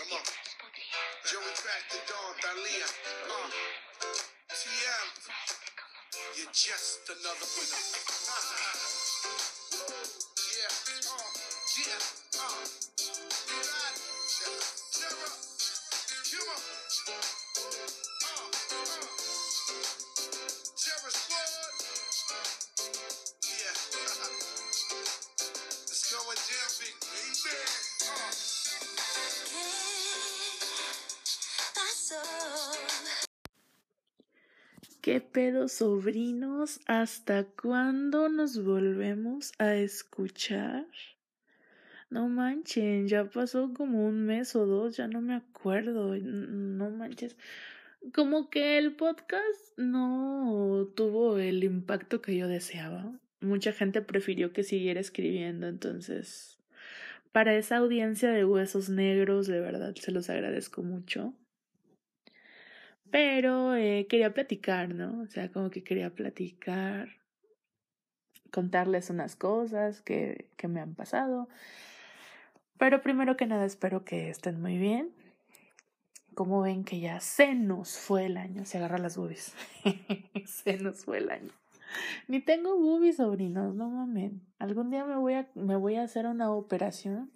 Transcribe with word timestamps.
Come 0.00 0.16
on. 0.16 0.24
The 1.24 1.98
Dawn, 2.08 2.32
Thalia. 2.40 2.88
Uh, 3.28 3.52
TM. 4.48 5.06
You're 6.38 6.52
just 6.54 7.04
another 7.10 7.48
winner. 7.52 7.84
yeah. 10.56 10.72
Uh, 11.04 11.28
yeah. 11.84 12.00
Uh. 12.40 13.09
¿Qué 35.60 35.64
pedo, 35.64 35.68
sobrinos? 35.68 36.80
¿Hasta 36.86 37.44
cuándo 37.44 38.30
nos 38.30 38.64
volvemos 38.64 39.52
a 39.58 39.74
escuchar? 39.74 40.86
No 42.08 42.28
manchen, 42.28 43.08
ya 43.08 43.26
pasó 43.26 43.74
como 43.74 44.06
un 44.06 44.24
mes 44.24 44.56
o 44.56 44.64
dos, 44.64 44.96
ya 44.96 45.06
no 45.06 45.20
me 45.20 45.34
acuerdo. 45.34 46.16
No 46.16 46.88
manches. 46.88 47.36
Como 48.14 48.48
que 48.48 48.78
el 48.78 48.96
podcast 48.96 49.76
no 49.76 50.88
tuvo 50.96 51.36
el 51.36 51.62
impacto 51.62 52.22
que 52.22 52.34
yo 52.38 52.48
deseaba. 52.48 53.12
Mucha 53.42 53.72
gente 53.72 54.00
prefirió 54.00 54.54
que 54.54 54.62
siguiera 54.62 54.98
escribiendo, 54.98 55.68
entonces, 55.68 56.58
para 57.32 57.54
esa 57.54 57.76
audiencia 57.76 58.30
de 58.30 58.46
huesos 58.46 58.88
negros, 58.88 59.46
de 59.46 59.60
verdad, 59.60 59.94
se 59.94 60.10
los 60.10 60.30
agradezco 60.30 60.82
mucho. 60.82 61.34
Pero 63.10 63.74
eh, 63.74 64.06
quería 64.08 64.32
platicar, 64.32 64.94
¿no? 64.94 65.22
O 65.22 65.26
sea, 65.26 65.50
como 65.50 65.70
que 65.70 65.82
quería 65.82 66.10
platicar, 66.10 67.08
contarles 68.50 69.10
unas 69.10 69.36
cosas 69.36 70.00
que, 70.00 70.48
que 70.56 70.68
me 70.68 70.80
han 70.80 70.94
pasado. 70.94 71.48
Pero 72.78 73.02
primero 73.02 73.36
que 73.36 73.46
nada 73.46 73.64
espero 73.64 74.04
que 74.04 74.30
estén 74.30 74.60
muy 74.60 74.78
bien. 74.78 75.10
Como 76.34 76.62
ven 76.62 76.84
que 76.84 77.00
ya 77.00 77.20
se 77.20 77.54
nos 77.54 77.98
fue 77.98 78.26
el 78.26 78.36
año, 78.36 78.64
se 78.64 78.78
agarra 78.78 78.98
las 78.98 79.16
boobies. 79.16 79.54
se 80.46 80.78
nos 80.78 81.04
fue 81.04 81.18
el 81.18 81.30
año. 81.30 81.50
Ni 82.28 82.40
tengo 82.40 82.78
boobies, 82.78 83.16
sobrinos, 83.16 83.74
no 83.74 83.90
mamen. 83.90 84.40
Algún 84.58 84.90
día 84.90 85.04
me 85.04 85.16
voy 85.16 85.34
a, 85.34 85.50
me 85.54 85.76
voy 85.76 85.96
a 85.96 86.02
hacer 86.02 86.26
una 86.26 86.50
operación. 86.52 87.30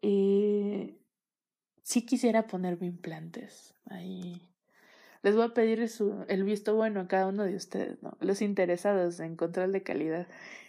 Y 0.00 0.96
sí 1.88 2.04
quisiera 2.04 2.46
ponerme 2.46 2.86
implantes. 2.86 3.74
Ahí 3.86 4.46
les 5.22 5.34
voy 5.34 5.46
a 5.46 5.54
pedir 5.54 5.88
su, 5.88 6.22
el 6.28 6.44
visto 6.44 6.76
bueno 6.76 7.00
a 7.00 7.08
cada 7.08 7.28
uno 7.28 7.44
de 7.44 7.56
ustedes, 7.56 8.02
¿no? 8.02 8.14
Los 8.20 8.42
interesados 8.42 9.20
en 9.20 9.36
control 9.36 9.72
de 9.72 9.82
calidad. 9.82 10.26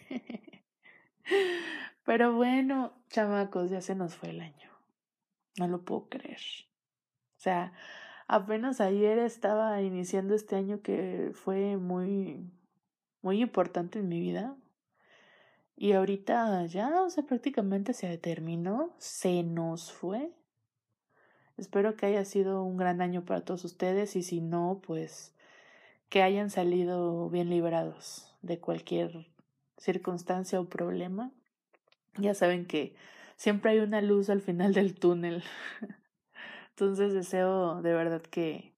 Pero 2.06 2.34
bueno, 2.34 2.94
chamacos, 3.10 3.68
ya 3.68 3.82
se 3.82 3.94
nos 3.94 4.14
fue 4.14 4.30
el 4.30 4.40
año. 4.40 4.70
No 5.58 5.68
lo 5.68 5.84
puedo 5.84 6.08
creer. 6.08 6.40
O 7.36 7.40
sea, 7.40 7.74
apenas 8.26 8.80
ayer 8.80 9.18
estaba 9.18 9.82
iniciando 9.82 10.34
este 10.34 10.56
año 10.56 10.80
que 10.80 11.32
fue 11.34 11.76
muy, 11.76 12.50
muy 13.20 13.42
importante 13.42 13.98
en 13.98 14.08
mi 14.08 14.20
vida. 14.20 14.56
Y 15.76 15.92
ahorita 15.92 16.64
ya, 16.64 17.02
o 17.02 17.10
sea, 17.10 17.24
prácticamente 17.24 17.92
se 17.92 18.16
terminó, 18.16 18.94
se 18.96 19.42
nos 19.42 19.92
fue. 19.92 20.32
Espero 21.60 21.94
que 21.94 22.06
haya 22.06 22.24
sido 22.24 22.62
un 22.62 22.78
gran 22.78 23.02
año 23.02 23.22
para 23.26 23.42
todos 23.42 23.66
ustedes 23.66 24.16
y 24.16 24.22
si 24.22 24.40
no, 24.40 24.80
pues 24.82 25.34
que 26.08 26.22
hayan 26.22 26.48
salido 26.48 27.28
bien 27.28 27.50
librados 27.50 28.34
de 28.40 28.58
cualquier 28.58 29.26
circunstancia 29.76 30.58
o 30.58 30.70
problema. 30.70 31.30
Ya 32.16 32.32
saben 32.32 32.64
que 32.64 32.94
siempre 33.36 33.72
hay 33.72 33.80
una 33.80 34.00
luz 34.00 34.30
al 34.30 34.40
final 34.40 34.72
del 34.72 34.94
túnel. 34.94 35.44
Entonces 36.70 37.12
deseo 37.12 37.82
de 37.82 37.92
verdad 37.92 38.22
que 38.22 38.72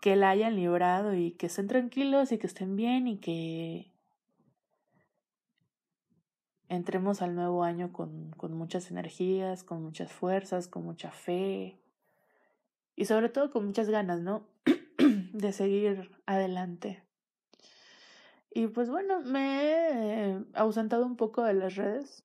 que 0.00 0.16
la 0.16 0.30
hayan 0.30 0.56
librado 0.56 1.14
y 1.14 1.30
que 1.30 1.46
estén 1.46 1.68
tranquilos 1.68 2.32
y 2.32 2.38
que 2.38 2.48
estén 2.48 2.74
bien 2.74 3.06
y 3.06 3.18
que 3.18 3.91
entremos 6.76 7.20
al 7.20 7.34
nuevo 7.34 7.64
año 7.64 7.92
con, 7.92 8.30
con 8.32 8.54
muchas 8.54 8.90
energías, 8.90 9.62
con 9.62 9.82
muchas 9.82 10.10
fuerzas, 10.10 10.68
con 10.68 10.84
mucha 10.84 11.10
fe 11.10 11.78
y 12.96 13.04
sobre 13.04 13.28
todo 13.28 13.50
con 13.50 13.66
muchas 13.66 13.90
ganas, 13.90 14.20
¿no? 14.20 14.46
de 15.32 15.52
seguir 15.52 16.10
adelante. 16.24 17.02
Y 18.54 18.68
pues 18.68 18.88
bueno, 18.88 19.20
me 19.20 19.64
he 19.64 20.44
ausentado 20.54 21.04
un 21.04 21.16
poco 21.16 21.42
de 21.42 21.54
las 21.54 21.76
redes. 21.76 22.24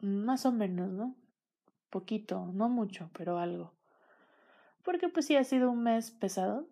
Más 0.00 0.46
o 0.46 0.52
menos, 0.52 0.90
¿no? 0.90 1.16
Poquito, 1.90 2.50
no 2.52 2.68
mucho, 2.68 3.10
pero 3.14 3.38
algo. 3.38 3.72
Porque 4.82 5.08
pues 5.08 5.26
sí 5.26 5.36
ha 5.36 5.44
sido 5.44 5.70
un 5.70 5.82
mes 5.82 6.10
pesado. 6.10 6.68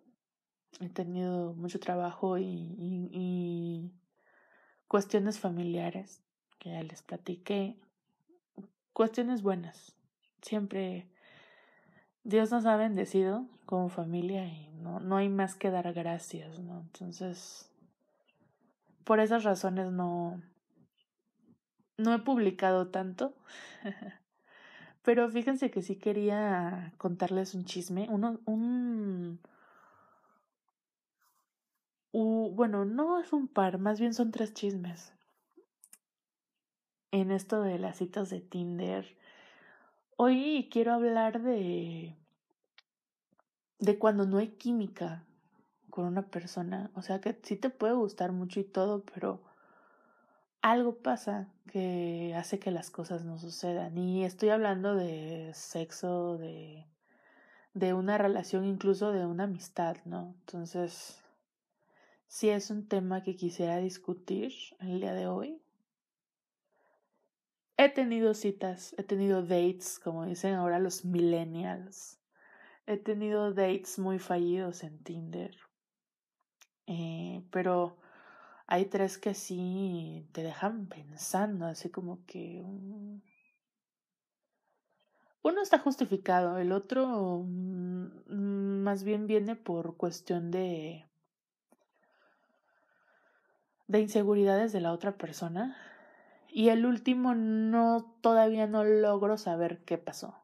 He 0.79 0.89
tenido 0.89 1.53
mucho 1.53 1.79
trabajo 1.79 2.37
y, 2.37 2.45
y, 2.45 3.09
y 3.11 3.91
cuestiones 4.87 5.39
familiares 5.39 6.21
que 6.59 6.71
ya 6.71 6.83
les 6.83 7.01
platiqué. 7.01 7.75
Cuestiones 8.93 9.41
buenas. 9.41 9.95
Siempre 10.41 11.07
Dios 12.23 12.51
nos 12.51 12.65
ha 12.65 12.75
bendecido 12.75 13.45
como 13.65 13.89
familia 13.89 14.45
y 14.45 14.69
no, 14.81 14.99
no 14.99 15.17
hay 15.17 15.29
más 15.29 15.55
que 15.55 15.71
dar 15.71 15.93
gracias, 15.93 16.59
¿no? 16.59 16.81
Entonces, 16.81 17.69
por 19.03 19.19
esas 19.19 19.43
razones 19.43 19.91
no, 19.91 20.41
no 21.97 22.13
he 22.13 22.19
publicado 22.19 22.87
tanto. 22.87 23.33
Pero 25.03 25.29
fíjense 25.29 25.71
que 25.71 25.81
sí 25.81 25.95
quería 25.95 26.91
contarles 26.97 27.55
un 27.55 27.63
chisme, 27.63 28.07
uno, 28.09 28.41
un, 28.43 29.39
bueno, 32.23 32.85
no 32.85 33.19
es 33.19 33.33
un 33.33 33.47
par, 33.47 33.77
más 33.77 33.99
bien 33.99 34.13
son 34.13 34.31
tres 34.31 34.53
chismes. 34.53 35.13
En 37.11 37.31
esto 37.31 37.61
de 37.61 37.79
las 37.79 37.97
citas 37.97 38.29
de 38.29 38.41
Tinder. 38.41 39.17
Hoy 40.17 40.69
quiero 40.71 40.93
hablar 40.93 41.41
de 41.41 42.15
de 43.79 43.99
cuando 43.99 44.25
no 44.25 44.37
hay 44.37 44.49
química 44.49 45.23
con 45.89 46.05
una 46.05 46.23
persona, 46.23 46.91
o 46.95 47.01
sea 47.01 47.21
que 47.21 47.39
sí 47.43 47.55
te 47.55 47.69
puede 47.69 47.93
gustar 47.93 48.31
mucho 48.31 48.59
y 48.59 48.63
todo, 48.63 49.03
pero 49.13 49.41
algo 50.61 50.97
pasa 50.97 51.47
que 51.71 52.33
hace 52.35 52.59
que 52.59 52.71
las 52.71 52.89
cosas 52.89 53.23
no 53.23 53.37
sucedan. 53.37 53.97
Y 53.97 54.23
estoy 54.23 54.49
hablando 54.49 54.95
de 54.95 55.51
sexo, 55.53 56.37
de, 56.37 56.85
de 57.73 57.93
una 57.93 58.17
relación, 58.17 58.65
incluso 58.65 59.11
de 59.11 59.25
una 59.25 59.45
amistad, 59.45 59.97
¿no? 60.05 60.35
Entonces, 60.41 61.21
sí 62.27 62.49
es 62.49 62.69
un 62.69 62.87
tema 62.87 63.23
que 63.23 63.35
quisiera 63.35 63.77
discutir 63.77 64.53
el 64.79 64.99
día 64.99 65.13
de 65.13 65.27
hoy. 65.27 65.61
He 67.77 67.89
tenido 67.89 68.33
citas, 68.33 68.95
he 68.97 69.03
tenido 69.03 69.41
dates, 69.43 69.99
como 69.99 70.25
dicen 70.25 70.55
ahora 70.55 70.79
los 70.79 71.05
millennials. 71.05 72.19
He 72.85 72.97
tenido 72.97 73.53
dates 73.53 73.99
muy 73.99 74.17
fallidos 74.19 74.83
en 74.83 74.97
Tinder. 75.03 75.55
Eh, 76.87 77.43
pero 77.51 77.97
hay 78.65 78.85
tres 78.85 79.17
que 79.17 79.33
sí 79.33 80.27
te 80.31 80.41
dejan 80.41 80.87
pensando, 80.87 81.65
así 81.65 81.89
como 81.89 82.25
que 82.25 82.63
uno 85.41 85.61
está 85.61 85.79
justificado, 85.79 86.57
el 86.57 86.71
otro 86.71 87.43
mm, 87.45 88.83
más 88.83 89.03
bien 89.03 89.27
viene 89.27 89.55
por 89.55 89.95
cuestión 89.95 90.51
de 90.51 91.06
de 93.87 94.01
inseguridades 94.01 94.71
de 94.73 94.81
la 94.81 94.91
otra 94.91 95.13
persona 95.13 95.77
y 96.49 96.69
el 96.69 96.85
último 96.85 97.35
no 97.35 98.17
todavía 98.21 98.67
no 98.67 98.83
logro 98.83 99.37
saber 99.37 99.79
qué 99.85 99.97
pasó. 99.97 100.35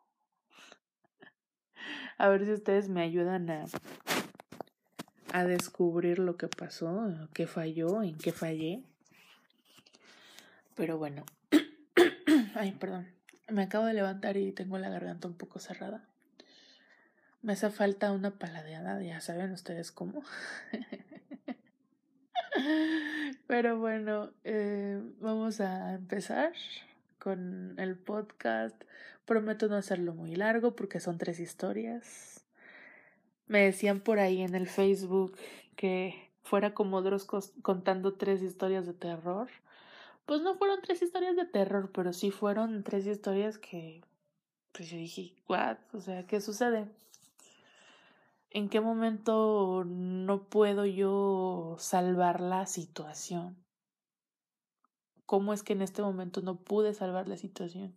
A 2.17 2.27
ver 2.29 2.45
si 2.45 2.51
ustedes 2.51 2.89
me 2.89 3.01
ayudan 3.01 3.49
a 3.49 3.65
a 5.33 5.45
descubrir 5.45 6.19
lo 6.19 6.37
que 6.37 6.47
pasó, 6.47 7.11
qué 7.33 7.47
falló, 7.47 8.03
en 8.03 8.15
qué 8.19 8.31
fallé. 8.31 8.83
Pero 10.75 10.99
bueno. 10.99 11.25
Ay, 12.55 12.71
perdón. 12.73 13.07
Me 13.49 13.63
acabo 13.63 13.85
de 13.85 13.93
levantar 13.93 14.37
y 14.37 14.51
tengo 14.51 14.77
la 14.77 14.89
garganta 14.89 15.27
un 15.27 15.33
poco 15.33 15.59
cerrada. 15.59 16.05
Me 17.41 17.53
hace 17.53 17.71
falta 17.71 18.11
una 18.11 18.37
paladeada, 18.37 19.01
ya 19.01 19.19
saben 19.21 19.51
ustedes 19.51 19.91
cómo. 19.91 20.23
Pero 23.47 23.77
bueno, 23.77 24.31
eh, 24.43 25.01
vamos 25.19 25.59
a 25.61 25.95
empezar 25.95 26.53
con 27.19 27.77
el 27.79 27.97
podcast. 27.97 28.81
Prometo 29.25 29.67
no 29.67 29.75
hacerlo 29.75 30.13
muy 30.13 30.35
largo 30.35 30.75
porque 30.75 30.99
son 30.99 31.17
tres 31.17 31.39
historias. 31.39 32.45
Me 33.47 33.63
decían 33.65 33.99
por 34.01 34.19
ahí 34.19 34.41
en 34.41 34.55
el 34.55 34.67
Facebook 34.67 35.37
que 35.75 36.29
fuera 36.43 36.73
como 36.73 37.01
Dross 37.01 37.25
contando 37.61 38.13
tres 38.15 38.41
historias 38.41 38.85
de 38.85 38.93
terror. 38.93 39.49
Pues 40.25 40.41
no 40.41 40.55
fueron 40.55 40.81
tres 40.81 41.01
historias 41.01 41.35
de 41.35 41.45
terror, 41.45 41.91
pero 41.93 42.13
sí 42.13 42.31
fueron 42.31 42.83
tres 42.83 43.05
historias 43.05 43.57
que 43.57 44.01
pues 44.71 44.89
yo 44.89 44.97
dije, 44.97 45.35
¿what? 45.47 45.77
O 45.93 46.01
sea, 46.01 46.25
¿qué 46.25 46.41
sucede? 46.41 46.87
¿En 48.55 48.69
qué 48.69 48.81
momento 48.81 49.83
no 49.83 50.43
puedo 50.43 50.85
yo 50.85 51.75
salvar 51.79 52.39
la 52.39 52.67
situación? 52.67 53.57
¿Cómo 55.25 55.53
es 55.53 55.63
que 55.63 55.73
en 55.73 55.81
este 55.81 56.03
momento 56.03 56.41
no 56.41 56.57
pude 56.57 56.93
salvar 56.93 57.27
la 57.27 57.35
situación? 57.35 57.95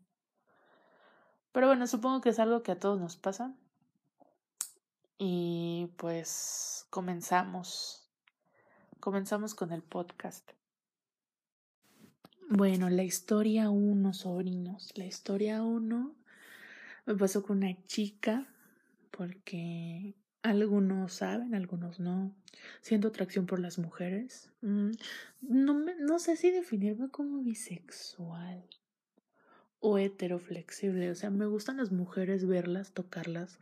Pero 1.53 1.67
bueno, 1.67 1.87
supongo 1.87 2.23
que 2.23 2.31
es 2.31 2.39
algo 2.39 2.63
que 2.63 2.73
a 2.73 2.81
todos 2.81 2.99
nos 2.99 3.17
pasa. 3.17 3.55
Y 5.19 5.91
pues 5.99 6.87
comenzamos. 6.89 8.09
Comenzamos 8.99 9.55
con 9.55 9.73
el 9.73 9.83
podcast. 9.83 10.53
Bueno, 12.49 12.89
la 12.89 13.03
historia 13.03 13.69
uno, 13.69 14.15
sobrinos. 14.15 14.97
La 14.97 15.05
historia 15.05 15.63
uno 15.63 16.15
me 17.05 17.15
pasó 17.15 17.43
con 17.43 17.59
una 17.59 17.77
chica 17.85 18.47
porque 19.11 20.15
algunos 20.51 21.13
saben, 21.13 21.55
algunos 21.55 22.01
no. 22.01 22.35
Siento 22.81 23.09
atracción 23.09 23.47
por 23.47 23.61
las 23.61 23.79
mujeres. 23.79 24.51
Mm, 24.63 24.91
no, 25.43 25.75
me, 25.75 25.95
no 25.97 26.19
sé 26.19 26.37
si 26.37 26.51
definirme 26.51 27.11
como 27.11 27.43
bisexual 27.43 28.65
o 29.81 29.99
heteroflexible. 29.99 31.11
O 31.11 31.15
sea, 31.15 31.31
me 31.31 31.47
gustan 31.47 31.77
las 31.77 31.93
mujeres, 31.93 32.47
verlas, 32.47 32.93
tocarlas. 32.93 33.59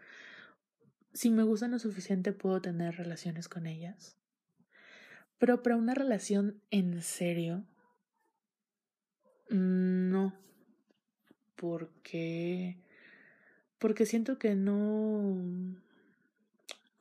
Si 1.13 1.31
me 1.31 1.43
gustan 1.43 1.73
lo 1.73 1.79
suficiente, 1.79 2.33
puedo 2.33 2.61
tener 2.61 2.97
relaciones 2.97 3.49
con 3.49 3.67
ellas. 3.67 4.17
Pero 5.39 5.63
para 5.63 5.77
una 5.77 5.95
relación 5.95 6.61
en 6.71 7.03
serio, 7.03 7.65
mm, 9.51 10.11
no. 10.11 10.35
Porque 11.57 12.79
porque 13.85 14.07
siento 14.07 14.39
que 14.39 14.55
no... 14.55 15.37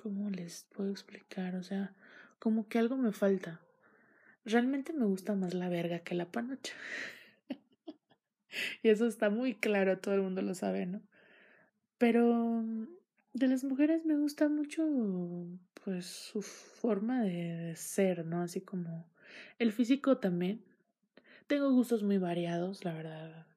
¿Cómo 0.03 0.29
les 0.29 0.65
puedo 0.75 0.91
explicar? 0.91 1.55
O 1.55 1.63
sea, 1.63 1.93
como 2.37 2.67
que 2.67 2.77
algo 2.77 2.97
me 2.97 3.13
falta. 3.13 3.61
Realmente 4.43 4.91
me 4.91 5.05
gusta 5.05 5.33
más 5.33 5.53
la 5.53 5.69
verga 5.69 5.99
que 5.99 6.13
la 6.13 6.29
panocha. 6.29 6.73
y 8.83 8.89
eso 8.89 9.07
está 9.07 9.29
muy 9.29 9.55
claro, 9.55 9.99
todo 9.99 10.13
el 10.15 10.21
mundo 10.21 10.41
lo 10.41 10.55
sabe, 10.55 10.85
¿no? 10.85 11.01
Pero 11.97 12.65
de 13.31 13.47
las 13.47 13.63
mujeres 13.63 14.05
me 14.05 14.17
gusta 14.17 14.49
mucho 14.49 14.85
pues 15.85 16.05
su 16.05 16.41
forma 16.41 17.23
de 17.23 17.73
ser, 17.77 18.25
¿no? 18.25 18.41
Así 18.41 18.59
como 18.59 19.09
el 19.57 19.71
físico 19.71 20.17
también. 20.17 20.65
Tengo 21.47 21.71
gustos 21.71 22.03
muy 22.03 22.17
variados, 22.17 22.83
la 22.83 22.93
verdad. 22.93 23.47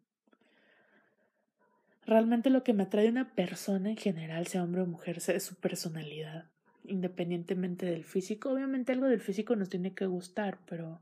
Realmente 2.07 2.51
lo 2.51 2.63
que 2.63 2.73
me 2.73 2.85
atrae 2.85 3.09
a 3.09 3.11
una 3.11 3.35
persona 3.35 3.91
en 3.91 3.97
general, 3.97 4.47
sea 4.47 4.63
hombre 4.63 4.83
o 4.83 4.87
mujer, 4.87 5.19
es 5.19 5.43
su 5.43 5.57
personalidad, 5.57 6.45
independientemente 6.85 7.85
del 7.85 8.05
físico. 8.05 8.51
Obviamente 8.51 8.93
algo 8.93 9.07
del 9.07 9.21
físico 9.21 9.57
nos 9.57 9.69
tiene 9.69 9.93
que 9.93 10.07
gustar, 10.07 10.61
pero 10.67 11.01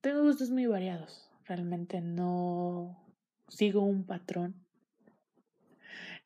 tengo 0.00 0.22
gustos 0.22 0.50
muy 0.50 0.66
variados. 0.66 1.28
Realmente 1.44 2.00
no 2.00 2.98
sigo 3.48 3.82
un 3.82 4.04
patrón. 4.04 4.54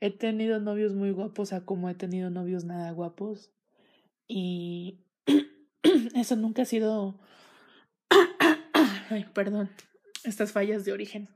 He 0.00 0.12
tenido 0.12 0.60
novios 0.60 0.94
muy 0.94 1.10
guapos 1.10 1.52
a 1.52 1.64
como 1.64 1.90
he 1.90 1.94
tenido 1.94 2.30
novios 2.30 2.64
nada 2.64 2.92
guapos. 2.92 3.50
Y 4.28 5.00
eso 6.14 6.36
nunca 6.36 6.62
ha 6.62 6.66
sido... 6.66 7.18
Ay, 9.10 9.26
perdón. 9.34 9.68
Estas 10.22 10.52
fallas 10.52 10.84
de 10.84 10.92
origen. 10.92 11.28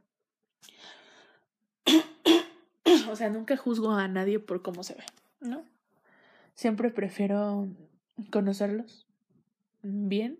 O 3.10 3.16
sea, 3.16 3.30
nunca 3.30 3.56
juzgo 3.56 3.92
a 3.92 4.08
nadie 4.08 4.38
por 4.38 4.62
cómo 4.62 4.82
se 4.82 4.94
ve, 4.94 5.04
¿no? 5.40 5.64
Siempre 6.54 6.90
prefiero 6.90 7.68
conocerlos 8.30 9.06
bien. 9.82 10.38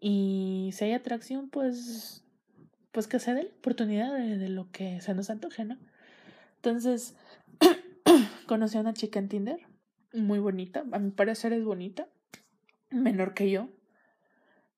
Y 0.00 0.70
si 0.72 0.84
hay 0.84 0.92
atracción, 0.92 1.48
pues, 1.48 2.24
pues 2.90 3.06
que 3.06 3.20
se 3.20 3.34
dé 3.34 3.44
la 3.44 3.50
oportunidad 3.50 4.12
de, 4.12 4.48
lo 4.48 4.70
que 4.72 5.00
se 5.00 5.14
nos 5.14 5.30
antoje, 5.30 5.64
¿no? 5.64 5.78
Entonces, 6.56 7.14
conocí 8.46 8.76
a 8.76 8.80
una 8.80 8.94
chica 8.94 9.18
en 9.20 9.28
Tinder, 9.28 9.60
muy 10.12 10.40
bonita, 10.40 10.84
a 10.90 10.98
mi 10.98 11.10
parecer 11.10 11.52
es 11.52 11.64
bonita, 11.64 12.08
menor 12.90 13.34
que 13.34 13.50
yo. 13.50 13.68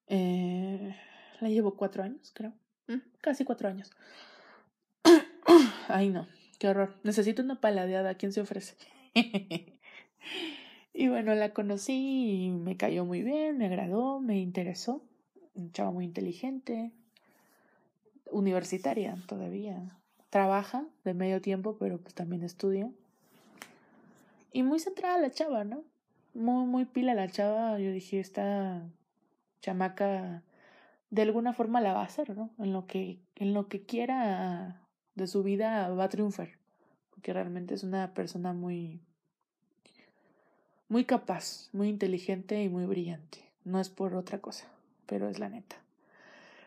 Eh, 0.07 0.95
la 1.41 1.49
llevo 1.49 1.77
cuatro 1.77 2.03
años, 2.03 2.31
creo, 2.35 2.53
mm, 2.89 3.01
casi 3.21 3.45
cuatro 3.45 3.69
años. 3.69 3.91
Ay, 5.89 6.11
no, 6.11 6.27
qué 6.59 6.69
horror. 6.69 6.95
Necesito 7.03 7.43
una 7.43 7.61
paladeada. 7.61 8.15
¿Quién 8.15 8.33
se 8.33 8.41
ofrece? 8.41 8.77
y 10.95 11.09
bueno, 11.09 11.35
la 11.35 11.53
conocí 11.53 12.47
y 12.47 12.51
me 12.51 12.77
cayó 12.77 13.05
muy 13.05 13.23
bien, 13.23 13.59
me 13.59 13.67
agradó, 13.67 14.21
me 14.21 14.39
interesó. 14.39 15.03
Un 15.55 15.71
chava 15.73 15.93
muy 15.93 16.05
inteligente, 16.05 16.91
universitaria 18.31 19.17
todavía. 19.27 19.97
Trabaja 20.31 20.85
de 21.05 21.15
medio 21.15 21.41
tiempo, 21.41 21.77
pero 21.79 21.99
pues 21.99 22.15
también 22.15 22.43
estudia. 22.43 22.91
Y 24.53 24.63
muy 24.63 24.81
centrada 24.81 25.19
la 25.19 25.31
chava, 25.31 25.65
¿no? 25.65 25.85
Muy, 26.35 26.67
muy 26.67 26.85
pila 26.85 27.15
la 27.15 27.29
chava. 27.29 27.79
Yo 27.79 27.93
dije, 27.93 28.19
esta 28.19 28.83
chamaca 29.61 30.43
de 31.11 31.23
alguna 31.23 31.53
forma 31.53 31.81
la 31.81 31.93
va 31.93 32.01
a 32.01 32.07
hacer, 32.07 32.37
¿no? 32.37 32.51
En 32.59 32.73
lo 32.73 32.87
que, 32.87 33.21
en 33.37 33.55
lo 33.55 33.69
que 33.69 33.85
quiera 33.85 34.84
de 35.15 35.27
su 35.27 35.43
vida 35.43 35.89
va 35.89 36.05
a 36.05 36.09
triunfar, 36.09 36.51
porque 37.11 37.33
realmente 37.33 37.75
es 37.75 37.83
una 37.83 38.15
persona 38.15 38.53
muy 38.53 39.01
muy 40.89 41.05
capaz, 41.05 41.71
muy 41.73 41.89
inteligente 41.89 42.63
y 42.63 42.69
muy 42.69 42.87
brillante. 42.87 43.39
No 43.65 43.81
es 43.81 43.89
por 43.89 44.15
otra 44.15 44.41
cosa, 44.41 44.67
pero 45.07 45.29
es 45.29 45.39
la 45.39 45.49
neta. 45.49 45.77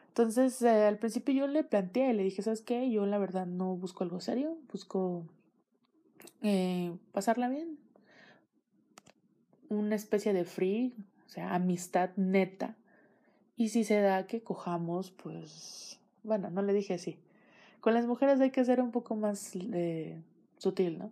Entonces, 0.10 0.62
eh, 0.64 0.86
al 0.86 0.98
principio 0.98 1.34
yo 1.34 1.48
le 1.48 1.64
planteé, 1.64 2.14
le 2.14 2.24
dije, 2.24 2.42
¿sabes 2.42 2.62
qué? 2.62 2.90
Yo 2.90 3.06
la 3.06 3.20
verdad 3.20 3.46
no 3.46 3.76
busco 3.76 4.04
algo 4.04 4.20
serio, 4.20 4.58
busco 4.72 5.24
eh, 6.42 6.92
pasarla 7.12 7.50
bien. 7.50 7.78
Una 9.70 9.96
especie 9.96 10.34
de 10.34 10.44
free, 10.44 10.96
o 11.28 11.30
sea, 11.30 11.54
amistad 11.54 12.10
neta. 12.16 12.76
Y 13.58 13.70
si 13.70 13.84
se 13.84 14.00
da 14.02 14.26
que 14.26 14.42
cojamos, 14.42 15.12
pues, 15.12 16.00
bueno, 16.24 16.50
no 16.50 16.64
le 16.64 16.74
dije 16.74 16.96
así. 16.96 17.20
Con 17.88 17.94
las 17.94 18.06
mujeres 18.06 18.42
hay 18.42 18.52
que 18.52 18.66
ser 18.66 18.82
un 18.82 18.92
poco 18.92 19.16
más 19.16 19.52
eh, 19.56 20.22
sutil, 20.58 21.00
¿no? 21.00 21.10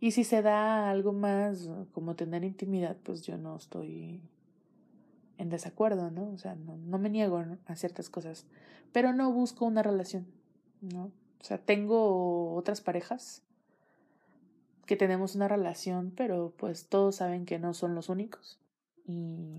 Y 0.00 0.10
si 0.10 0.22
se 0.22 0.42
da 0.42 0.90
algo 0.90 1.14
más 1.14 1.70
como 1.92 2.14
tener 2.14 2.44
intimidad, 2.44 2.94
pues 3.02 3.22
yo 3.22 3.38
no 3.38 3.56
estoy 3.56 4.20
en 5.38 5.48
desacuerdo, 5.48 6.10
¿no? 6.10 6.30
O 6.30 6.36
sea, 6.36 6.56
no, 6.56 6.76
no 6.76 6.98
me 6.98 7.08
niego 7.08 7.42
a 7.64 7.74
ciertas 7.74 8.10
cosas, 8.10 8.44
pero 8.92 9.14
no 9.14 9.32
busco 9.32 9.64
una 9.64 9.82
relación, 9.82 10.26
¿no? 10.82 11.04
O 11.04 11.42
sea, 11.42 11.56
tengo 11.56 12.52
otras 12.54 12.82
parejas 12.82 13.42
que 14.84 14.96
tenemos 14.96 15.34
una 15.36 15.48
relación, 15.48 16.12
pero 16.14 16.52
pues 16.58 16.86
todos 16.86 17.16
saben 17.16 17.46
que 17.46 17.58
no 17.58 17.72
son 17.72 17.94
los 17.94 18.10
únicos. 18.10 18.58
Y, 19.06 19.58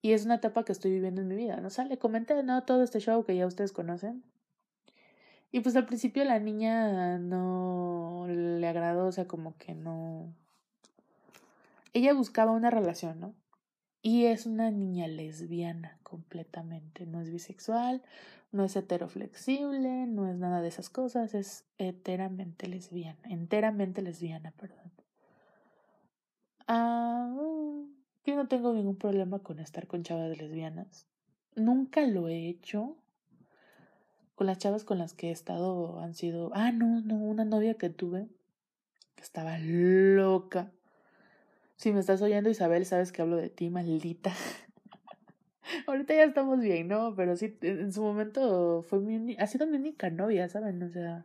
y 0.00 0.12
es 0.12 0.26
una 0.26 0.36
etapa 0.36 0.64
que 0.64 0.70
estoy 0.70 0.92
viviendo 0.92 1.22
en 1.22 1.26
mi 1.26 1.34
vida, 1.34 1.56
¿no? 1.60 1.66
O 1.66 1.70
sea, 1.70 1.86
le 1.86 1.98
comenté, 1.98 2.40
¿no? 2.44 2.62
Todo 2.62 2.84
este 2.84 3.00
show 3.00 3.24
que 3.24 3.34
ya 3.34 3.48
ustedes 3.48 3.72
conocen, 3.72 4.22
y 5.52 5.60
pues 5.60 5.76
al 5.76 5.86
principio 5.86 6.24
la 6.24 6.38
niña 6.38 7.18
no 7.18 8.26
le 8.28 8.66
agradó, 8.66 9.06
o 9.06 9.12
sea, 9.12 9.26
como 9.26 9.56
que 9.56 9.74
no. 9.74 10.32
Ella 11.92 12.12
buscaba 12.12 12.52
una 12.52 12.70
relación, 12.70 13.20
¿no? 13.20 13.34
Y 14.02 14.26
es 14.26 14.46
una 14.46 14.70
niña 14.70 15.08
lesbiana 15.08 15.98
completamente. 16.02 17.06
No 17.06 17.20
es 17.20 17.30
bisexual, 17.30 18.02
no 18.52 18.64
es 18.64 18.76
heteroflexible, 18.76 20.06
no 20.06 20.28
es 20.28 20.36
nada 20.36 20.60
de 20.60 20.68
esas 20.68 20.90
cosas, 20.90 21.34
es 21.34 21.64
enteramente 21.78 22.68
lesbiana, 22.68 23.18
enteramente 23.24 24.02
lesbiana, 24.02 24.52
perdón. 24.52 24.92
Ah, 26.68 27.34
yo 28.24 28.34
no 28.34 28.48
tengo 28.48 28.72
ningún 28.72 28.96
problema 28.96 29.38
con 29.38 29.60
estar 29.60 29.86
con 29.86 30.02
chavas 30.02 30.36
lesbianas. 30.36 31.06
Nunca 31.54 32.06
lo 32.06 32.28
he 32.28 32.48
hecho, 32.48 32.96
con 34.36 34.46
las 34.46 34.58
chavas 34.58 34.84
con 34.84 34.98
las 34.98 35.14
que 35.14 35.30
he 35.30 35.32
estado 35.32 35.98
han 36.00 36.14
sido, 36.14 36.52
ah, 36.54 36.70
no, 36.70 37.00
no, 37.00 37.16
una 37.16 37.44
novia 37.44 37.74
que 37.74 37.90
tuve 37.90 38.28
que 39.16 39.22
estaba 39.22 39.58
loca. 39.58 40.70
Si 41.76 41.90
me 41.90 42.00
estás 42.00 42.22
oyendo, 42.22 42.50
Isabel, 42.50 42.84
sabes 42.86 43.12
que 43.12 43.22
hablo 43.22 43.36
de 43.36 43.48
ti, 43.48 43.70
maldita. 43.70 44.32
Ahorita 45.86 46.14
ya 46.14 46.24
estamos 46.24 46.60
bien, 46.60 46.88
¿no? 46.88 47.14
Pero 47.16 47.34
sí, 47.36 47.56
en 47.62 47.92
su 47.92 48.02
momento 48.02 48.82
fue 48.82 49.00
mi, 49.00 49.36
ha 49.38 49.46
sido 49.46 49.66
mi 49.66 49.76
única 49.76 50.10
novia, 50.10 50.48
¿saben? 50.48 50.82
O 50.82 50.90
sea, 50.90 51.24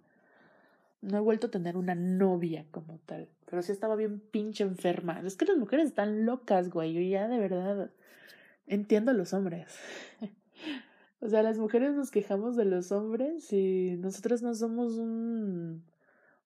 no 1.01 1.17
he 1.17 1.21
vuelto 1.21 1.47
a 1.47 1.51
tener 1.51 1.75
una 1.75 1.95
novia 1.95 2.65
como 2.71 2.97
tal. 2.99 3.27
Pero 3.45 3.61
sí 3.61 3.73
estaba 3.73 3.97
bien 3.97 4.19
pinche 4.19 4.63
enferma. 4.63 5.21
Es 5.25 5.35
que 5.35 5.45
las 5.45 5.57
mujeres 5.57 5.87
están 5.87 6.25
locas, 6.25 6.69
güey. 6.69 6.93
Yo 6.93 7.01
ya 7.01 7.27
de 7.27 7.39
verdad 7.39 7.91
entiendo 8.67 9.11
a 9.11 9.13
los 9.13 9.33
hombres. 9.33 9.67
o 11.21 11.29
sea, 11.29 11.43
las 11.43 11.57
mujeres 11.57 11.93
nos 11.95 12.11
quejamos 12.11 12.55
de 12.55 12.65
los 12.65 12.91
hombres 12.91 13.53
y 13.53 13.95
nosotros 13.97 14.41
no 14.41 14.53
somos 14.55 14.97
un 14.97 15.85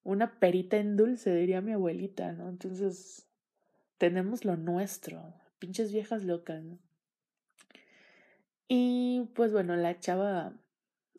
una 0.04 0.40
perita 0.40 0.78
en 0.78 0.98
dulce, 0.98 1.34
diría 1.36 1.62
mi 1.62 1.72
abuelita, 1.74 2.32
¿no? 2.34 2.48
Entonces, 2.48 3.28
tenemos 3.98 4.46
lo 4.46 4.56
nuestro, 4.56 5.34
pinches 5.58 5.92
viejas 5.92 6.24
locas, 6.24 6.64
¿no? 6.64 6.78
Y 8.68 9.30
pues 9.34 9.52
bueno, 9.52 9.76
la 9.76 10.00
chava, 10.00 10.54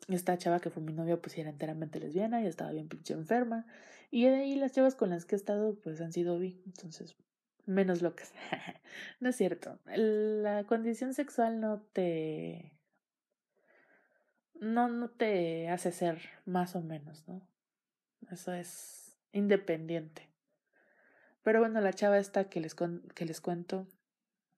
esta 0.07 0.37
chava 0.37 0.59
que 0.61 0.69
fue 0.69 0.81
mi 0.83 0.93
novia, 0.93 1.21
pues 1.21 1.37
era 1.37 1.49
enteramente 1.49 1.99
lesbiana 1.99 2.41
y 2.41 2.47
estaba 2.47 2.71
bien 2.71 2.87
pinche 2.87 3.13
enferma. 3.13 3.65
Y 4.09 4.25
de 4.25 4.35
ahí 4.35 4.55
las 4.55 4.71
chavas 4.71 4.95
con 4.95 5.09
las 5.09 5.25
que 5.25 5.35
he 5.35 5.37
estado, 5.37 5.75
pues 5.75 5.99
han 5.99 6.13
sido 6.13 6.39
bi, 6.39 6.61
entonces, 6.65 7.15
menos 7.65 8.01
locas. 8.01 8.31
no 9.19 9.29
es 9.29 9.35
cierto. 9.35 9.79
La 9.85 10.63
condición 10.65 11.13
sexual 11.13 11.59
no 11.59 11.81
te. 11.93 12.76
No, 14.59 14.87
no 14.87 15.09
te 15.09 15.69
hace 15.69 15.91
ser 15.91 16.21
más 16.45 16.75
o 16.75 16.81
menos, 16.81 17.27
¿no? 17.27 17.41
Eso 18.31 18.53
es 18.53 19.17
independiente. 19.31 20.29
Pero 21.43 21.59
bueno, 21.59 21.79
la 21.79 21.93
chava 21.93 22.17
esta 22.17 22.49
que 22.49 22.59
les, 22.59 22.75
que 22.75 23.25
les 23.25 23.39
cuento, 23.39 23.87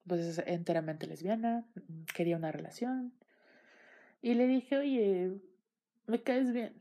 pues 0.07 0.21
es 0.21 0.43
enteramente 0.47 1.05
lesbiana, 1.05 1.67
mm, 1.75 2.03
quería 2.15 2.37
una 2.37 2.51
relación. 2.51 3.13
Y 4.21 4.33
le 4.33 4.47
dije, 4.47 4.77
oye, 4.77 5.39
me 6.07 6.23
caes 6.23 6.51
bien, 6.51 6.73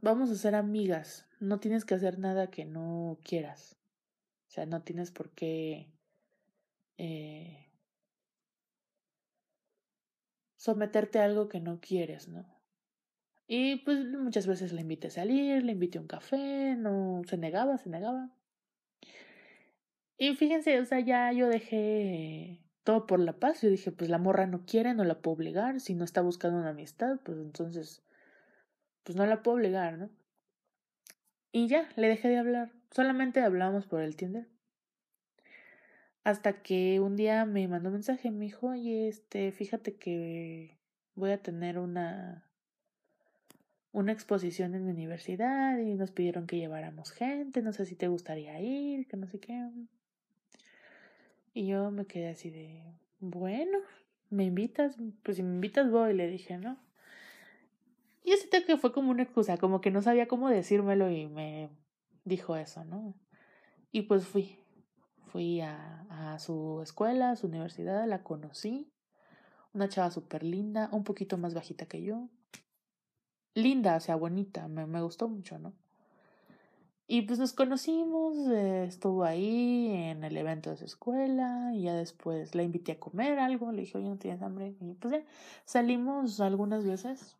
vamos 0.00 0.30
a 0.30 0.36
ser 0.36 0.54
amigas, 0.54 1.26
no 1.40 1.58
tienes 1.58 1.84
que 1.84 1.94
hacer 1.94 2.18
nada 2.18 2.50
que 2.50 2.64
no 2.64 3.18
quieras. 3.24 3.76
O 4.48 4.50
sea, 4.50 4.66
no 4.66 4.82
tienes 4.82 5.10
por 5.10 5.30
qué 5.30 5.90
eh, 6.98 7.69
someterte 10.60 11.18
a 11.18 11.24
algo 11.24 11.48
que 11.48 11.58
no 11.58 11.80
quieres, 11.80 12.28
¿no? 12.28 12.44
Y 13.46 13.76
pues 13.76 14.04
muchas 14.04 14.46
veces 14.46 14.74
le 14.74 14.82
invité 14.82 15.06
a 15.06 15.10
salir, 15.10 15.64
le 15.64 15.72
invité 15.72 15.96
a 15.96 16.02
un 16.02 16.06
café, 16.06 16.76
no 16.76 17.22
se 17.26 17.38
negaba, 17.38 17.78
se 17.78 17.88
negaba. 17.88 18.28
Y 20.18 20.36
fíjense, 20.36 20.78
o 20.78 20.84
sea, 20.84 21.00
ya 21.00 21.32
yo 21.32 21.48
dejé 21.48 22.60
todo 22.84 23.06
por 23.06 23.20
la 23.20 23.32
paz. 23.32 23.62
Yo 23.62 23.70
dije, 23.70 23.90
pues 23.90 24.10
la 24.10 24.18
morra 24.18 24.46
no 24.46 24.66
quiere, 24.66 24.92
no 24.92 25.04
la 25.04 25.22
puedo 25.22 25.36
obligar. 25.36 25.80
Si 25.80 25.94
no 25.94 26.04
está 26.04 26.20
buscando 26.20 26.58
una 26.58 26.70
amistad, 26.70 27.18
pues 27.24 27.38
entonces, 27.38 28.02
pues 29.02 29.16
no 29.16 29.24
la 29.24 29.42
puedo 29.42 29.56
obligar, 29.56 29.96
¿no? 29.96 30.10
Y 31.52 31.68
ya, 31.68 31.88
le 31.96 32.08
dejé 32.08 32.28
de 32.28 32.36
hablar. 32.36 32.70
Solamente 32.90 33.40
hablamos 33.40 33.86
por 33.86 34.02
el 34.02 34.14
Tinder. 34.14 34.46
Hasta 36.24 36.62
que 36.62 37.00
un 37.00 37.16
día 37.16 37.44
me 37.46 37.66
mandó 37.68 37.88
un 37.88 37.94
mensaje, 37.94 38.30
me 38.30 38.44
dijo, 38.44 38.68
oye, 38.68 39.08
este, 39.08 39.52
fíjate 39.52 39.96
que 39.96 40.78
voy 41.14 41.30
a 41.30 41.42
tener 41.42 41.78
una 41.78 42.50
una 43.92 44.12
exposición 44.12 44.74
en 44.74 44.84
mi 44.84 44.92
universidad 44.92 45.78
y 45.78 45.94
nos 45.94 46.12
pidieron 46.12 46.46
que 46.46 46.56
lleváramos 46.56 47.10
gente, 47.10 47.62
no 47.62 47.72
sé 47.72 47.86
si 47.86 47.96
te 47.96 48.08
gustaría 48.08 48.60
ir, 48.60 49.06
que 49.08 49.16
no 49.16 49.26
sé 49.26 49.40
qué. 49.40 49.68
Y 51.54 51.66
yo 51.66 51.90
me 51.90 52.06
quedé 52.06 52.28
así 52.28 52.50
de, 52.50 52.82
bueno, 53.18 53.78
¿me 54.30 54.44
invitas? 54.44 54.96
Pues 55.24 55.36
si 55.38 55.42
me 55.42 55.54
invitas 55.54 55.90
voy, 55.90 56.14
le 56.14 56.28
dije, 56.28 56.56
¿no? 56.58 56.78
Y 58.22 58.32
siento 58.36 58.64
que 58.64 58.76
fue 58.76 58.92
como 58.92 59.10
una 59.10 59.24
excusa, 59.24 59.56
como 59.56 59.80
que 59.80 59.90
no 59.90 60.02
sabía 60.02 60.28
cómo 60.28 60.48
decírmelo 60.48 61.10
y 61.10 61.26
me 61.26 61.70
dijo 62.24 62.54
eso, 62.54 62.84
¿no? 62.84 63.14
Y 63.90 64.02
pues 64.02 64.24
fui, 64.24 64.56
fui 65.30 65.60
a, 65.60 66.36
su 66.38 66.80
escuela, 66.82 67.30
a 67.30 67.36
su 67.36 67.46
universidad, 67.46 68.06
la 68.06 68.22
conocí, 68.22 68.92
una 69.72 69.88
chava 69.88 70.10
súper 70.10 70.42
linda, 70.42 70.88
un 70.92 71.04
poquito 71.04 71.38
más 71.38 71.54
bajita 71.54 71.86
que 71.86 72.02
yo, 72.02 72.28
linda, 73.54 73.96
o 73.96 74.00
sea, 74.00 74.16
bonita, 74.16 74.68
me, 74.68 74.86
me 74.86 75.02
gustó 75.02 75.28
mucho, 75.28 75.58
¿no? 75.58 75.74
Y 77.12 77.22
pues 77.22 77.40
nos 77.40 77.52
conocimos, 77.52 78.36
eh, 78.52 78.84
estuvo 78.84 79.24
ahí 79.24 79.90
en 79.90 80.22
el 80.22 80.36
evento 80.36 80.70
de 80.70 80.76
su 80.76 80.84
escuela 80.84 81.72
y 81.74 81.82
ya 81.82 81.94
después 81.94 82.54
la 82.54 82.62
invité 82.62 82.92
a 82.92 83.00
comer 83.00 83.40
algo, 83.40 83.72
le 83.72 83.80
dije, 83.80 83.98
oye, 83.98 84.08
¿no 84.08 84.16
tienes 84.16 84.42
hambre? 84.42 84.76
Y 84.80 84.94
pues 84.94 85.14
ya 85.14 85.24
salimos 85.64 86.40
algunas 86.40 86.86
veces, 86.86 87.36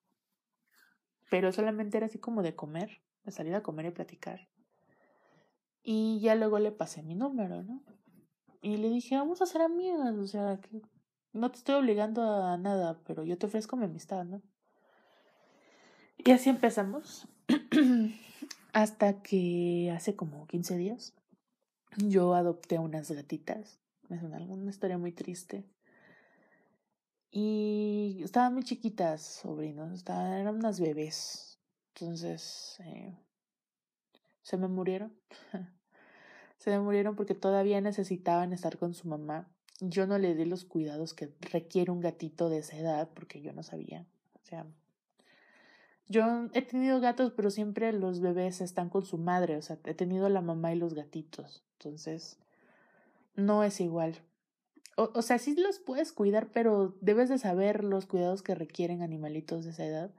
pero 1.31 1.53
solamente 1.53 1.99
era 1.99 2.07
así 2.07 2.19
como 2.19 2.43
de 2.43 2.57
comer, 2.57 3.01
de 3.23 3.31
salir 3.31 3.55
a 3.55 3.63
comer 3.63 3.87
y 3.87 3.91
platicar. 3.93 4.50
Y 5.83 6.21
ya 6.21 6.35
luego 6.35 6.59
le 6.59 6.73
pasé 6.73 7.03
mi 7.03 7.15
número, 7.15 7.63
¿no? 7.63 7.83
Y 8.63 8.77
le 8.77 8.91
dije, 8.91 9.17
vamos 9.17 9.41
a 9.41 9.47
ser 9.47 9.63
amigas, 9.63 10.15
o 10.17 10.27
sea, 10.27 10.61
que 10.61 10.83
no 11.33 11.51
te 11.51 11.59
estoy 11.59 11.77
obligando 11.77 12.23
a 12.23 12.59
nada, 12.59 13.01
pero 13.07 13.25
yo 13.25 13.39
te 13.39 13.47
ofrezco 13.47 13.77
mi 13.77 13.85
amistad, 13.85 14.25
¿no? 14.25 14.43
Y 16.19 16.31
así 16.33 16.51
empezamos. 16.51 17.27
Hasta 18.73 19.23
que 19.23 19.93
hace 19.95 20.15
como 20.15 20.47
15 20.47 20.77
días 20.77 21.15
yo 21.97 22.35
adopté 22.35 22.79
unas 22.79 23.11
gatitas. 23.11 23.81
Es 24.09 24.23
una, 24.23 24.39
una 24.39 24.71
historia 24.71 24.99
muy 24.99 25.13
triste. 25.13 25.65
Y 27.31 28.21
estaban 28.25 28.55
muy 28.55 28.65
chiquitas, 28.65 29.23
sobrinos. 29.23 29.93
Estaban, 29.93 30.33
eran 30.33 30.57
unas 30.57 30.81
bebés. 30.81 31.61
Entonces, 31.95 32.77
eh, 32.85 33.17
se 34.43 34.57
me 34.57 34.69
murieron. 34.69 35.13
se 36.59 36.71
me 36.71 36.81
murieron 36.81 37.17
porque 37.17 37.35
todavía 37.35 37.81
necesitaban 37.81 38.53
estar 38.53 38.79
con 38.79 38.95
su 38.95 39.09
mamá. 39.09 39.49
Yo 39.81 40.07
no 40.07 40.19
le 40.19 40.35
di 40.35 40.45
los 40.45 40.65
cuidados 40.65 41.15
que 41.15 41.33
requiere 41.41 41.91
un 41.91 42.01
gatito 42.01 42.49
de 42.49 42.59
esa 42.59 42.77
edad 42.77 43.09
porque 43.15 43.41
yo 43.41 43.53
no 43.53 43.63
sabía. 43.63 44.07
O 44.35 44.45
sea, 44.45 44.67
yo 46.11 46.49
he 46.55 46.63
tenido 46.63 47.01
gatos, 47.01 47.33
pero 47.37 47.51
siempre 47.51 47.93
los 47.93 48.21
bebés 48.21 48.61
están 48.61 48.91
con 48.91 49.05
su 49.05 49.17
madre, 49.17 49.57
o 49.57 49.63
sea, 49.63 49.79
he 49.85 49.95
tenido 49.95 50.29
la 50.29 50.41
mamá 50.41 50.73
y 50.73 50.77
los 50.77 50.95
gatitos, 50.95 51.63
entonces 51.75 52.37
no 53.37 53.63
es 53.63 53.81
igual. 53.81 54.17
O, 54.97 55.13
o 55.15 55.23
sea, 55.23 55.39
sí 55.39 55.55
los 55.55 55.79
puedes 55.79 56.13
cuidar, 56.13 56.51
pero 56.51 56.97
debes 57.01 57.29
de 57.29 57.39
saber 57.39 57.85
los 57.85 58.07
cuidados 58.07 58.43
que 58.43 58.57
requieren 58.57 59.03
animalitos 59.03 59.65
de 59.65 59.71
esa 59.71 59.85
edad. 59.85 60.11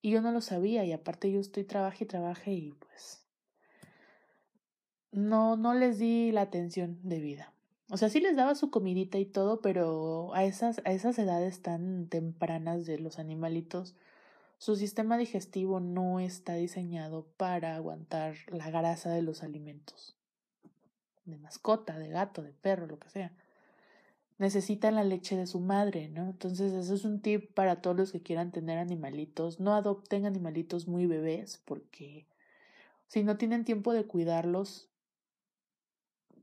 Y 0.00 0.12
yo 0.12 0.22
no 0.22 0.30
lo 0.30 0.40
sabía, 0.40 0.84
y 0.84 0.92
aparte 0.92 1.32
yo 1.32 1.40
estoy 1.40 1.64
trabaje 1.64 2.04
y 2.04 2.06
trabaje 2.06 2.52
y 2.52 2.70
pues 2.70 3.19
no, 5.12 5.56
no 5.56 5.74
les 5.74 5.98
di 5.98 6.32
la 6.32 6.42
atención 6.42 6.98
debida. 7.02 7.52
O 7.90 7.96
sea, 7.96 8.08
sí 8.08 8.20
les 8.20 8.36
daba 8.36 8.54
su 8.54 8.70
comidita 8.70 9.18
y 9.18 9.24
todo, 9.24 9.60
pero 9.60 10.32
a 10.34 10.44
esas, 10.44 10.80
a 10.84 10.92
esas 10.92 11.18
edades 11.18 11.60
tan 11.60 12.06
tempranas 12.06 12.86
de 12.86 12.98
los 12.98 13.18
animalitos, 13.18 13.96
su 14.58 14.76
sistema 14.76 15.18
digestivo 15.18 15.80
no 15.80 16.20
está 16.20 16.54
diseñado 16.54 17.26
para 17.36 17.74
aguantar 17.74 18.36
la 18.46 18.70
grasa 18.70 19.10
de 19.10 19.22
los 19.22 19.42
alimentos. 19.42 20.14
De 21.24 21.36
mascota, 21.38 21.98
de 21.98 22.08
gato, 22.08 22.42
de 22.42 22.52
perro, 22.52 22.86
lo 22.86 22.98
que 23.00 23.10
sea. 23.10 23.32
Necesitan 24.38 24.94
la 24.94 25.04
leche 25.04 25.36
de 25.36 25.46
su 25.46 25.60
madre, 25.60 26.08
¿no? 26.08 26.30
Entonces, 26.30 26.72
eso 26.72 26.94
es 26.94 27.04
un 27.04 27.20
tip 27.20 27.52
para 27.54 27.82
todos 27.82 27.96
los 27.96 28.12
que 28.12 28.22
quieran 28.22 28.52
tener 28.52 28.78
animalitos. 28.78 29.58
No 29.58 29.74
adopten 29.74 30.26
animalitos 30.26 30.86
muy 30.86 31.06
bebés 31.06 31.60
porque 31.64 32.26
si 33.08 33.24
no 33.24 33.36
tienen 33.36 33.64
tiempo 33.64 33.92
de 33.92 34.04
cuidarlos, 34.04 34.89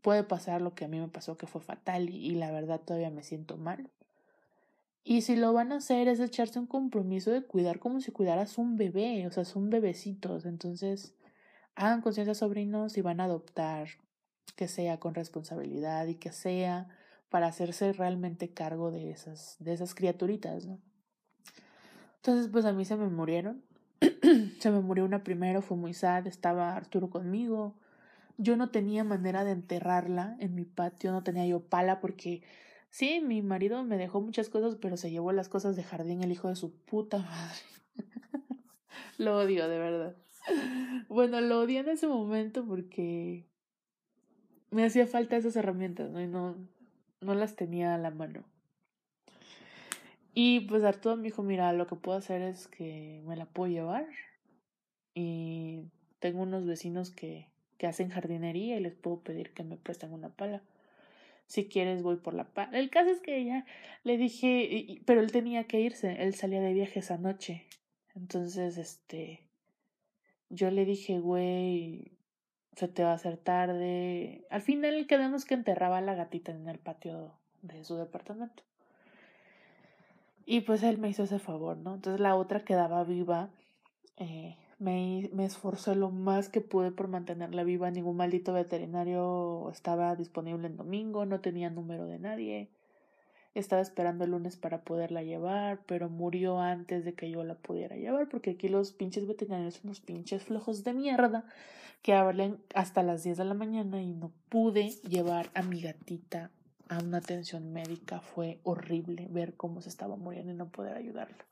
puede 0.01 0.23
pasar 0.23 0.61
lo 0.61 0.73
que 0.75 0.85
a 0.85 0.87
mí 0.87 0.99
me 0.99 1.07
pasó, 1.07 1.37
que 1.37 1.47
fue 1.47 1.61
fatal 1.61 2.09
y, 2.09 2.35
la 2.35 2.51
verdad 2.51 2.81
todavía 2.81 3.09
me 3.09 3.23
siento 3.23 3.57
mal. 3.57 3.89
Y 5.03 5.21
si 5.21 5.35
lo 5.35 5.53
van 5.53 5.71
a 5.71 5.77
hacer 5.77 6.07
es 6.07 6.19
echarse 6.19 6.59
un 6.59 6.67
compromiso 6.67 7.31
de 7.31 7.43
cuidar 7.43 7.79
como 7.79 8.01
si 8.01 8.11
cuidaras 8.11 8.57
un 8.57 8.75
bebé, 8.75 9.25
o 9.27 9.31
sea, 9.31 9.45
son 9.45 9.69
bebecitos. 9.69 10.45
Entonces, 10.45 11.15
hagan 11.75 12.01
conciencia 12.01 12.35
sobrinos 12.35 12.93
si 12.93 13.01
van 13.01 13.21
a 13.21 13.25
adoptar, 13.25 13.87
que 14.55 14.67
sea 14.67 14.99
con 14.99 15.13
responsabilidad 15.15 16.07
y 16.07 16.15
que 16.15 16.31
sea 16.31 16.89
para 17.29 17.47
hacerse 17.47 17.93
realmente 17.93 18.49
cargo 18.49 18.91
de 18.91 19.11
esas, 19.11 19.55
de 19.59 19.73
esas 19.73 19.95
criaturitas, 19.95 20.65
¿no? 20.65 20.79
Entonces, 22.17 22.49
pues 22.51 22.65
a 22.65 22.73
mí 22.73 22.83
se 22.83 22.97
me 22.97 23.07
murieron. 23.07 23.63
se 24.59 24.71
me 24.71 24.79
murió 24.81 25.05
una 25.05 25.23
primero, 25.23 25.61
fue 25.61 25.77
muy 25.77 25.93
sad, 25.93 26.27
estaba 26.27 26.75
Arturo 26.75 27.09
conmigo. 27.09 27.75
Yo 28.37 28.55
no 28.55 28.69
tenía 28.69 29.03
manera 29.03 29.43
de 29.43 29.51
enterrarla 29.51 30.37
en 30.39 30.55
mi 30.55 30.65
patio, 30.65 31.11
no 31.11 31.23
tenía 31.23 31.45
yo 31.45 31.61
pala 31.61 31.99
porque 31.99 32.43
Sí, 32.89 33.21
mi 33.21 33.41
marido 33.41 33.83
me 33.83 33.97
dejó 33.97 34.21
muchas 34.21 34.49
cosas, 34.49 34.75
pero 34.75 34.97
se 34.97 35.11
llevó 35.11 35.31
las 35.31 35.49
cosas 35.49 35.75
de 35.75 35.83
jardín 35.83 36.23
el 36.23 36.31
hijo 36.31 36.47
de 36.47 36.55
su 36.55 36.73
puta 36.73 37.19
madre. 37.19 37.59
lo 39.17 39.37
odio, 39.37 39.67
de 39.67 39.77
verdad. 39.77 40.15
Bueno, 41.09 41.41
lo 41.41 41.59
odié 41.59 41.79
en 41.79 41.89
ese 41.89 42.07
momento 42.07 42.65
porque 42.65 43.45
me 44.71 44.85
hacía 44.85 45.05
falta 45.05 45.37
esas 45.37 45.55
herramientas, 45.55 46.09
¿no? 46.09 46.21
Y 46.21 46.27
no, 46.27 46.55
no 47.21 47.35
las 47.35 47.55
tenía 47.55 47.93
a 47.93 47.97
la 47.97 48.11
mano. 48.11 48.45
Y 50.33 50.61
pues 50.61 50.83
Arturo 50.83 51.17
me 51.17 51.23
dijo, 51.23 51.43
mira, 51.43 51.73
lo 51.73 51.87
que 51.87 51.95
puedo 51.95 52.17
hacer 52.17 52.41
es 52.41 52.67
que 52.67 53.21
me 53.25 53.35
la 53.35 53.45
puedo 53.45 53.71
llevar. 53.71 54.07
Y 55.13 55.83
tengo 56.19 56.43
unos 56.43 56.65
vecinos 56.65 57.11
que, 57.11 57.49
que 57.77 57.87
hacen 57.87 58.09
jardinería 58.09 58.77
y 58.77 58.79
les 58.79 58.95
puedo 58.95 59.21
pedir 59.21 59.53
que 59.53 59.63
me 59.63 59.77
presten 59.77 60.13
una 60.13 60.29
pala. 60.29 60.61
Si 61.45 61.67
quieres 61.69 62.03
voy 62.03 62.17
por 62.17 62.33
la 62.33 62.45
pala. 62.45 62.77
El 62.77 62.89
caso 62.89 63.09
es 63.09 63.21
que 63.21 63.43
ya 63.45 63.65
le 64.03 64.17
dije, 64.17 65.01
pero 65.05 65.21
él 65.21 65.31
tenía 65.31 65.65
que 65.65 65.79
irse, 65.79 66.21
él 66.21 66.35
salía 66.35 66.61
de 66.61 66.73
viaje 66.73 66.99
esa 66.99 67.17
noche. 67.17 67.65
Entonces, 68.15 68.77
este, 68.77 69.47
yo 70.49 70.71
le 70.71 70.85
dije, 70.85 71.19
güey, 71.19 72.11
se 72.75 72.87
te 72.87 73.03
va 73.03 73.11
a 73.11 73.15
hacer 73.15 73.37
tarde. 73.37 74.45
Al 74.49 74.61
final 74.61 75.07
quedamos 75.07 75.45
que 75.45 75.53
enterraba 75.53 75.99
a 75.99 76.01
la 76.01 76.15
gatita 76.15 76.51
en 76.51 76.67
el 76.67 76.79
patio 76.79 77.33
de 77.61 77.83
su 77.83 77.95
departamento. 77.95 78.63
Y 80.45 80.61
pues 80.61 80.83
él 80.83 80.97
me 80.97 81.09
hizo 81.09 81.23
ese 81.23 81.39
favor, 81.39 81.77
¿no? 81.77 81.95
Entonces 81.95 82.21
la 82.21 82.35
otra 82.35 82.63
quedaba 82.63 83.03
viva. 83.03 83.49
Eh, 84.17 84.55
me, 84.79 85.29
me 85.33 85.45
esforcé 85.45 85.95
lo 85.95 86.11
más 86.11 86.49
que 86.49 86.61
pude 86.61 86.91
por 86.91 87.07
mantenerla 87.07 87.63
viva. 87.63 87.89
Ningún 87.91 88.17
maldito 88.17 88.53
veterinario 88.53 89.69
estaba 89.71 90.15
disponible 90.15 90.67
en 90.67 90.77
domingo, 90.77 91.25
no 91.25 91.39
tenía 91.39 91.69
número 91.69 92.05
de 92.05 92.19
nadie. 92.19 92.69
Estaba 93.55 93.81
esperando 93.81 94.23
el 94.23 94.31
lunes 94.31 94.55
para 94.55 94.83
poderla 94.83 95.23
llevar, 95.23 95.81
pero 95.87 96.09
murió 96.09 96.59
antes 96.59 97.03
de 97.05 97.13
que 97.13 97.31
yo 97.31 97.43
la 97.43 97.55
pudiera 97.55 97.95
llevar, 97.95 98.29
porque 98.29 98.51
aquí 98.51 98.67
los 98.67 98.91
pinches 98.91 99.27
veterinarios 99.27 99.75
son 99.75 99.87
unos 99.87 99.99
pinches 99.99 100.43
flojos 100.43 100.83
de 100.83 100.93
mierda 100.93 101.43
que 102.03 102.13
hablen 102.13 102.59
hasta 102.75 103.01
las 103.01 103.23
10 103.23 103.37
de 103.37 103.45
la 103.45 103.55
mañana 103.55 104.01
y 104.01 104.13
no 104.13 104.31
pude 104.49 104.89
llevar 105.09 105.49
a 105.55 105.63
mi 105.63 105.81
gatita 105.81 106.51
a 106.87 106.99
una 106.99 107.17
atención 107.17 107.73
médica. 107.73 108.21
Fue 108.21 108.59
horrible 108.63 109.27
ver 109.31 109.55
cómo 109.55 109.81
se 109.81 109.89
estaba 109.89 110.17
muriendo 110.17 110.51
y 110.51 110.55
no 110.55 110.69
poder 110.69 110.95
ayudarla. 110.95 111.46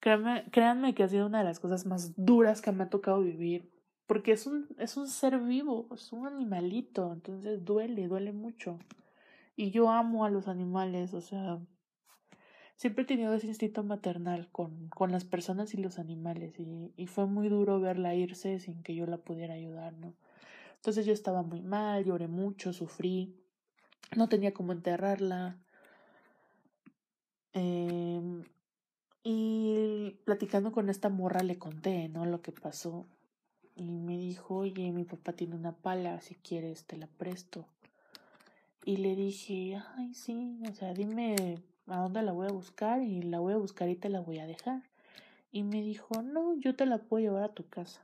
Créanme, 0.00 0.44
créanme 0.50 0.94
que 0.94 1.02
ha 1.02 1.08
sido 1.08 1.26
una 1.26 1.38
de 1.38 1.44
las 1.44 1.60
cosas 1.60 1.86
más 1.86 2.12
duras 2.16 2.60
que 2.60 2.72
me 2.72 2.84
ha 2.84 2.90
tocado 2.90 3.20
vivir, 3.20 3.70
porque 4.06 4.32
es 4.32 4.46
un, 4.46 4.68
es 4.78 4.96
un 4.96 5.08
ser 5.08 5.38
vivo, 5.40 5.88
es 5.92 6.12
un 6.12 6.26
animalito, 6.26 7.12
entonces 7.12 7.64
duele, 7.64 8.06
duele 8.06 8.32
mucho. 8.32 8.78
Y 9.56 9.70
yo 9.70 9.90
amo 9.90 10.24
a 10.24 10.30
los 10.30 10.48
animales, 10.48 11.14
o 11.14 11.20
sea, 11.20 11.58
siempre 12.76 13.04
he 13.04 13.06
tenido 13.06 13.34
ese 13.34 13.46
instinto 13.46 13.82
maternal 13.82 14.48
con, 14.52 14.88
con 14.90 15.10
las 15.10 15.24
personas 15.24 15.74
y 15.74 15.78
los 15.78 15.98
animales, 15.98 16.60
y, 16.60 16.92
y 16.96 17.06
fue 17.06 17.26
muy 17.26 17.48
duro 17.48 17.80
verla 17.80 18.14
irse 18.14 18.60
sin 18.60 18.82
que 18.82 18.94
yo 18.94 19.06
la 19.06 19.18
pudiera 19.18 19.54
ayudar, 19.54 19.94
¿no? 19.94 20.14
Entonces 20.76 21.06
yo 21.06 21.12
estaba 21.12 21.42
muy 21.42 21.62
mal, 21.62 22.04
lloré 22.04 22.28
mucho, 22.28 22.72
sufrí, 22.72 23.34
no 24.14 24.28
tenía 24.28 24.54
cómo 24.54 24.72
enterrarla. 24.72 25.58
Eh, 27.54 28.20
y 29.28 30.20
platicando 30.24 30.70
con 30.70 30.88
esta 30.88 31.08
morra 31.08 31.42
le 31.42 31.58
conté, 31.58 32.08
¿no? 32.08 32.26
Lo 32.26 32.42
que 32.42 32.52
pasó. 32.52 33.06
Y 33.74 33.90
me 33.90 34.16
dijo, 34.16 34.54
oye, 34.54 34.92
mi 34.92 35.02
papá 35.02 35.32
tiene 35.32 35.56
una 35.56 35.72
pala, 35.72 36.20
si 36.20 36.36
quieres 36.36 36.84
te 36.84 36.96
la 36.96 37.08
presto. 37.08 37.66
Y 38.84 38.98
le 38.98 39.16
dije, 39.16 39.82
ay, 39.96 40.14
sí, 40.14 40.60
o 40.70 40.72
sea, 40.74 40.94
dime 40.94 41.58
a 41.88 42.02
dónde 42.02 42.22
la 42.22 42.30
voy 42.30 42.46
a 42.46 42.52
buscar 42.52 43.02
y 43.02 43.20
la 43.22 43.40
voy 43.40 43.54
a 43.54 43.56
buscar 43.56 43.88
y 43.88 43.96
te 43.96 44.10
la 44.10 44.20
voy 44.20 44.38
a 44.38 44.46
dejar. 44.46 44.84
Y 45.50 45.64
me 45.64 45.82
dijo, 45.82 46.22
no, 46.22 46.54
yo 46.60 46.76
te 46.76 46.86
la 46.86 46.98
puedo 46.98 47.24
llevar 47.24 47.42
a 47.42 47.52
tu 47.52 47.68
casa. 47.68 48.02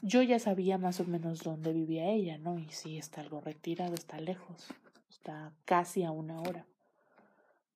Yo 0.00 0.22
ya 0.22 0.38
sabía 0.38 0.78
más 0.78 1.00
o 1.00 1.04
menos 1.06 1.42
dónde 1.42 1.72
vivía 1.72 2.08
ella, 2.08 2.38
¿no? 2.38 2.56
Y 2.56 2.68
sí, 2.68 2.98
está 2.98 3.20
algo 3.20 3.40
retirado, 3.40 3.94
está 3.94 4.20
lejos, 4.20 4.68
está 5.10 5.50
casi 5.64 6.04
a 6.04 6.12
una 6.12 6.40
hora 6.40 6.66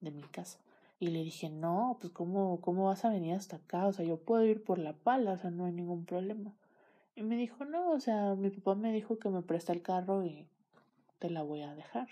de 0.01 0.13
mi 0.13 0.23
casa. 0.23 0.61
Y 0.99 1.09
le 1.09 1.23
dije, 1.23 1.51
no, 1.51 1.99
pues 2.01 2.13
¿cómo, 2.13 2.61
cómo 2.61 2.87
vas 2.87 3.05
a 3.05 3.11
venir 3.11 3.35
hasta 3.35 3.57
acá? 3.57 3.87
O 3.87 3.93
sea, 3.93 4.05
yo 4.05 4.17
puedo 4.17 4.45
ir 4.45 4.65
por 4.65 4.79
la 4.79 4.95
pala, 4.95 5.33
o 5.33 5.39
sea, 5.39 5.51
no 5.51 5.67
hay 5.67 5.73
ningún 5.73 6.07
problema. 6.07 6.55
Y 7.15 7.23
me 7.23 7.37
dijo, 7.37 7.65
no, 7.65 7.91
o 7.91 8.01
sea, 8.01 8.35
mi 8.35 8.51
papá 8.51 8.75
me 8.75 8.93
dijo 8.93 9.19
que 9.19 9.29
me 9.29 9.43
presta 9.43 9.73
el 9.73 9.83
carro 9.83 10.25
y 10.25 10.47
te 11.19 11.31
la 11.31 11.43
voy 11.43 11.63
a 11.63 11.75
dejar. 11.75 12.09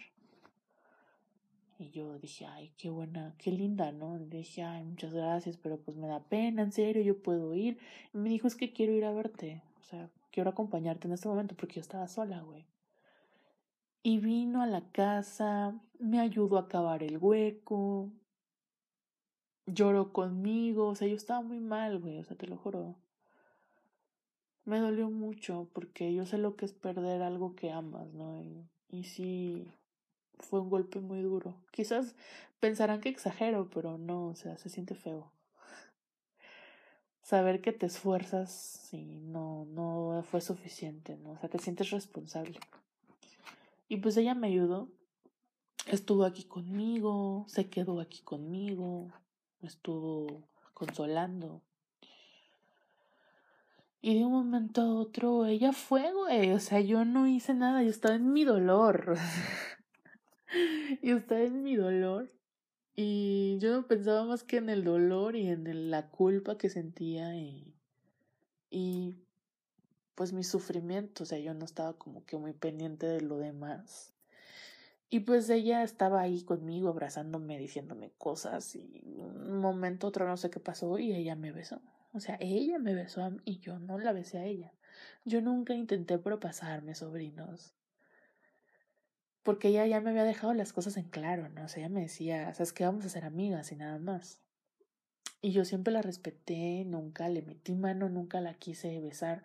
Y 1.79 1.91
yo 1.91 2.19
dije, 2.19 2.47
ay, 2.47 2.73
qué 2.79 2.89
buena, 2.91 3.35
qué 3.39 3.51
linda, 3.51 3.91
¿no? 3.91 4.17
le 4.17 4.27
dije, 4.27 4.63
ay, 4.63 4.85
muchas 4.85 5.13
gracias, 5.13 5.57
pero 5.57 5.79
pues 5.79 5.97
me 5.97 6.07
da 6.07 6.21
pena, 6.21 6.63
en 6.63 6.73
serio, 6.73 7.03
yo 7.03 7.21
puedo 7.21 7.55
ir. 7.55 7.79
Y 8.13 8.19
me 8.19 8.29
dijo, 8.29 8.47
es 8.47 8.55
que 8.55 8.73
quiero 8.73 8.93
ir 8.93 9.05
a 9.05 9.13
verte, 9.13 9.63
o 9.81 9.83
sea, 9.83 10.09
quiero 10.31 10.51
acompañarte 10.51 11.09
en 11.09 11.15
este 11.15 11.29
momento 11.29 11.55
porque 11.57 11.77
yo 11.77 11.81
estaba 11.81 12.07
sola, 12.07 12.43
güey. 12.43 12.65
Y 14.03 14.19
vino 14.19 14.63
a 14.63 14.67
la 14.67 14.83
casa, 14.93 15.75
me 15.99 16.21
ayudó 16.21 16.59
a 16.59 16.69
cavar 16.69 17.03
el 17.03 17.19
hueco, 17.19 18.11
lloró 19.67 20.13
conmigo, 20.13 20.89
o 20.89 20.95
sea, 20.95 21.09
yo 21.09 21.17
estaba 21.17 21.41
muy 21.41 21.61
mal, 21.61 21.99
güey, 21.99 22.19
o 22.19 22.25
sea, 22.25 22.37
te 22.37 22.47
lo 22.47 22.57
juro. 22.57 22.97
Me 24.65 24.79
dolió 24.79 25.11
mucho 25.11 25.69
porque 25.73 26.15
yo 26.15 26.27
sé 26.27 26.39
lo 26.39 26.57
que 26.57 26.65
es 26.65 26.73
perder 26.73 27.23
algo 27.23 27.55
que 27.55 27.71
amas, 27.71 28.13
¿no? 28.15 28.41
Y, 28.41 28.67
y 28.89 29.05
sí, 29.05 29.71
fue 30.39 30.61
un 30.61 30.71
golpe 30.71 31.01
muy 31.01 31.21
duro. 31.23 31.55
Quizás 31.71 32.15
pensarán 32.61 33.01
que 33.01 33.09
exagero, 33.09 33.69
pero 33.73 33.99
no, 33.99 34.29
o 34.29 34.35
sea, 34.35 34.57
se 34.59 34.69
siente 34.69 34.95
feo. 34.95 35.31
Saber 37.23 37.61
que 37.61 37.73
te 37.73 37.87
esfuerzas 37.87 38.89
y 38.93 39.21
no, 39.21 39.67
no 39.67 40.23
fue 40.31 40.41
suficiente, 40.41 41.17
¿no? 41.17 41.33
O 41.33 41.39
sea, 41.39 41.49
te 41.49 41.59
sientes 41.59 41.91
responsable. 41.91 42.59
Y 43.89 43.99
pues 43.99 44.17
ella 44.17 44.35
me 44.35 44.49
ayudó, 44.49 44.89
estuvo 45.87 46.25
aquí 46.25 46.45
conmigo, 46.45 47.45
se 47.49 47.69
quedó 47.69 48.01
aquí 48.01 48.23
conmigo, 48.23 49.11
me 49.65 49.69
estuvo 49.69 50.47
consolando. 50.75 51.63
Y 54.03 54.19
de 54.19 54.27
un 54.27 54.33
momento 54.33 54.83
a 54.83 54.95
otro 54.95 55.47
ella 55.47 55.73
fue, 55.73 56.13
güey. 56.13 56.53
O 56.53 56.61
sea, 56.61 56.81
yo 56.81 57.07
no 57.07 57.27
hice 57.27 57.55
nada, 57.55 57.83
yo 57.83 57.89
estaba 57.89 58.15
en 58.15 58.31
mi 58.35 58.45
dolor. 58.45 59.17
yo 61.03 61.17
estaba 61.17 61.41
en 61.41 61.63
mi 61.63 61.77
dolor. 61.77 62.31
Y 62.95 63.57
yo 63.59 63.73
no 63.73 63.87
pensaba 63.87 64.27
más 64.27 64.45
que 64.45 64.59
en 64.59 64.69
el 64.69 64.85
dolor 64.85 65.35
y 65.35 65.49
en 65.49 65.91
la 65.91 66.11
culpa 66.11 66.59
que 66.59 66.69
sentía 66.69 67.35
y, 67.35 67.75
y 68.69 69.17
pues 70.15 70.35
mi 70.35 70.45
sufrimiento. 70.45 71.23
O 71.23 71.27
sea, 71.27 71.39
yo 71.39 71.55
no 71.55 71.65
estaba 71.65 71.95
como 71.95 72.27
que 72.27 72.37
muy 72.37 72.53
pendiente 72.53 73.07
de 73.07 73.23
lo 73.23 73.39
demás. 73.39 74.14
Y 75.15 75.21
pues 75.21 75.49
ella 75.49 75.85
estaba 75.85 76.23
ahí 76.23 76.43
conmigo, 76.43 76.89
abrazándome, 76.89 77.57
diciéndome 77.57 78.11
cosas 78.19 78.75
y 78.75 79.01
un 79.17 79.61
momento 79.61 80.09
otro 80.09 80.27
no 80.27 80.37
sé 80.37 80.51
qué 80.51 80.59
pasó 80.59 80.99
y 80.99 81.15
ella 81.15 81.37
me 81.37 81.53
besó. 81.53 81.81
O 82.13 82.19
sea, 82.19 82.37
ella 82.41 82.81
me 82.81 82.97
besó 82.97 83.23
a 83.23 83.31
mí 83.31 83.39
y 83.45 83.61
yo 83.61 83.79
no 83.79 83.97
la 83.97 84.13
besé 84.13 84.39
a 84.39 84.45
ella. 84.45 84.73
Yo 85.25 85.41
nunca 85.41 85.73
intenté 85.73 86.19
propasarme, 86.19 86.97
sobrinos. 86.97 87.77
Porque 89.45 89.69
ella 89.69 89.87
ya 89.87 90.01
me 90.01 90.11
había 90.11 90.25
dejado 90.25 90.53
las 90.53 90.73
cosas 90.73 90.97
en 90.97 91.09
claro, 91.09 91.49
¿no? 91.49 91.67
O 91.67 91.69
sea, 91.69 91.85
ella 91.85 91.95
me 91.95 92.01
decía, 92.01 92.53
¿sabes 92.53 92.73
qué? 92.73 92.85
Vamos 92.85 93.05
a 93.05 93.09
ser 93.09 93.25
amigas 93.25 93.71
y 93.71 93.77
nada 93.77 94.01
más. 94.01 94.41
Y 95.41 95.53
yo 95.53 95.65
siempre 95.65 95.93
la 95.93 96.03
respeté, 96.03 96.85
nunca 96.85 97.29
le 97.29 97.43
metí 97.43 97.77
mano, 97.77 98.09
nunca 98.09 98.41
la 98.41 98.55
quise 98.55 99.01
besar, 99.01 99.45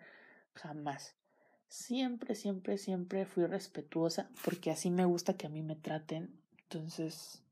jamás 0.52 1.19
siempre, 1.70 2.34
siempre, 2.34 2.76
siempre 2.76 3.24
fui 3.24 3.46
respetuosa 3.46 4.28
porque 4.44 4.70
así 4.70 4.90
me 4.90 5.06
gusta 5.06 5.34
que 5.34 5.46
a 5.46 5.50
mí 5.50 5.62
me 5.62 5.76
traten. 5.76 6.30
Entonces, 6.64 7.42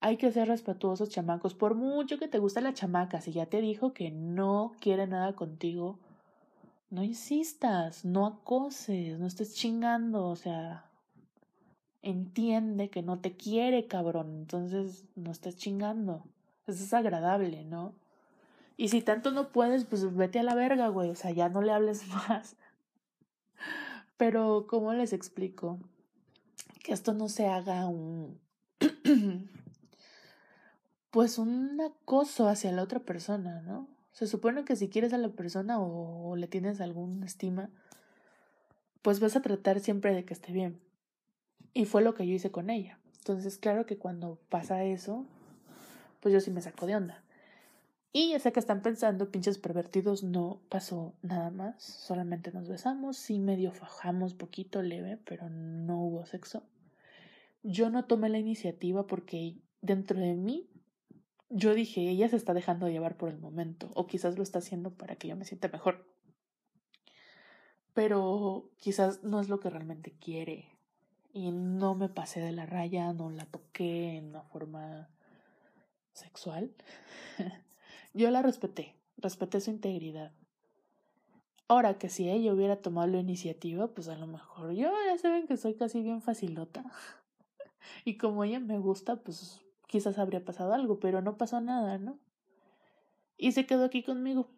hay 0.00 0.16
que 0.16 0.32
ser 0.32 0.48
respetuosos, 0.48 1.10
chamacos. 1.10 1.54
Por 1.54 1.74
mucho 1.74 2.18
que 2.18 2.28
te 2.28 2.38
guste 2.38 2.62
la 2.62 2.72
chamaca, 2.72 3.20
si 3.20 3.32
ya 3.32 3.46
te 3.46 3.60
dijo 3.60 3.92
que 3.92 4.10
no 4.10 4.72
quiere 4.80 5.06
nada 5.06 5.34
contigo, 5.34 5.98
no 6.90 7.02
insistas, 7.02 8.04
no 8.04 8.26
acoses, 8.26 9.18
no 9.18 9.26
estés 9.26 9.54
chingando, 9.54 10.26
o 10.28 10.36
sea, 10.36 10.86
entiende 12.02 12.88
que 12.88 13.02
no 13.02 13.18
te 13.18 13.36
quiere, 13.36 13.86
cabrón. 13.86 14.36
Entonces, 14.36 15.04
no 15.16 15.32
estés 15.32 15.56
chingando. 15.56 16.24
Es 16.66 16.94
agradable, 16.94 17.64
¿no? 17.64 17.94
Y 18.76 18.88
si 18.88 19.00
tanto 19.02 19.30
no 19.30 19.48
puedes, 19.48 19.84
pues 19.84 20.14
vete 20.14 20.40
a 20.40 20.42
la 20.42 20.54
verga, 20.54 20.88
güey. 20.88 21.10
O 21.10 21.14
sea, 21.14 21.30
ya 21.32 21.48
no 21.48 21.62
le 21.62 21.72
hables 21.72 22.06
más. 22.28 22.56
Pero, 24.16 24.66
¿cómo 24.68 24.92
les 24.92 25.12
explico? 25.12 25.78
Que 26.82 26.92
esto 26.92 27.12
no 27.12 27.28
se 27.28 27.46
haga 27.46 27.86
un... 27.86 28.40
pues 31.10 31.38
un 31.38 31.80
acoso 31.80 32.48
hacia 32.48 32.72
la 32.72 32.82
otra 32.82 33.00
persona, 33.00 33.62
¿no? 33.62 33.88
Se 34.12 34.26
supone 34.26 34.64
que 34.64 34.76
si 34.76 34.88
quieres 34.88 35.12
a 35.12 35.18
la 35.18 35.28
persona 35.28 35.78
o, 35.78 36.36
le 36.36 36.46
tienes 36.46 36.80
alguna 36.80 37.26
estima, 37.26 37.68
pues 39.02 39.20
vas 39.20 39.36
a 39.36 39.42
tratar 39.42 39.80
siempre 39.80 40.14
de 40.14 40.24
que 40.24 40.32
esté 40.32 40.52
bien. 40.52 40.80
Y 41.74 41.84
fue 41.84 42.02
lo 42.02 42.14
que 42.14 42.26
yo 42.26 42.34
hice 42.34 42.50
con 42.50 42.70
ella. 42.70 42.98
Entonces, 43.18 43.58
claro 43.58 43.84
que 43.84 43.98
cuando 43.98 44.38
pasa 44.48 44.84
eso, 44.84 45.26
pues 46.20 46.32
yo 46.32 46.40
sí 46.40 46.50
me 46.50 46.62
saco 46.62 46.86
de 46.86 46.96
onda. 46.96 47.22
Y 48.18 48.30
ya 48.30 48.38
sé 48.38 48.50
que 48.50 48.60
están 48.60 48.80
pensando, 48.80 49.30
pinches 49.30 49.58
pervertidos, 49.58 50.22
no 50.24 50.62
pasó 50.70 51.18
nada 51.20 51.50
más, 51.50 51.82
solamente 51.82 52.50
nos 52.50 52.66
besamos, 52.66 53.18
sí 53.18 53.38
medio 53.38 53.72
fajamos 53.72 54.32
poquito 54.32 54.80
leve, 54.80 55.18
pero 55.26 55.50
no 55.50 56.02
hubo 56.02 56.24
sexo. 56.24 56.62
Yo 57.62 57.90
no 57.90 58.06
tomé 58.06 58.30
la 58.30 58.38
iniciativa 58.38 59.06
porque 59.06 59.58
dentro 59.82 60.18
de 60.18 60.34
mí 60.34 60.66
yo 61.50 61.74
dije, 61.74 62.08
ella 62.08 62.26
se 62.30 62.36
está 62.36 62.54
dejando 62.54 62.88
llevar 62.88 63.18
por 63.18 63.28
el 63.28 63.36
momento, 63.36 63.90
o 63.92 64.06
quizás 64.06 64.38
lo 64.38 64.42
está 64.42 64.60
haciendo 64.60 64.94
para 64.94 65.16
que 65.16 65.28
yo 65.28 65.36
me 65.36 65.44
sienta 65.44 65.68
mejor. 65.68 66.06
Pero 67.92 68.70
quizás 68.78 69.24
no 69.24 69.40
es 69.40 69.50
lo 69.50 69.60
que 69.60 69.68
realmente 69.68 70.16
quiere. 70.18 70.70
Y 71.34 71.50
no 71.50 71.94
me 71.94 72.08
pasé 72.08 72.40
de 72.40 72.52
la 72.52 72.64
raya, 72.64 73.12
no 73.12 73.28
la 73.28 73.44
toqué 73.44 74.16
en 74.16 74.28
una 74.28 74.42
forma 74.42 75.10
sexual. 76.14 76.74
yo 78.16 78.30
la 78.30 78.42
respeté, 78.42 78.94
respeté 79.18 79.60
su 79.60 79.70
integridad. 79.70 80.32
Ahora 81.68 81.98
que 81.98 82.08
si 82.08 82.30
ella 82.30 82.52
hubiera 82.52 82.76
tomado 82.76 83.08
la 83.08 83.18
iniciativa, 83.18 83.88
pues 83.88 84.08
a 84.08 84.16
lo 84.16 84.26
mejor 84.26 84.72
yo 84.72 84.90
ya 85.06 85.18
saben 85.18 85.46
que 85.46 85.56
soy 85.56 85.74
casi 85.74 86.00
bien 86.00 86.22
facilota. 86.22 86.84
y 88.04 88.16
como 88.16 88.44
ella 88.44 88.60
me 88.60 88.78
gusta, 88.78 89.16
pues 89.16 89.64
quizás 89.86 90.18
habría 90.18 90.44
pasado 90.44 90.72
algo, 90.72 91.00
pero 91.00 91.22
no 91.22 91.36
pasó 91.36 91.60
nada, 91.60 91.98
¿no? 91.98 92.18
Y 93.36 93.52
se 93.52 93.66
quedó 93.66 93.84
aquí 93.84 94.02
conmigo. 94.02 94.48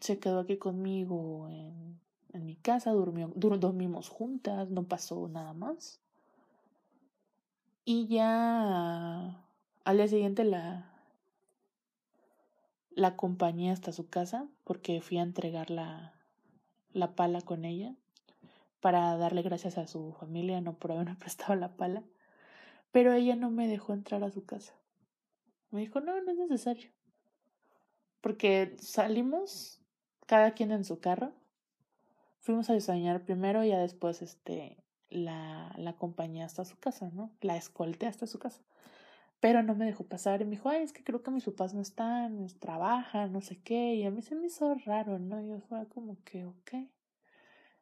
Se 0.00 0.18
quedó 0.18 0.40
aquí 0.40 0.56
conmigo 0.56 1.48
en, 1.48 2.00
en 2.32 2.44
mi 2.44 2.56
casa, 2.56 2.92
durmió, 2.92 3.32
dormimos 3.34 4.08
juntas, 4.08 4.70
no 4.70 4.84
pasó 4.84 5.28
nada 5.28 5.52
más. 5.52 6.00
Y 7.84 8.06
ya 8.06 9.44
al 9.84 9.96
día 9.96 10.08
siguiente 10.08 10.44
la, 10.44 10.89
la 12.90 13.08
acompañé 13.08 13.70
hasta 13.70 13.92
su 13.92 14.08
casa 14.08 14.46
porque 14.64 15.00
fui 15.00 15.18
a 15.18 15.22
entregar 15.22 15.70
la, 15.70 16.14
la 16.92 17.14
pala 17.14 17.40
con 17.40 17.64
ella 17.64 17.94
para 18.80 19.16
darle 19.16 19.42
gracias 19.42 19.78
a 19.78 19.86
su 19.86 20.12
familia 20.12 20.60
no 20.60 20.74
por 20.74 20.92
haberme 20.92 21.14
prestado 21.18 21.54
la 21.54 21.76
pala. 21.76 22.02
Pero 22.92 23.12
ella 23.12 23.36
no 23.36 23.50
me 23.50 23.68
dejó 23.68 23.92
entrar 23.92 24.24
a 24.24 24.32
su 24.32 24.44
casa. 24.44 24.74
Me 25.70 25.80
dijo, 25.80 26.00
no, 26.00 26.20
no 26.20 26.32
es 26.32 26.38
necesario. 26.38 26.90
Porque 28.20 28.76
salimos, 28.80 29.80
cada 30.26 30.52
quien 30.52 30.72
en 30.72 30.84
su 30.84 30.98
carro. 30.98 31.32
Fuimos 32.40 32.68
a 32.68 32.72
desayunar 32.72 33.24
primero 33.24 33.64
y 33.64 33.68
ya 33.68 33.78
después 33.78 34.22
este, 34.22 34.82
la, 35.08 35.72
la 35.76 35.90
acompañé 35.90 36.42
hasta 36.42 36.64
su 36.64 36.78
casa, 36.78 37.10
¿no? 37.12 37.30
La 37.40 37.56
escolté 37.56 38.06
hasta 38.06 38.26
su 38.26 38.38
casa. 38.38 38.60
Pero 39.40 39.62
no 39.62 39.74
me 39.74 39.86
dejó 39.86 40.04
pasar 40.04 40.42
y 40.42 40.44
me 40.44 40.52
dijo, 40.52 40.68
ay, 40.68 40.82
es 40.82 40.92
que 40.92 41.02
creo 41.02 41.22
que 41.22 41.30
mis 41.30 41.44
papás 41.44 41.74
no 41.74 41.80
están, 41.80 42.46
trabajan, 42.58 43.32
no 43.32 43.40
sé 43.40 43.58
qué. 43.62 43.94
Y 43.94 44.04
a 44.04 44.10
mí 44.10 44.22
se 44.22 44.34
me 44.34 44.46
hizo 44.46 44.74
raro, 44.84 45.18
¿no? 45.18 45.40
Y 45.42 45.48
yo 45.48 45.60
fue 45.60 45.86
como 45.88 46.16
que, 46.24 46.44
ok. 46.44 46.74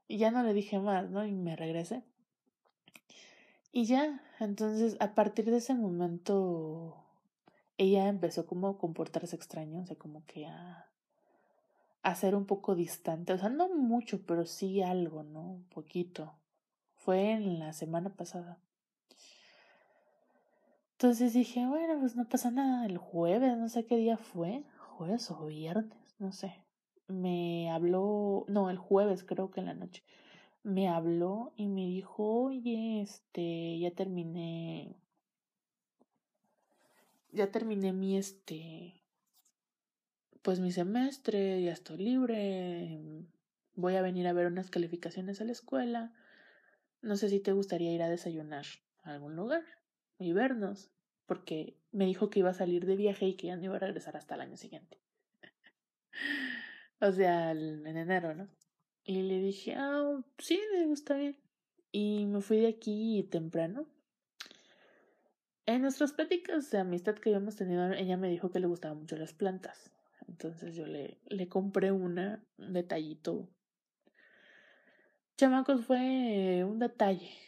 Y 0.06 0.18
ya 0.18 0.30
no 0.30 0.42
le 0.42 0.54
dije 0.54 0.78
más, 0.78 1.10
¿no? 1.10 1.26
Y 1.26 1.32
me 1.32 1.56
regresé. 1.56 2.02
Y 3.72 3.84
ya, 3.84 4.22
entonces 4.40 4.96
a 5.00 5.14
partir 5.14 5.44
de 5.50 5.58
ese 5.58 5.74
momento 5.74 6.96
ella 7.76 8.08
empezó 8.08 8.46
como 8.46 8.68
a 8.68 8.78
comportarse 8.78 9.36
extraño, 9.36 9.80
o 9.80 9.86
sea, 9.86 9.96
como 9.96 10.24
que 10.26 10.46
a, 10.46 10.88
a 12.02 12.14
ser 12.14 12.34
un 12.34 12.44
poco 12.44 12.74
distante, 12.74 13.32
o 13.32 13.38
sea, 13.38 13.50
no 13.50 13.68
mucho, 13.68 14.20
pero 14.26 14.46
sí 14.46 14.82
algo, 14.82 15.22
¿no? 15.22 15.42
Un 15.42 15.64
poquito. 15.64 16.34
Fue 16.96 17.30
en 17.32 17.58
la 17.58 17.72
semana 17.72 18.10
pasada. 18.10 18.58
Entonces 21.00 21.32
dije, 21.32 21.64
bueno, 21.64 22.00
pues 22.00 22.16
no 22.16 22.28
pasa 22.28 22.50
nada. 22.50 22.84
El 22.84 22.98
jueves, 22.98 23.56
no 23.56 23.68
sé 23.68 23.86
qué 23.86 23.96
día 23.96 24.16
fue, 24.16 24.64
jueves 24.78 25.30
o 25.30 25.46
viernes, 25.46 26.16
no 26.18 26.32
sé. 26.32 26.56
Me 27.06 27.70
habló, 27.70 28.44
no, 28.48 28.68
el 28.68 28.78
jueves 28.78 29.22
creo 29.22 29.48
que 29.52 29.60
en 29.60 29.66
la 29.66 29.74
noche 29.74 30.02
me 30.64 30.88
habló 30.88 31.52
y 31.54 31.68
me 31.68 31.86
dijo, 31.86 32.24
oye, 32.46 33.00
este, 33.00 33.78
ya 33.78 33.92
terminé, 33.92 34.96
ya 37.30 37.52
terminé 37.52 37.92
mi, 37.92 38.16
este, 38.18 39.00
pues 40.42 40.58
mi 40.58 40.72
semestre, 40.72 41.62
ya 41.62 41.72
estoy 41.72 41.98
libre, 41.98 43.00
voy 43.76 43.94
a 43.94 44.02
venir 44.02 44.26
a 44.26 44.32
ver 44.32 44.48
unas 44.48 44.68
calificaciones 44.68 45.40
a 45.40 45.44
la 45.44 45.52
escuela, 45.52 46.12
no 47.02 47.16
sé 47.16 47.28
si 47.28 47.38
te 47.38 47.52
gustaría 47.52 47.94
ir 47.94 48.02
a 48.02 48.08
desayunar 48.08 48.66
a 49.04 49.12
algún 49.12 49.36
lugar 49.36 49.77
y 50.18 50.32
vernos, 50.32 50.90
porque 51.26 51.76
me 51.92 52.06
dijo 52.06 52.30
que 52.30 52.40
iba 52.40 52.50
a 52.50 52.54
salir 52.54 52.86
de 52.86 52.96
viaje 52.96 53.26
y 53.26 53.34
que 53.34 53.48
ya 53.48 53.56
no 53.56 53.64
iba 53.64 53.76
a 53.76 53.80
regresar 53.80 54.16
hasta 54.16 54.34
el 54.34 54.40
año 54.40 54.56
siguiente. 54.56 54.98
o 57.00 57.12
sea, 57.12 57.52
en 57.52 57.86
enero, 57.86 58.34
¿no? 58.34 58.48
Y 59.04 59.22
le 59.22 59.40
dije, 59.40 59.74
ah, 59.76 60.22
sí, 60.38 60.60
me 60.72 60.86
gusta 60.86 61.16
bien. 61.16 61.38
Y 61.92 62.26
me 62.26 62.40
fui 62.40 62.58
de 62.58 62.68
aquí 62.68 63.26
temprano. 63.30 63.86
En 65.64 65.82
nuestras 65.82 66.12
pláticas 66.12 66.70
de 66.70 66.78
amistad 66.78 67.14
que 67.14 67.30
habíamos 67.30 67.56
tenido, 67.56 67.90
ella 67.92 68.16
me 68.16 68.28
dijo 68.28 68.50
que 68.50 68.60
le 68.60 68.66
gustaban 68.66 68.98
mucho 68.98 69.16
las 69.16 69.32
plantas. 69.32 69.90
Entonces 70.26 70.74
yo 70.74 70.86
le, 70.86 71.18
le 71.26 71.48
compré 71.48 71.92
una, 71.92 72.44
un 72.58 72.72
detallito. 72.72 73.48
Chamacos, 75.36 75.84
fue 75.84 76.64
un 76.64 76.78
detalle 76.78 77.47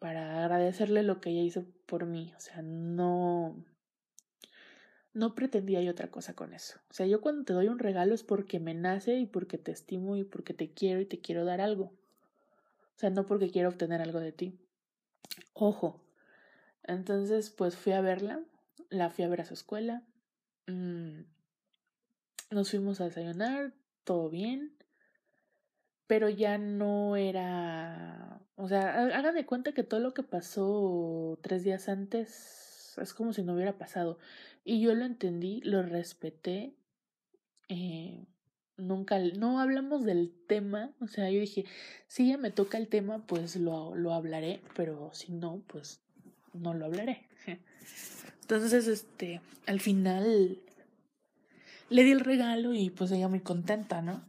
para 0.00 0.42
agradecerle 0.42 1.04
lo 1.04 1.20
que 1.20 1.30
ella 1.30 1.42
hizo 1.42 1.64
por 1.86 2.06
mí. 2.06 2.32
O 2.36 2.40
sea, 2.40 2.62
no, 2.62 3.54
no 5.12 5.34
pretendía 5.36 5.82
yo 5.82 5.92
otra 5.92 6.10
cosa 6.10 6.34
con 6.34 6.52
eso. 6.52 6.80
O 6.90 6.94
sea, 6.94 7.06
yo 7.06 7.20
cuando 7.20 7.44
te 7.44 7.52
doy 7.52 7.68
un 7.68 7.78
regalo 7.78 8.14
es 8.14 8.24
porque 8.24 8.58
me 8.58 8.74
nace 8.74 9.18
y 9.18 9.26
porque 9.26 9.58
te 9.58 9.70
estimo 9.70 10.16
y 10.16 10.24
porque 10.24 10.54
te 10.54 10.72
quiero 10.72 11.00
y 11.00 11.06
te 11.06 11.20
quiero 11.20 11.44
dar 11.44 11.60
algo. 11.60 11.84
O 11.84 12.98
sea, 13.00 13.10
no 13.10 13.26
porque 13.26 13.50
quiero 13.50 13.68
obtener 13.68 14.00
algo 14.00 14.20
de 14.20 14.32
ti. 14.32 14.58
Ojo. 15.52 16.02
Entonces, 16.82 17.50
pues 17.50 17.76
fui 17.76 17.92
a 17.92 18.00
verla, 18.00 18.42
la 18.88 19.10
fui 19.10 19.24
a 19.24 19.28
ver 19.28 19.42
a 19.42 19.44
su 19.44 19.54
escuela. 19.54 20.02
Mm, 20.66 21.20
nos 22.50 22.70
fuimos 22.70 23.00
a 23.00 23.04
desayunar, 23.04 23.74
todo 24.04 24.30
bien. 24.30 24.74
Pero 26.06 26.30
ya 26.30 26.56
no 26.56 27.16
era. 27.16 28.39
O 28.60 28.68
sea, 28.68 29.04
hagan 29.06 29.34
de 29.34 29.46
cuenta 29.46 29.72
que 29.72 29.82
todo 29.82 30.00
lo 30.00 30.12
que 30.12 30.22
pasó 30.22 31.38
tres 31.40 31.64
días 31.64 31.88
antes 31.88 32.94
es 33.00 33.14
como 33.14 33.32
si 33.32 33.42
no 33.42 33.54
hubiera 33.54 33.78
pasado. 33.78 34.18
Y 34.64 34.80
yo 34.80 34.94
lo 34.94 35.06
entendí, 35.06 35.62
lo 35.62 35.82
respeté. 35.82 36.74
Eh, 37.68 38.26
nunca, 38.76 39.18
no 39.18 39.60
hablamos 39.60 40.04
del 40.04 40.34
tema. 40.46 40.92
O 41.00 41.06
sea, 41.06 41.30
yo 41.30 41.40
dije, 41.40 41.64
si 42.06 42.28
ya 42.28 42.36
me 42.36 42.50
toca 42.50 42.76
el 42.76 42.88
tema, 42.88 43.26
pues 43.26 43.56
lo, 43.56 43.94
lo 43.94 44.12
hablaré. 44.12 44.60
Pero 44.76 45.10
si 45.14 45.32
no, 45.32 45.62
pues 45.66 46.00
no 46.52 46.74
lo 46.74 46.84
hablaré. 46.84 47.26
Entonces, 48.42 48.86
este, 48.88 49.40
al 49.66 49.80
final 49.80 50.58
le 51.88 52.04
di 52.04 52.10
el 52.10 52.20
regalo 52.20 52.74
y 52.74 52.90
pues 52.90 53.10
ella 53.10 53.28
muy 53.28 53.40
contenta, 53.40 54.02
¿no? 54.02 54.22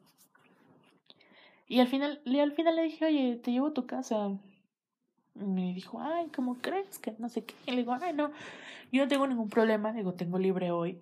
Y 1.72 1.80
al 1.80 1.88
final, 1.88 2.22
al 2.26 2.52
final 2.52 2.76
le 2.76 2.84
dije, 2.84 3.06
oye, 3.06 3.38
te 3.38 3.54
llevo 3.54 3.68
a 3.68 3.74
tu 3.74 3.86
casa. 3.86 4.38
Y 5.36 5.46
me 5.46 5.74
dijo, 5.74 6.02
ay, 6.02 6.28
¿cómo 6.36 6.58
crees? 6.58 7.00
Que 7.00 7.16
no 7.18 7.30
sé 7.30 7.46
qué. 7.46 7.56
Y 7.66 7.72
le 7.72 7.78
digo, 7.78 7.94
ay, 7.94 8.12
no, 8.12 8.30
yo 8.92 9.04
no 9.04 9.08
tengo 9.08 9.26
ningún 9.26 9.48
problema, 9.48 9.94
digo, 9.94 10.14
tengo 10.14 10.38
libre 10.38 10.72
hoy. 10.72 11.02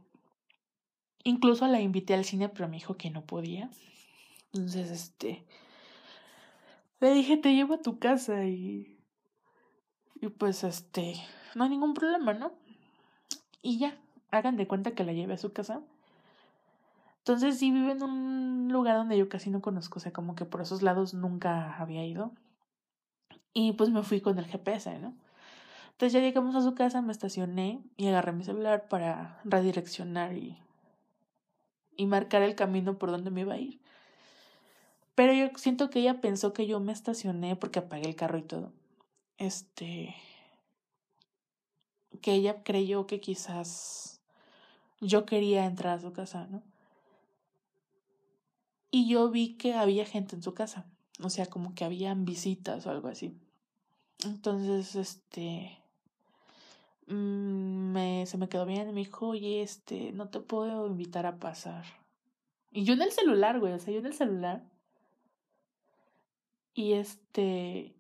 Incluso 1.23 1.65
la 1.65 1.81
invité 1.81 2.13
al 2.13 2.23
cine, 2.23 2.49
pero 2.49 2.67
me 2.67 2.75
dijo 2.75 2.97
que 2.97 3.09
no 3.09 3.25
podía. 3.25 3.71
Entonces, 4.53 4.91
este, 4.91 5.43
le 6.99 7.13
dije, 7.15 7.37
te 7.37 7.55
llevo 7.55 7.73
a 7.73 7.81
tu 7.81 7.97
casa 7.97 8.45
y, 8.45 8.99
y 10.21 10.27
pues, 10.27 10.63
este, 10.63 11.15
no 11.55 11.63
hay 11.63 11.71
ningún 11.71 11.95
problema, 11.95 12.35
¿no? 12.35 12.51
Y 13.63 13.79
ya, 13.79 13.97
hagan 14.29 14.55
de 14.55 14.67
cuenta 14.67 14.91
que 14.91 15.03
la 15.03 15.13
llevé 15.13 15.33
a 15.33 15.39
su 15.39 15.51
casa. 15.51 15.81
Entonces, 17.29 17.59
sí 17.59 17.69
vive 17.69 17.91
en 17.91 18.01
un 18.01 18.69
lugar 18.73 18.95
donde 18.95 19.15
yo 19.15 19.29
casi 19.29 19.51
no 19.51 19.61
conozco, 19.61 19.99
o 19.99 20.01
sea, 20.01 20.11
como 20.11 20.33
que 20.33 20.45
por 20.45 20.61
esos 20.61 20.81
lados 20.81 21.13
nunca 21.13 21.77
había 21.77 22.03
ido. 22.03 22.31
Y 23.53 23.73
pues 23.73 23.91
me 23.91 24.01
fui 24.01 24.19
con 24.19 24.39
el 24.39 24.47
GPS, 24.47 24.97
¿no? 24.97 25.13
Entonces 25.91 26.13
ya 26.13 26.21
llegamos 26.21 26.55
a 26.55 26.63
su 26.63 26.73
casa, 26.73 27.03
me 27.03 27.11
estacioné 27.11 27.83
y 27.97 28.07
agarré 28.07 28.31
mi 28.31 28.43
celular 28.43 28.87
para 28.87 29.41
redireccionar 29.43 30.35
y, 30.35 30.57
y 31.95 32.07
marcar 32.07 32.41
el 32.41 32.55
camino 32.55 32.97
por 32.97 33.11
donde 33.11 33.29
me 33.29 33.41
iba 33.41 33.53
a 33.53 33.59
ir. 33.59 33.79
Pero 35.13 35.31
yo 35.31 35.49
siento 35.55 35.91
que 35.91 35.99
ella 35.99 36.21
pensó 36.21 36.51
que 36.51 36.65
yo 36.65 36.79
me 36.79 36.93
estacioné 36.93 37.55
porque 37.55 37.77
apagué 37.77 38.07
el 38.07 38.15
carro 38.15 38.39
y 38.39 38.43
todo. 38.43 38.73
Este. 39.37 40.15
Que 42.23 42.33
ella 42.33 42.63
creyó 42.63 43.05
que 43.05 43.19
quizás 43.19 44.19
yo 44.99 45.27
quería 45.27 45.65
entrar 45.65 45.99
a 45.99 46.01
su 46.01 46.11
casa, 46.11 46.47
¿no? 46.47 46.63
Y 48.91 49.07
yo 49.07 49.29
vi 49.29 49.55
que 49.55 49.73
había 49.73 50.05
gente 50.05 50.35
en 50.35 50.43
su 50.43 50.53
casa. 50.53 50.85
O 51.21 51.29
sea, 51.29 51.45
como 51.45 51.75
que 51.75 51.85
habían 51.85 52.25
visitas 52.25 52.85
o 52.85 52.91
algo 52.91 53.07
así. 53.07 53.37
Entonces, 54.25 54.95
este. 54.95 55.77
Mm, 57.07 57.91
me, 57.91 58.25
se 58.25 58.37
me 58.37 58.49
quedó 58.49 58.65
bien 58.65 58.89
y 58.89 58.93
me 58.93 58.99
dijo, 59.01 59.27
oye, 59.29 59.61
este, 59.61 60.11
no 60.11 60.29
te 60.29 60.39
puedo 60.39 60.87
invitar 60.87 61.25
a 61.25 61.37
pasar. 61.37 61.85
Y 62.71 62.83
yo 62.83 62.93
en 62.93 63.01
el 63.01 63.11
celular, 63.11 63.59
güey, 63.59 63.73
o 63.73 63.79
sea, 63.79 63.93
yo 63.93 63.99
en 63.99 64.05
el 64.05 64.13
celular. 64.13 64.63
Y 66.73 66.93
este. 66.93 67.95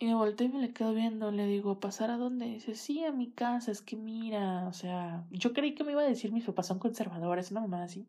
Y 0.00 0.06
me 0.06 0.14
volteé 0.14 0.46
y 0.46 0.50
me 0.50 0.60
le 0.60 0.72
quedo 0.72 0.94
viendo, 0.94 1.32
le 1.32 1.46
digo, 1.46 1.80
¿pasar 1.80 2.10
a 2.10 2.16
dónde? 2.16 2.46
dice, 2.46 2.76
sí, 2.76 3.04
a 3.04 3.10
mi 3.10 3.30
casa, 3.30 3.72
es 3.72 3.82
que 3.82 3.96
mira, 3.96 4.68
o 4.68 4.72
sea, 4.72 5.26
yo 5.30 5.52
creí 5.52 5.74
que 5.74 5.82
me 5.82 5.90
iba 5.92 6.02
a 6.02 6.06
decir 6.06 6.30
mis 6.30 6.44
papás 6.44 6.68
son 6.68 6.78
conservadores, 6.78 7.50
una 7.50 7.62
mamá 7.62 7.82
así, 7.82 8.06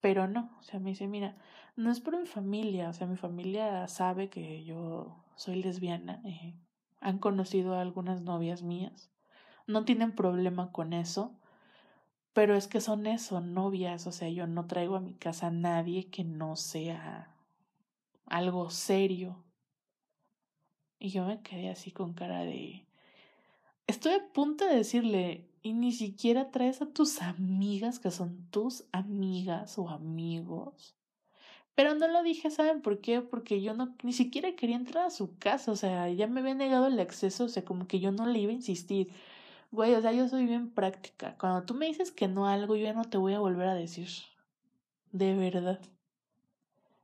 pero 0.00 0.28
no, 0.28 0.50
o 0.58 0.62
sea, 0.62 0.80
me 0.80 0.90
dice, 0.90 1.06
mira, 1.06 1.36
no 1.76 1.90
es 1.90 2.00
por 2.00 2.18
mi 2.18 2.26
familia, 2.26 2.88
o 2.88 2.92
sea, 2.92 3.06
mi 3.06 3.16
familia 3.16 3.86
sabe 3.88 4.28
que 4.30 4.64
yo 4.64 5.22
soy 5.36 5.62
lesbiana, 5.62 6.20
eh, 6.24 6.54
han 7.00 7.18
conocido 7.18 7.74
a 7.74 7.82
algunas 7.82 8.22
novias 8.22 8.62
mías, 8.62 9.10
no 9.66 9.84
tienen 9.84 10.12
problema 10.12 10.72
con 10.72 10.92
eso, 10.92 11.38
pero 12.32 12.56
es 12.56 12.68
que 12.68 12.80
son 12.80 13.06
eso, 13.06 13.40
novias, 13.40 14.06
o 14.06 14.12
sea, 14.12 14.28
yo 14.28 14.46
no 14.46 14.66
traigo 14.66 14.96
a 14.96 15.00
mi 15.00 15.14
casa 15.14 15.48
a 15.48 15.50
nadie 15.50 16.10
que 16.10 16.24
no 16.24 16.56
sea 16.56 17.34
algo 18.26 18.70
serio, 18.70 19.44
y 21.00 21.08
yo 21.08 21.24
me 21.24 21.40
quedé 21.40 21.70
así 21.70 21.90
con 21.90 22.12
cara 22.12 22.44
de... 22.44 22.86
Estoy 23.86 24.12
a 24.12 24.32
punto 24.32 24.66
de 24.66 24.76
decirle, 24.76 25.49
y 25.62 25.72
ni 25.74 25.92
siquiera 25.92 26.50
traes 26.50 26.80
a 26.82 26.86
tus 26.86 27.20
amigas, 27.22 27.98
que 27.98 28.10
son 28.10 28.46
tus 28.50 28.84
amigas 28.92 29.78
o 29.78 29.88
amigos. 29.88 30.96
Pero 31.74 31.94
no 31.94 32.08
lo 32.08 32.22
dije, 32.22 32.50
¿saben 32.50 32.82
por 32.82 33.00
qué? 33.00 33.20
Porque 33.22 33.62
yo 33.62 33.74
no, 33.74 33.94
ni 34.02 34.12
siquiera 34.12 34.54
quería 34.54 34.76
entrar 34.76 35.06
a 35.06 35.10
su 35.10 35.38
casa, 35.38 35.72
o 35.72 35.76
sea, 35.76 36.08
ya 36.10 36.26
me 36.26 36.40
había 36.40 36.54
negado 36.54 36.86
el 36.86 36.98
acceso, 37.00 37.44
o 37.44 37.48
sea, 37.48 37.64
como 37.64 37.86
que 37.86 38.00
yo 38.00 38.12
no 38.12 38.26
le 38.26 38.38
iba 38.38 38.52
a 38.52 38.54
insistir. 38.54 39.10
Güey, 39.70 39.94
o 39.94 40.02
sea, 40.02 40.12
yo 40.12 40.28
soy 40.28 40.46
bien 40.46 40.70
práctica. 40.70 41.36
Cuando 41.38 41.62
tú 41.64 41.74
me 41.74 41.86
dices 41.86 42.10
que 42.10 42.28
no 42.28 42.46
algo, 42.46 42.76
yo 42.76 42.84
ya 42.84 42.92
no 42.92 43.04
te 43.04 43.18
voy 43.18 43.34
a 43.34 43.38
volver 43.40 43.68
a 43.68 43.74
decir. 43.74 44.08
De 45.12 45.34
verdad. 45.34 45.80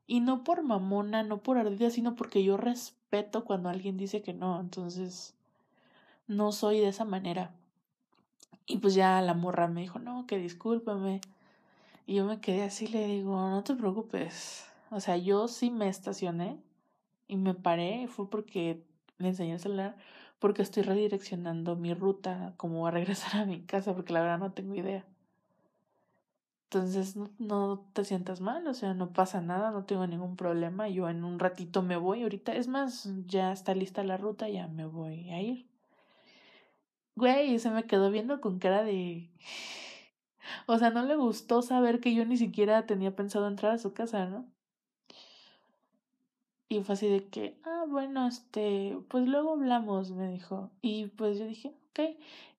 Y 0.07 0.21
no 0.21 0.45
por 0.45 0.63
mamona, 0.63 1.23
no 1.23 1.43
por 1.43 1.59
ardida, 1.59 1.91
sino 1.91 2.17
porque 2.17 2.45
yo 2.45 2.57
respeto 2.57 3.45
cuando 3.45 3.69
alguien 3.69 3.97
dice 3.97 4.23
que 4.23 4.35
no. 4.35 4.61
Entonces, 4.61 5.35
no 6.27 6.53
soy 6.53 6.81
de 6.81 6.89
esa 6.89 7.05
manera. 7.05 7.55
Y 8.67 8.79
pues 8.79 8.95
ya 8.95 9.21
la 9.23 9.35
morra 9.35 9.69
me 9.69 9.83
dijo, 9.83 9.99
no, 9.99 10.27
que 10.27 10.39
discúlpame. 10.39 11.21
Y 12.07 12.17
yo 12.17 12.25
me 12.25 12.41
quedé 12.41 12.63
así, 12.65 12.87
le 12.89 13.07
digo, 13.07 13.35
no 13.51 13.63
te 13.65 13.75
preocupes. 13.75 14.67
O 14.91 15.01
sea, 15.01 15.17
yo 15.17 15.49
sí 15.49 15.71
me 15.71 15.89
estacioné 15.89 16.59
y 17.29 17.37
me 17.37 17.55
paré. 17.55 18.09
Fue 18.09 18.29
porque 18.31 18.83
le 19.19 19.29
enseñé 19.29 19.55
el 19.55 19.61
celular, 19.61 19.97
porque 20.39 20.63
estoy 20.63 20.83
redireccionando 20.83 21.77
mi 21.77 21.95
ruta, 21.95 22.55
como 22.57 22.87
a 22.87 22.91
regresar 22.91 23.41
a 23.41 23.47
mi 23.47 23.63
casa, 23.63 23.95
porque 23.95 24.13
la 24.13 24.21
verdad 24.21 24.39
no 24.39 24.53
tengo 24.53 24.75
idea. 24.75 25.05
Entonces 26.65 27.17
no, 27.17 27.31
no 27.39 27.87
te 27.93 28.05
sientas 28.05 28.41
mal, 28.41 28.67
o 28.67 28.75
sea, 28.75 28.93
no 28.93 29.13
pasa 29.13 29.41
nada, 29.41 29.71
no 29.71 29.85
tengo 29.85 30.07
ningún 30.07 30.37
problema. 30.37 30.89
Yo 30.89 31.09
en 31.09 31.25
un 31.25 31.39
ratito 31.39 31.83
me 31.83 31.97
voy, 31.97 32.23
ahorita, 32.23 32.55
es 32.55 32.67
más, 32.69 33.09
ya 33.27 33.53
está 33.53 33.75
lista 33.75 34.03
la 34.03 34.17
ruta, 34.17 34.49
ya 34.49 34.67
me 34.67 34.85
voy 34.85 35.31
a 35.31 35.41
ir. 35.41 35.67
Güey, 37.17 37.59
se 37.59 37.71
me 37.71 37.85
quedó 37.87 38.11
viendo 38.11 38.41
con 38.41 38.59
cara 38.59 38.85
de... 38.85 39.31
O 40.67 40.79
sea, 40.79 40.91
no 40.91 41.03
le 41.05 41.17
gustó 41.17 41.63
saber 41.63 42.01
que 42.01 42.15
yo 42.15 42.25
ni 42.25 42.37
siquiera 42.37 42.87
tenía 42.87 43.17
pensado 43.17 43.49
entrar 43.49 43.73
a 43.73 43.79
su 43.79 43.93
casa, 43.95 44.27
¿no? 44.27 44.47
Y 46.69 46.83
fue 46.83 46.95
así 46.95 47.09
de 47.09 47.29
que, 47.29 47.61
ah, 47.65 47.85
bueno, 47.89 48.27
este, 48.29 48.99
pues 49.09 49.27
luego 49.29 49.53
hablamos, 49.53 50.11
me 50.11 50.31
dijo. 50.31 50.71
Y 50.83 51.07
pues 51.09 51.39
yo 51.39 51.47
dije, 51.47 51.69
ok. 51.91 52.01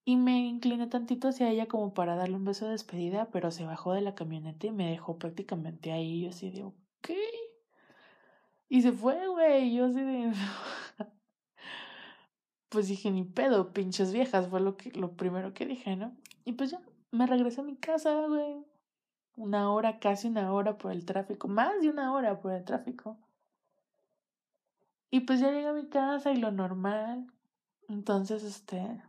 Y 0.06 0.16
me 0.16 0.40
incliné 0.48 0.88
tantito 0.88 1.28
hacia 1.28 1.50
ella 1.50 1.68
como 1.68 1.94
para 1.94 2.16
darle 2.16 2.36
un 2.38 2.46
beso 2.46 2.66
de 2.66 2.72
despedida, 2.72 3.30
pero 3.32 3.52
se 3.52 3.66
bajó 3.66 3.94
de 3.94 4.02
la 4.02 4.16
camioneta 4.16 4.68
y 4.68 4.72
me 4.72 4.90
dejó 4.90 5.18
prácticamente 5.20 5.92
ahí. 5.92 6.24
Yo 6.24 6.30
así 6.30 6.50
de, 6.52 6.64
ok. 6.64 7.10
Y 8.70 8.82
se 8.82 8.92
fue, 8.92 9.28
güey. 9.28 9.74
Yo 9.76 9.86
así 9.86 10.02
de... 10.02 10.32
pues 12.70 12.88
dije, 12.88 13.12
ni 13.12 13.24
pedo, 13.24 13.74
pinches 13.74 14.14
viejas, 14.14 14.50
fue 14.50 14.60
lo, 14.60 14.78
que, 14.78 14.92
lo 14.92 15.14
primero 15.14 15.54
que 15.54 15.66
dije, 15.66 15.96
¿no? 15.96 16.16
Y 16.46 16.54
pues 16.54 16.72
ya, 16.72 16.82
me 17.12 17.26
regresé 17.28 17.62
a 17.62 17.64
mi 17.64 17.76
casa, 17.76 18.28
güey. 18.28 18.66
Una 19.36 19.72
hora, 19.72 20.00
casi 20.00 20.28
una 20.28 20.52
hora 20.52 20.78
por 20.78 20.92
el 20.92 21.06
tráfico, 21.06 21.48
más 21.48 21.80
de 21.82 21.90
una 21.90 22.14
hora 22.14 22.40
por 22.40 22.54
el 22.54 22.64
tráfico. 22.66 23.18
Y 25.12 25.22
pues 25.22 25.40
ya 25.40 25.52
llegué 25.52 25.68
a 25.68 25.74
mi 25.74 25.88
casa 25.88 26.32
y 26.32 26.38
lo 26.38 26.52
normal. 26.52 27.28
Entonces, 27.88 28.44
este, 28.44 29.02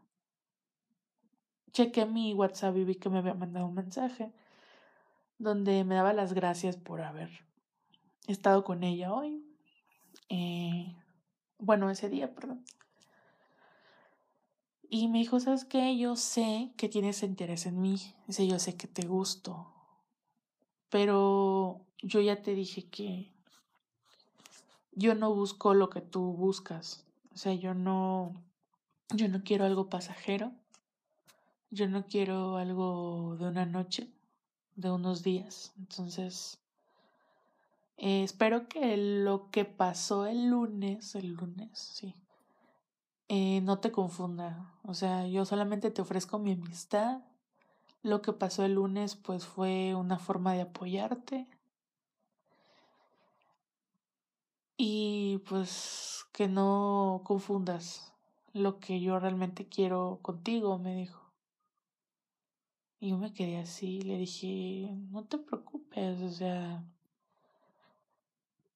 chequé 1.73 2.07
mi 2.07 2.35
WhatsApp 2.35 2.77
y 2.77 2.85
vi 2.85 2.95
que 2.97 3.09
me 3.09 3.19
había 3.19 3.35
mandado 3.35 3.67
un 3.67 3.75
mensaje 3.75 4.33
donde 5.39 5.85
me 5.85 5.95
daba 5.95 6.13
las 6.13 6.33
gracias 6.33 6.77
por 6.77 7.01
haber 7.01 7.31
estado 8.27 8.65
con 8.65 8.83
ella 8.83 9.13
hoy. 9.13 9.45
Eh, 10.29 10.95
bueno, 11.59 11.91
ese 11.91 12.09
día, 12.09 12.35
perdón. 12.35 12.65
Y 14.91 15.09
me 15.09 15.19
dijo, 15.19 15.39
¿sabes 15.39 15.67
qué? 15.67 15.99
Yo 15.99 16.17
sé 16.17 16.73
que 16.77 16.89
tienes 16.89 17.23
interés 17.23 17.67
en 17.67 17.81
mí. 17.81 18.01
Dice, 18.27 18.47
yo 18.47 18.59
sé 18.59 18.77
que 18.77 18.87
te 18.87 19.07
gusto. 19.07 19.67
Pero 20.89 21.85
yo 22.03 22.21
ya 22.21 22.41
te 22.41 22.55
dije 22.55 22.89
que 22.89 23.31
yo 24.93 25.15
no 25.15 25.35
busco 25.35 25.75
lo 25.75 25.91
que 25.91 26.01
tú 26.01 26.33
buscas. 26.33 27.05
O 27.35 27.37
sea, 27.37 27.53
yo 27.53 27.75
no, 27.75 28.33
yo 29.15 29.29
no 29.29 29.43
quiero 29.45 29.67
algo 29.67 29.91
pasajero. 29.91 30.53
Yo 31.71 31.87
no 31.87 32.07
quiero 32.07 32.57
algo 32.57 33.37
de 33.39 33.47
una 33.47 33.67
noche, 33.67 34.11
de 34.75 34.91
unos 34.91 35.23
días. 35.23 35.75
Entonces, 35.77 36.59
eh, 37.99 38.23
espero 38.23 38.69
que 38.69 38.97
lo 38.97 39.51
que 39.51 39.67
pasó 39.67 40.25
el 40.25 40.47
lunes, 40.47 41.15
el 41.15 41.35
lunes, 41.35 41.79
sí, 41.79 42.15
eh, 43.29 43.61
no 43.63 43.79
te 43.79 43.93
confunda. 43.93 44.75
O 44.85 44.95
sea, 44.95 45.27
yo 45.27 45.45
solamente 45.45 45.91
te 45.91 46.03
ofrezco 46.03 46.39
mi 46.39 46.53
amistad. 46.53 47.23
Lo 48.03 48.23
que 48.23 48.33
pasó 48.33 48.65
el 48.65 48.75
lunes, 48.75 49.17
pues 49.17 49.47
fue 49.47 49.95
una 49.95 50.19
forma 50.19 50.55
de 50.55 50.63
apoyarte. 50.63 51.49
Y 54.77 55.39
pues 55.49 56.27
que 56.33 56.49
no 56.49 57.23
confundas 57.25 58.15
lo 58.53 58.79
que 58.81 59.01
yo 59.01 59.19
realmente 59.19 59.69
quiero 59.69 60.21
contigo, 60.23 60.79
me 60.79 60.95
dijo. 60.95 61.33
Y 63.01 63.11
yo 63.11 63.19
me 63.19 63.33
quedé 63.33 63.59
así, 63.59 64.01
le 64.03 64.19
dije, 64.19 64.91
no 65.11 65.25
te 65.25 65.39
preocupes, 65.39 66.21
o 66.21 66.31
sea, 66.31 66.85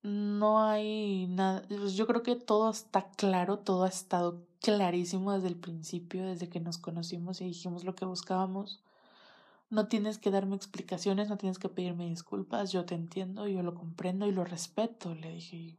no 0.03 0.61
hay 0.65 1.27
nada, 1.29 1.63
pues, 1.69 1.95
yo 1.95 2.07
creo 2.07 2.23
que 2.23 2.37
todo 2.37 2.71
está 2.71 3.11
claro, 3.11 3.59
todo 3.59 3.85
ha 3.85 3.89
estado 3.89 4.45
clarísimo 4.61 5.33
desde 5.33 5.49
el 5.49 5.57
principio, 5.57 6.27
desde 6.27 6.49
que 6.49 6.61
nos 6.61 6.79
conocimos 6.79 7.41
y 7.41 7.45
dijimos 7.45 7.85
lo 7.85 7.95
que 7.95 8.05
buscábamos. 8.05 8.83
No 9.71 9.89
tienes 9.89 10.19
que 10.19 10.31
darme 10.31 10.57
explicaciones, 10.57 11.29
no 11.29 11.39
tienes 11.39 11.59
que 11.59 11.69
pedirme 11.69 12.09
disculpas, 12.09 12.73
yo 12.73 12.85
te 12.85 12.95
entiendo, 12.95 13.47
yo 13.47 13.63
lo 13.63 13.75
comprendo 13.75 14.27
y 14.27 14.33
lo 14.33 14.45
respeto, 14.45 15.15
le 15.15 15.31
dije. 15.31 15.79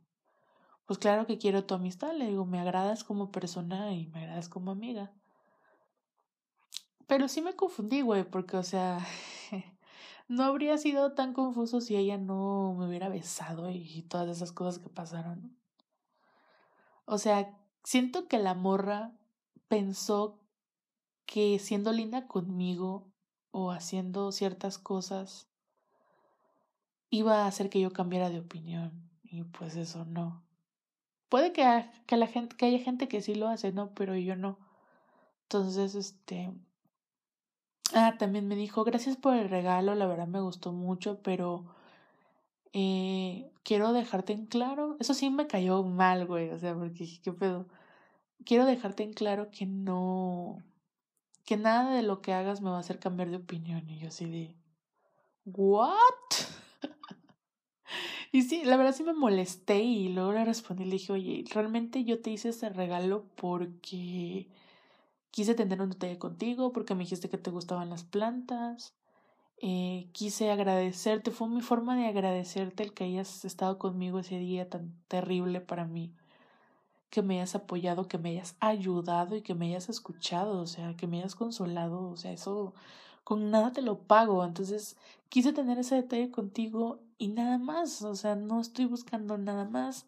Pues 0.86 1.00
claro 1.00 1.28
que 1.28 1.38
quiero 1.38 1.66
tu 1.66 1.76
amistad, 1.76 2.14
le 2.14 2.28
digo, 2.28 2.46
me 2.46 2.60
agradas 2.60 3.04
como 3.04 3.32
persona 3.32 3.94
y 3.94 4.08
me 4.08 4.22
agradas 4.22 4.50
como 4.50 4.72
amiga. 4.72 5.14
Pero 7.08 7.28
sí 7.28 7.42
me 7.42 7.56
confundí, 7.56 8.02
güey, 8.02 8.24
porque, 8.24 8.58
o 8.58 8.64
sea, 8.64 9.06
no 10.28 10.44
habría 10.44 10.78
sido 10.78 11.14
tan 11.14 11.34
confuso 11.34 11.82
si 11.82 11.96
ella 11.96 12.18
no 12.18 12.76
me 12.78 12.88
hubiera 12.88 13.10
besado 13.10 13.70
y 13.70 14.04
todas 14.04 14.30
esas 14.30 14.52
cosas 14.52 14.80
que 14.80 14.90
pasaron. 14.90 15.58
O 17.06 17.18
sea, 17.18 17.58
siento 17.84 18.28
que 18.28 18.40
la 18.40 18.54
morra 18.54 19.12
pensó 19.68 20.40
que 21.26 21.60
siendo 21.60 21.92
linda 21.92 22.28
conmigo 22.28 23.12
o 23.52 23.72
haciendo 23.72 24.32
ciertas 24.32 24.78
cosas 24.78 25.48
iba 27.10 27.44
a 27.44 27.48
hacer 27.48 27.70
que 27.70 27.80
yo 27.80 27.92
cambiara 27.94 28.30
de 28.30 28.40
opinión. 28.40 29.10
Y 29.24 29.44
pues 29.44 29.76
eso 29.76 30.06
no. 30.06 30.44
Puede 31.30 31.54
que, 31.54 31.64
que, 32.06 32.18
la 32.18 32.28
gente, 32.28 32.56
que 32.56 32.66
haya 32.66 32.80
gente 32.80 33.08
que 33.08 33.22
sí 33.22 33.36
lo 33.36 33.48
hace, 33.48 33.72
¿no? 33.72 33.94
Pero 33.94 34.16
yo 34.16 34.36
no. 34.36 34.60
Entonces, 35.44 35.96
este, 35.96 36.52
Ah, 37.94 38.16
también 38.18 38.48
me 38.48 38.56
dijo, 38.56 38.84
gracias 38.84 39.16
por 39.18 39.36
el 39.36 39.50
regalo, 39.50 39.96
la 39.96 40.06
verdad 40.08 40.28
me 40.28 40.42
gustó 40.42 40.72
mucho, 40.74 41.22
pero 41.24 41.66
eh, 42.74 43.52
quiero 43.64 43.94
dejarte 43.94 44.34
en 44.34 44.46
claro, 44.48 44.98
eso 45.00 45.14
sí 45.14 45.30
me 45.30 45.48
cayó 45.48 45.84
mal, 45.84 46.26
güey, 46.26 46.50
o 46.50 46.60
sea, 46.60 46.76
porque 46.76 47.08
qué 47.24 47.32
pedo. 47.32 47.68
Quiero 48.46 48.66
dejarte 48.66 49.04
en 49.04 49.14
claro 49.14 49.52
que 49.52 49.66
no, 49.66 50.58
que 51.46 51.58
nada 51.58 51.96
de 51.96 52.04
lo 52.04 52.22
que 52.22 52.34
hagas 52.34 52.62
me 52.62 52.70
va 52.72 52.78
a 52.78 52.82
hacer 52.82 53.00
cambiar 53.00 53.30
de 53.32 53.38
opinión. 53.38 53.90
Y 53.90 54.00
yo 54.00 54.10
así 54.10 54.26
de, 54.28 54.56
¿what? 55.46 56.00
y 58.32 58.42
sí, 58.44 58.64
la 58.66 58.78
verdad 58.78 58.94
sí 58.96 59.04
me 59.04 59.14
molesté 59.14 59.80
y 59.82 60.10
luego 60.10 60.34
le 60.34 60.46
respondí, 60.46 60.86
le 60.86 60.92
dije, 60.94 61.14
oye, 61.14 61.44
realmente 61.54 62.04
yo 62.04 62.22
te 62.22 62.32
hice 62.32 62.50
ese 62.50 62.70
regalo 62.70 63.26
porque 63.36 64.48
Quise 65.34 65.56
tener 65.56 65.82
un 65.82 65.90
detalle 65.90 66.20
contigo 66.20 66.72
porque 66.74 66.94
me 66.94 67.06
dijiste 67.06 67.28
que 67.28 67.40
te 67.40 67.50
gustaban 67.50 67.90
las 67.90 68.04
plantas. 68.04 68.94
Eh, 69.58 70.08
quise 70.12 70.52
agradecerte, 70.52 71.32
fue 71.32 71.50
mi 71.50 71.62
forma 71.62 71.96
de 71.98 72.06
agradecerte 72.06 72.84
el 72.84 72.94
que 72.94 73.06
hayas 73.06 73.44
estado 73.44 73.80
conmigo 73.80 74.20
ese 74.20 74.38
día 74.38 74.70
tan 74.70 74.94
terrible 75.08 75.60
para 75.60 75.86
mí, 75.86 76.14
que 77.10 77.24
me 77.24 77.38
hayas 77.38 77.56
apoyado, 77.56 78.08
que 78.08 78.20
me 78.20 78.30
hayas 78.30 78.56
ayudado 78.60 79.36
y 79.36 79.42
que 79.42 79.56
me 79.56 79.70
hayas 79.70 79.90
escuchado, 79.90 80.62
o 80.62 80.68
sea, 80.68 80.96
que 80.96 81.08
me 81.08 81.18
hayas 81.18 81.34
consolado, 81.34 82.10
o 82.12 82.16
sea, 82.16 82.32
eso 82.32 82.76
con 83.24 83.50
nada 83.50 83.74
te 83.74 83.82
lo 83.82 83.98
pago. 84.04 84.46
Entonces, 84.46 84.98
quise 85.30 85.52
tener 85.52 85.80
ese 85.80 85.96
detalle 85.96 86.30
contigo 86.30 87.00
y 87.18 87.30
nada 87.30 87.58
más, 87.58 88.04
o 88.04 88.16
sea, 88.16 88.36
no 88.36 88.62
estoy 88.62 88.86
buscando 88.86 89.40
nada 89.40 89.66
más. 89.66 90.06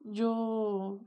Yo 0.00 1.00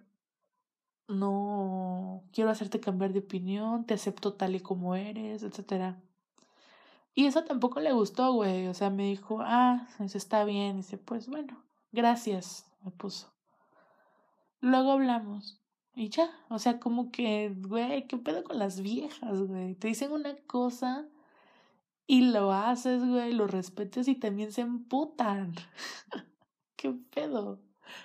no 1.12 2.24
quiero 2.34 2.50
hacerte 2.50 2.80
cambiar 2.80 3.14
de 3.14 3.20
opinión, 3.20 3.86
te 3.86 3.94
acepto 3.94 4.34
tal 4.34 4.56
y 4.56 4.60
como 4.60 4.96
eres, 4.96 5.44
etcétera. 5.44 6.02
Y 7.14 7.26
eso 7.26 7.44
tampoco 7.44 7.80
le 7.80 7.92
gustó, 7.92 8.34
güey. 8.34 8.68
O 8.68 8.74
sea, 8.74 8.90
me 8.90 9.04
dijo, 9.04 9.40
ah, 9.42 9.88
eso 10.00 10.18
está 10.18 10.44
bien. 10.46 10.78
dice, 10.78 10.98
pues 10.98 11.28
bueno, 11.28 11.64
gracias, 11.92 12.72
me 12.84 12.92
puso. 12.92 13.32
Luego 14.62 14.92
hablamos. 14.92 15.60
Y 15.94 16.10
ya, 16.10 16.30
o 16.50 16.58
sea, 16.60 16.80
como 16.80 17.12
que, 17.12 17.54
güey, 17.58 18.08
¿qué 18.08 18.18
pedo 18.18 18.44
con 18.44 18.60
las 18.60 18.82
viejas, 18.82 19.42
güey? 19.42 19.76
Te 19.76 19.90
dicen 19.90 20.12
una 20.14 20.36
cosa 20.48 21.06
y 22.08 22.32
lo 22.32 22.54
haces, 22.54 23.06
güey, 23.06 23.34
lo 23.34 23.48
respetas 23.48 24.08
y 24.08 24.16
también 24.16 24.52
se 24.54 24.62
emputan. 24.62 25.54
¿Qué 26.78 26.92
pedo? 26.92 27.60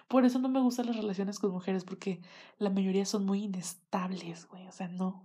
Por 0.08 0.24
eso 0.24 0.38
no 0.38 0.48
me 0.48 0.60
gustan 0.60 0.86
las 0.86 0.96
relaciones 0.96 1.38
con 1.38 1.50
mujeres, 1.50 1.84
porque 1.84 2.20
la 2.58 2.70
mayoría 2.70 3.06
son 3.06 3.24
muy 3.24 3.44
inestables, 3.44 4.46
güey. 4.48 4.66
O 4.66 4.72
sea, 4.72 4.88
no. 4.88 5.24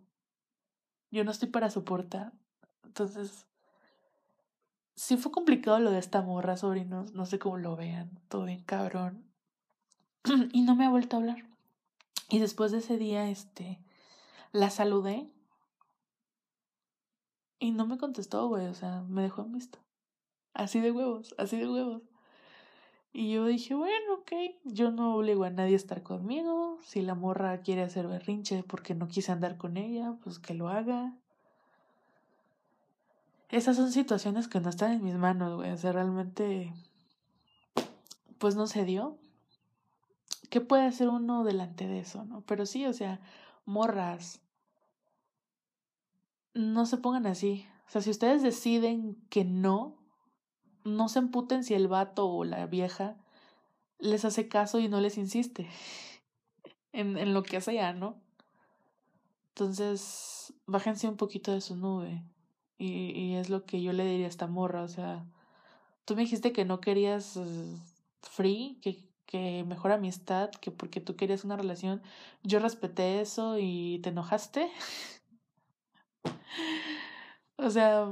Yo 1.12 1.24
no 1.24 1.32
estoy 1.32 1.50
para 1.50 1.70
soportar. 1.70 2.34
Entonces, 2.84 3.46
sí 4.96 5.18
fue 5.18 5.32
complicado 5.32 5.80
lo 5.80 5.92
de 5.92 6.00
esta 6.00 6.22
morra, 6.22 6.58
sobrinos. 6.58 7.14
No 7.14 7.26
sé 7.26 7.40
cómo 7.40 7.58
lo 7.58 7.76
vean. 7.76 8.20
Todo 8.28 8.46
bien 8.46 8.64
cabrón. 8.64 9.26
y 10.54 10.62
no 10.62 10.76
me 10.76 10.86
ha 10.86 10.90
vuelto 10.90 11.16
a 11.16 11.20
hablar. 11.20 11.46
Y 12.30 12.40
después 12.40 12.72
de 12.72 12.80
ese 12.80 12.98
día, 12.98 13.30
este, 13.30 13.80
la 14.52 14.70
saludé. 14.70 15.30
Y 17.60 17.72
no 17.72 17.86
me 17.86 17.98
contestó, 17.98 18.48
güey. 18.48 18.68
O 18.68 18.74
sea, 18.74 19.02
me 19.02 19.22
dejó 19.22 19.44
en 19.44 19.52
visto. 19.54 19.80
Así 20.54 20.80
de 20.80 20.92
huevos, 20.92 21.34
así 21.38 21.58
de 21.58 21.70
huevos. 21.70 22.02
Y 23.14 23.34
yo 23.34 23.46
dije, 23.46 23.76
bueno, 23.76 24.14
ok, 24.20 24.32
yo 24.64 24.92
no 24.92 25.16
obligo 25.16 25.44
a 25.44 25.50
nadie 25.50 25.74
a 25.74 25.78
estar 25.78 26.02
conmigo. 26.02 26.80
Si 26.84 27.02
la 27.02 27.14
morra 27.14 27.62
quiere 27.62 27.84
hacer 27.84 28.08
berrinche 28.08 28.64
porque 28.64 28.96
no 28.96 29.08
quise 29.08 29.32
andar 29.32 29.58
con 29.58 29.76
ella, 29.76 30.16
pues 30.24 30.40
que 30.40 30.54
lo 30.54 30.70
haga. 30.70 31.14
Esas 33.50 33.76
son 33.76 33.92
situaciones 33.92 34.48
que 34.48 34.62
no 34.62 34.70
están 34.70 34.94
en 34.94 35.04
mis 35.04 35.16
manos, 35.16 35.56
güey. 35.56 35.72
O 35.72 35.78
sea, 35.78 35.92
realmente, 35.92 36.74
pues 38.38 38.56
no 38.56 38.66
se 38.66 38.86
dio. 38.86 39.18
¿Qué 40.50 40.62
puede 40.62 40.84
hacer 40.84 41.10
uno 41.10 41.44
delante 41.44 41.88
de 41.88 42.00
eso, 42.00 42.24
no? 42.24 42.42
Pero 42.42 42.66
sí, 42.66 42.86
o 42.86 42.94
sea, 42.94 43.20
morras. 43.66 44.40
No 46.54 46.86
se 46.86 46.96
pongan 46.96 47.28
así. 47.28 47.66
O 47.88 47.92
sea, 47.92 48.02
si 48.02 48.10
ustedes 48.10 48.42
deciden 48.42 49.18
que 49.30 49.44
no, 49.44 50.01
no 50.84 51.10
se 51.10 51.20
emputen 51.20 51.64
si 51.64 51.74
el 51.74 51.88
vato 51.88 52.28
o 52.28 52.44
la 52.44 52.66
vieja 52.68 53.18
les 54.00 54.26
hace 54.26 54.48
caso 54.48 54.80
y 54.80 54.88
no 54.88 55.00
les 55.00 55.18
insiste 55.18 55.70
en, 56.94 57.18
en 57.18 57.34
lo 57.34 57.44
que 57.44 57.62
sea, 57.62 57.94
¿no? 57.94 58.18
Entonces, 59.50 60.54
bájense 60.66 61.08
un 61.08 61.18
poquito 61.18 61.52
de 61.52 61.62
su 61.62 61.76
nube. 61.76 62.24
Y, 62.78 63.12
y 63.12 63.36
es 63.36 63.50
lo 63.50 63.66
que 63.66 63.82
yo 63.82 63.94
le 63.94 64.06
diría 64.06 64.26
a 64.26 64.30
esta 64.30 64.48
morra. 64.48 64.84
O 64.84 64.88
sea, 64.88 65.26
tú 66.06 66.16
me 66.16 66.24
dijiste 66.24 66.52
que 66.54 66.66
no 66.66 66.82
querías 66.82 67.38
eh, 67.38 67.78
free, 68.22 68.80
que, 68.82 69.04
que 69.26 69.64
mejor 69.66 69.92
amistad, 69.92 70.50
que 70.50 70.72
porque 70.72 71.02
tú 71.02 71.16
querías 71.16 71.44
una 71.44 71.58
relación. 71.58 72.02
Yo 72.44 72.60
respeté 72.60 73.22
eso 73.22 73.58
y 73.60 74.00
te 74.04 74.10
enojaste. 74.10 74.72
o 77.58 77.70
sea, 77.70 78.08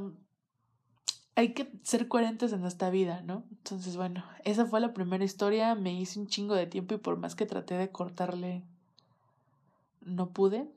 hay 1.39 1.53
que 1.53 1.71
ser 1.83 2.09
coherentes 2.09 2.51
en 2.51 2.65
esta 2.65 2.89
vida, 2.89 3.21
¿no? 3.21 3.45
Entonces, 3.49 3.95
bueno, 3.95 4.25
esa 4.43 4.65
fue 4.65 4.81
la 4.81 4.93
primera 4.93 5.23
historia, 5.23 5.73
me 5.73 5.93
hice 5.93 6.19
un 6.19 6.27
chingo 6.27 6.53
de 6.53 6.67
tiempo 6.67 6.95
y 6.95 6.97
por 6.97 7.15
más 7.15 7.37
que 7.37 7.45
traté 7.45 7.75
de 7.75 7.93
cortarle, 7.93 8.65
no 10.01 10.33
pude. 10.33 10.69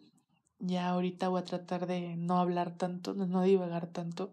Ya 0.61 0.88
ahorita 0.90 1.31
voy 1.31 1.40
a 1.40 1.44
tratar 1.44 1.88
de 1.88 2.14
no 2.14 2.38
hablar 2.38 2.77
tanto, 2.77 3.12
de 3.12 3.27
no 3.27 3.42
divagar 3.42 3.88
tanto, 3.88 4.33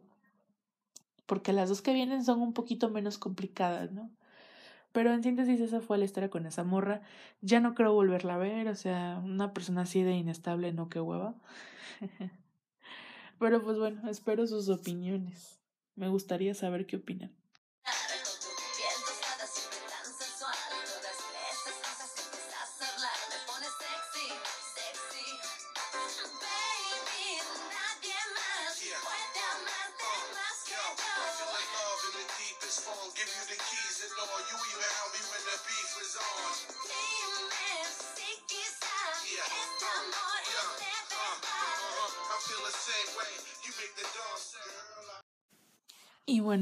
porque 1.25 1.51
las 1.51 1.67
dos 1.67 1.81
que 1.81 1.93
vienen 1.93 2.23
son 2.23 2.43
un 2.43 2.53
poquito 2.53 2.91
menos 2.91 3.17
complicadas, 3.17 3.91
¿no? 3.91 4.11
Pero 4.91 5.11
en 5.11 5.23
síntesis 5.23 5.59
esa 5.59 5.81
fue 5.81 5.97
la 5.97 6.05
historia 6.05 6.29
con 6.29 6.45
esa 6.45 6.63
morra. 6.63 7.01
Ya 7.41 7.59
no 7.59 7.73
creo 7.73 7.93
volverla 7.93 8.35
a 8.35 8.37
ver, 8.37 8.67
o 8.67 8.75
sea, 8.75 9.19
una 9.23 9.51
persona 9.51 9.81
así 9.81 10.03
de 10.03 10.13
inestable, 10.13 10.73
no 10.73 10.89
que 10.89 11.01
hueva. 11.01 11.33
Pero 13.39 13.63
pues 13.63 13.79
bueno, 13.79 14.07
espero 14.11 14.45
sus 14.45 14.69
opiniones. 14.69 15.58
Me 15.99 16.07
gustaría 16.07 16.53
saber 16.53 16.85
qué 16.85 16.95
opinan. 16.95 17.29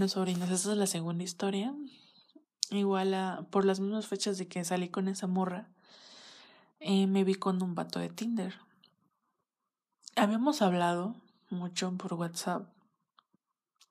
Bueno, 0.07 0.25
sobrinos, 0.25 0.49
esa 0.51 0.71
es 0.71 0.77
la 0.77 0.87
segunda 0.87 1.25
historia. 1.25 1.75
Igual 2.69 3.13
a, 3.13 3.45
por 3.51 3.65
las 3.65 3.81
mismas 3.81 4.07
fechas 4.07 4.37
de 4.37 4.47
que 4.47 4.63
salí 4.63 4.87
con 4.87 5.09
esa 5.09 5.27
morra, 5.27 5.67
eh, 6.79 7.07
me 7.07 7.25
vi 7.25 7.35
con 7.35 7.61
un 7.61 7.75
vato 7.75 7.99
de 7.99 8.07
Tinder. 8.07 8.53
Habíamos 10.15 10.61
hablado 10.61 11.13
mucho 11.49 11.91
por 11.97 12.13
WhatsApp. 12.13 12.69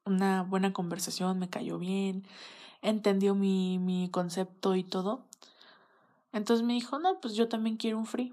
Una 0.07 0.42
buena 0.42 0.72
conversación, 0.72 1.38
me 1.38 1.50
cayó 1.50 1.79
bien, 1.79 2.26
entendió 2.81 3.35
mi, 3.35 3.79
mi 3.79 4.09
concepto 4.09 4.74
y 4.74 4.85
todo. 4.85 5.26
Entonces 6.33 6.64
me 6.64 6.72
dijo, 6.72 6.98
no, 6.98 7.20
pues 7.20 7.35
yo 7.35 7.50
también 7.50 7.76
quiero 7.76 7.98
un 7.98 8.07
free. 8.07 8.33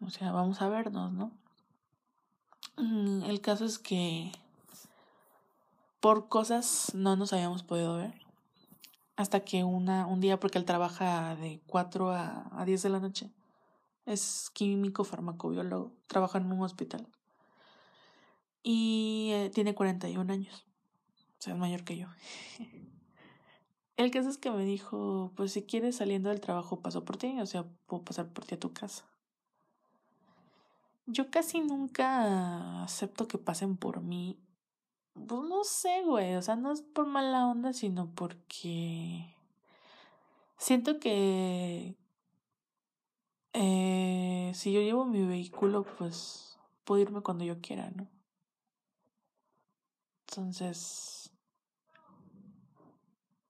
O 0.00 0.10
sea, 0.10 0.32
vamos 0.32 0.60
a 0.60 0.68
vernos, 0.68 1.12
¿no? 1.12 1.30
Mm, 2.76 3.22
el 3.22 3.40
caso 3.40 3.64
es 3.66 3.78
que 3.78 4.32
por 6.04 6.28
cosas 6.28 6.92
no 6.94 7.16
nos 7.16 7.32
habíamos 7.32 7.62
podido 7.62 7.96
ver. 7.96 8.12
Hasta 9.16 9.40
que 9.40 9.64
una, 9.64 10.06
un 10.06 10.20
día, 10.20 10.38
porque 10.38 10.58
él 10.58 10.66
trabaja 10.66 11.34
de 11.36 11.62
4 11.66 12.10
a, 12.10 12.60
a 12.60 12.66
10 12.66 12.82
de 12.82 12.88
la 12.90 13.00
noche, 13.00 13.30
es 14.04 14.50
químico 14.52 15.04
farmacobiólogo, 15.04 15.92
trabaja 16.06 16.36
en 16.36 16.52
un 16.52 16.60
hospital. 16.60 17.08
Y 18.62 19.30
eh, 19.32 19.50
tiene 19.54 19.74
41 19.74 20.30
años, 20.30 20.66
o 21.38 21.42
sea, 21.42 21.54
es 21.54 21.58
mayor 21.58 21.84
que 21.84 21.96
yo. 21.96 22.08
El 23.96 24.10
caso 24.10 24.28
es 24.28 24.36
que 24.36 24.50
me 24.50 24.66
dijo, 24.66 25.32
pues 25.36 25.52
si 25.52 25.62
quieres 25.62 25.96
saliendo 25.96 26.28
del 26.28 26.42
trabajo 26.42 26.80
paso 26.80 27.06
por 27.06 27.16
ti, 27.16 27.40
o 27.40 27.46
sea, 27.46 27.64
puedo 27.86 28.02
pasar 28.02 28.28
por 28.28 28.44
ti 28.44 28.56
a 28.56 28.60
tu 28.60 28.74
casa. 28.74 29.06
Yo 31.06 31.30
casi 31.30 31.60
nunca 31.60 32.82
acepto 32.82 33.26
que 33.26 33.38
pasen 33.38 33.78
por 33.78 34.02
mí 34.02 34.38
pues 35.14 35.42
no 35.48 35.64
sé, 35.64 36.02
güey. 36.04 36.36
O 36.36 36.42
sea, 36.42 36.56
no 36.56 36.72
es 36.72 36.82
por 36.82 37.06
mala 37.06 37.46
onda, 37.46 37.72
sino 37.72 38.10
porque 38.14 39.34
siento 40.58 40.98
que 41.00 41.96
eh, 43.52 44.52
si 44.54 44.72
yo 44.72 44.80
llevo 44.80 45.04
mi 45.06 45.24
vehículo, 45.24 45.84
pues 45.84 46.58
puedo 46.84 47.02
irme 47.02 47.22
cuando 47.22 47.44
yo 47.44 47.60
quiera, 47.60 47.90
¿no? 47.90 48.08
Entonces, 50.28 51.30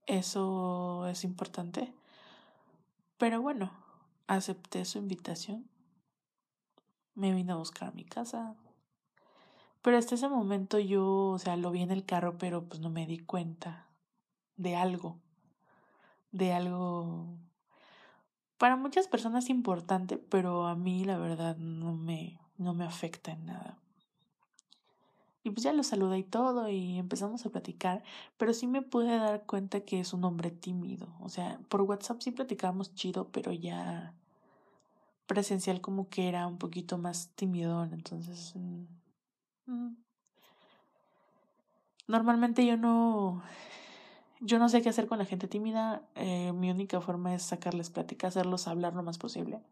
eso 0.06 1.06
es 1.06 1.24
importante. 1.24 1.94
Pero 3.16 3.40
bueno, 3.40 3.72
acepté 4.26 4.84
su 4.84 4.98
invitación. 4.98 5.68
Me 7.14 7.32
vine 7.32 7.52
a 7.52 7.56
buscar 7.56 7.88
a 7.88 7.92
mi 7.92 8.04
casa. 8.04 8.56
Pero 9.84 9.98
hasta 9.98 10.16
ese 10.16 10.28
momento 10.28 10.80
yo, 10.80 11.28
o 11.28 11.38
sea, 11.38 11.56
lo 11.56 11.70
vi 11.70 11.82
en 11.82 11.92
el 11.92 12.04
carro, 12.04 12.38
pero 12.38 12.64
pues 12.64 12.80
no 12.80 12.90
me 12.90 13.06
di 13.06 13.18
cuenta 13.18 13.86
de 14.56 14.74
algo. 14.74 15.20
De 16.32 16.52
algo 16.52 17.36
para 18.64 18.76
muchas 18.76 19.08
personas 19.08 19.50
importante, 19.50 20.16
pero 20.16 20.66
a 20.66 20.74
mí 20.74 21.04
la 21.04 21.18
verdad 21.18 21.58
no 21.58 21.92
me, 21.92 22.38
no 22.56 22.72
me 22.72 22.84
afecta 22.84 23.32
en 23.32 23.44
nada. 23.44 23.78
Y 25.42 25.50
pues 25.50 25.64
ya 25.64 25.74
lo 25.74 25.82
saludé 25.82 26.16
y 26.18 26.22
todo 26.22 26.70
y 26.70 26.98
empezamos 26.98 27.44
a 27.44 27.50
platicar, 27.50 28.02
pero 28.38 28.54
sí 28.54 28.66
me 28.66 28.80
pude 28.80 29.18
dar 29.18 29.44
cuenta 29.44 29.80
que 29.80 30.00
es 30.00 30.14
un 30.14 30.24
hombre 30.24 30.50
tímido. 30.50 31.14
O 31.20 31.28
sea, 31.28 31.60
por 31.68 31.82
WhatsApp 31.82 32.22
sí 32.22 32.30
platicábamos 32.30 32.94
chido, 32.94 33.28
pero 33.28 33.52
ya 33.52 34.14
presencial 35.26 35.82
como 35.82 36.08
que 36.08 36.28
era 36.28 36.46
un 36.46 36.56
poquito 36.56 36.96
más 36.96 37.28
timidón, 37.34 37.92
entonces... 37.92 38.54
Mm. 39.66 39.94
Normalmente 42.06 42.66
yo 42.66 42.76
no... 42.76 43.42
Yo 44.40 44.58
no 44.58 44.68
sé 44.68 44.82
qué 44.82 44.90
hacer 44.90 45.06
con 45.06 45.18
la 45.18 45.24
gente 45.24 45.48
tímida. 45.48 46.02
Eh, 46.16 46.52
mi 46.52 46.70
única 46.70 47.00
forma 47.00 47.34
es 47.34 47.42
sacarles 47.42 47.88
plática, 47.88 48.26
hacerlos 48.26 48.68
hablar 48.68 48.94
lo 48.94 49.02
más 49.02 49.16
posible. 49.16 49.62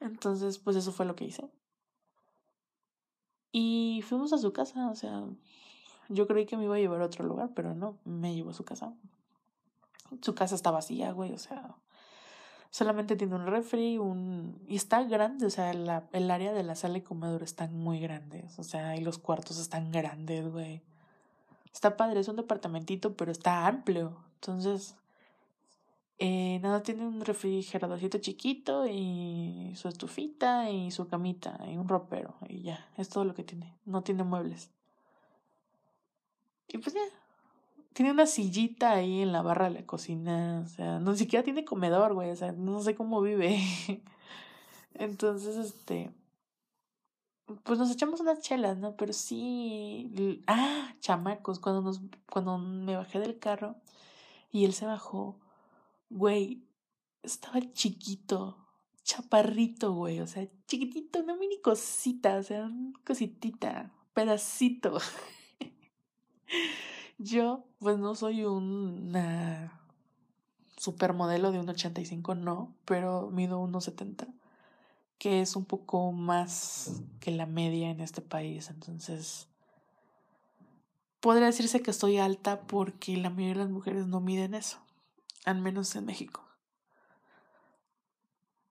Entonces, 0.00 0.58
pues 0.58 0.76
eso 0.76 0.90
fue 0.92 1.04
lo 1.04 1.14
que 1.16 1.26
hice. 1.26 1.50
Y 3.52 4.02
fuimos 4.06 4.32
a 4.32 4.38
su 4.38 4.52
casa, 4.52 4.88
o 4.90 4.94
sea, 4.94 5.24
yo 6.08 6.26
creí 6.26 6.46
que 6.46 6.56
me 6.56 6.64
iba 6.64 6.76
a 6.76 6.78
llevar 6.78 7.02
a 7.02 7.06
otro 7.06 7.24
lugar, 7.24 7.50
pero 7.54 7.74
no, 7.74 7.98
me 8.04 8.34
llevó 8.34 8.50
a 8.50 8.54
su 8.54 8.64
casa. 8.64 8.94
Su 10.22 10.34
casa 10.34 10.54
está 10.54 10.70
vacía, 10.70 11.12
güey, 11.12 11.32
o 11.32 11.38
sea, 11.38 11.76
solamente 12.70 13.16
tiene 13.16 13.34
un 13.34 13.46
refri, 13.46 13.98
un... 13.98 14.62
Y 14.68 14.76
está 14.76 15.02
grande, 15.04 15.46
o 15.46 15.50
sea, 15.50 15.74
la, 15.74 16.08
el 16.12 16.30
área 16.30 16.52
de 16.52 16.62
la 16.62 16.74
sala 16.74 16.98
y 16.98 17.02
comedor 17.02 17.42
están 17.42 17.74
muy 17.74 18.00
grandes, 18.00 18.58
o 18.58 18.64
sea, 18.64 18.96
y 18.96 19.00
los 19.00 19.18
cuartos 19.18 19.58
están 19.58 19.90
grandes, 19.90 20.50
güey. 20.50 20.82
Está 21.72 21.96
padre, 21.96 22.20
es 22.20 22.28
un 22.28 22.36
departamentito, 22.36 23.14
pero 23.16 23.30
está 23.32 23.66
amplio. 23.66 24.16
Entonces, 24.34 24.96
eh, 26.22 26.58
nada, 26.62 26.82
tiene 26.82 27.06
un 27.06 27.24
refrigeradorcito 27.24 28.18
chiquito 28.18 28.86
y 28.86 29.72
su 29.74 29.88
estufita 29.88 30.70
y 30.70 30.90
su 30.90 31.08
camita 31.08 31.58
y 31.66 31.78
un 31.78 31.88
ropero 31.88 32.34
y 32.46 32.60
ya, 32.60 32.88
es 32.98 33.08
todo 33.08 33.24
lo 33.24 33.34
que 33.34 33.42
tiene. 33.42 33.74
No 33.86 34.02
tiene 34.02 34.22
muebles. 34.22 34.70
Y 36.68 36.78
pues 36.78 36.94
ya, 36.94 37.00
tiene 37.92 38.12
una 38.12 38.26
sillita 38.26 38.92
ahí 38.92 39.22
en 39.22 39.32
la 39.32 39.42
barra 39.42 39.66
de 39.66 39.80
la 39.80 39.86
cocina, 39.86 40.62
o 40.64 40.68
sea, 40.68 40.98
no 41.00 41.14
siquiera 41.14 41.44
tiene 41.44 41.64
comedor, 41.64 42.14
güey, 42.14 42.30
o 42.30 42.36
sea, 42.36 42.52
no 42.52 42.80
sé 42.82 42.94
cómo 42.94 43.20
vive. 43.20 43.58
Entonces, 44.94 45.56
este, 45.56 46.10
pues 47.64 47.78
nos 47.78 47.90
echamos 47.90 48.20
unas 48.20 48.40
chelas, 48.40 48.78
¿no? 48.78 48.96
Pero 48.96 49.12
sí, 49.12 50.42
ah, 50.46 50.94
chamacos, 51.00 51.58
cuando 51.58 51.82
nos, 51.82 52.00
cuando 52.30 52.58
me 52.58 52.96
bajé 52.96 53.18
del 53.18 53.38
carro 53.38 53.76
y 54.52 54.64
él 54.64 54.72
se 54.74 54.86
bajó 54.86 55.38
Güey, 56.10 56.64
estaba 57.22 57.60
chiquito, 57.72 58.58
chaparrito, 59.04 59.92
güey, 59.92 60.18
o 60.20 60.26
sea, 60.26 60.44
chiquitito, 60.66 61.20
una 61.20 61.36
mini 61.36 61.60
cosita, 61.60 62.36
o 62.36 62.42
sea, 62.42 62.64
una 62.64 62.98
cositita, 63.06 63.92
pedacito. 64.12 64.98
Yo, 67.22 67.66
pues 67.80 67.98
no 67.98 68.14
soy 68.14 68.44
una 68.46 69.78
supermodelo 70.78 71.52
de 71.52 71.58
un 71.58 71.68
85, 71.68 72.34
no, 72.34 72.74
pero 72.86 73.30
mido 73.30 73.60
1,70, 73.60 74.26
que 75.18 75.42
es 75.42 75.54
un 75.54 75.66
poco 75.66 76.12
más 76.12 77.02
que 77.20 77.30
la 77.30 77.44
media 77.44 77.90
en 77.90 78.00
este 78.00 78.22
país, 78.22 78.70
entonces 78.70 79.48
podría 81.20 81.44
decirse 81.44 81.82
que 81.82 81.90
estoy 81.90 82.16
alta 82.16 82.62
porque 82.62 83.18
la 83.18 83.28
mayoría 83.28 83.52
de 83.52 83.64
las 83.64 83.70
mujeres 83.70 84.06
no 84.06 84.20
miden 84.20 84.54
eso 84.54 84.78
al 85.44 85.60
menos 85.60 85.94
en 85.96 86.06
México. 86.06 86.42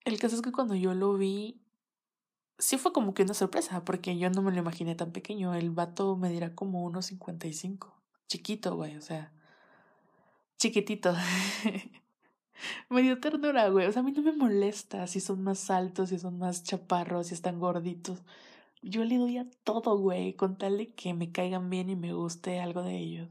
El 0.06 0.18
caso 0.18 0.36
es 0.36 0.42
que 0.42 0.52
cuando 0.52 0.74
yo 0.74 0.96
lo 0.96 1.14
vi, 1.14 1.62
sí 2.58 2.80
fue 2.80 2.94
como 2.94 3.14
que 3.14 3.22
una 3.22 3.36
sorpresa, 3.36 3.86
porque 3.86 4.18
yo 4.18 4.32
no 4.32 4.42
me 4.42 4.52
lo 4.52 4.58
imaginé 4.58 4.96
tan 4.96 5.12
pequeño. 5.12 5.54
El 5.54 5.70
vato 5.70 6.18
me 6.18 6.32
dirá 6.32 6.56
como 6.56 6.82
unos 6.82 7.06
55. 7.06 7.99
Chiquito, 8.30 8.76
güey, 8.76 8.96
o 8.96 9.02
sea, 9.02 9.32
chiquitito. 10.58 11.14
me 12.90 13.02
dio 13.02 13.20
ternura, 13.20 13.70
güey. 13.70 13.88
O 13.88 13.92
sea, 13.92 14.02
a 14.02 14.06
mí 14.06 14.12
no 14.12 14.22
me 14.22 14.32
molesta 14.32 15.08
si 15.08 15.20
son 15.20 15.44
más 15.44 15.72
altos, 15.72 16.10
si 16.10 16.20
son 16.20 16.38
más 16.38 16.64
chaparros, 16.64 17.28
si 17.28 17.34
están 17.34 17.60
gorditos. 17.60 18.20
Yo 18.84 19.04
le 19.04 19.18
doy 19.18 19.40
a 19.40 19.48
todo, 19.64 19.98
güey, 19.98 20.34
con 20.34 20.58
tal 20.58 20.78
de 20.78 20.94
que 20.94 21.14
me 21.14 21.32
caigan 21.32 21.70
bien 21.70 21.90
y 21.90 21.96
me 21.96 22.14
guste 22.14 22.60
algo 22.60 22.84
de 22.84 22.98
ellos. 22.98 23.30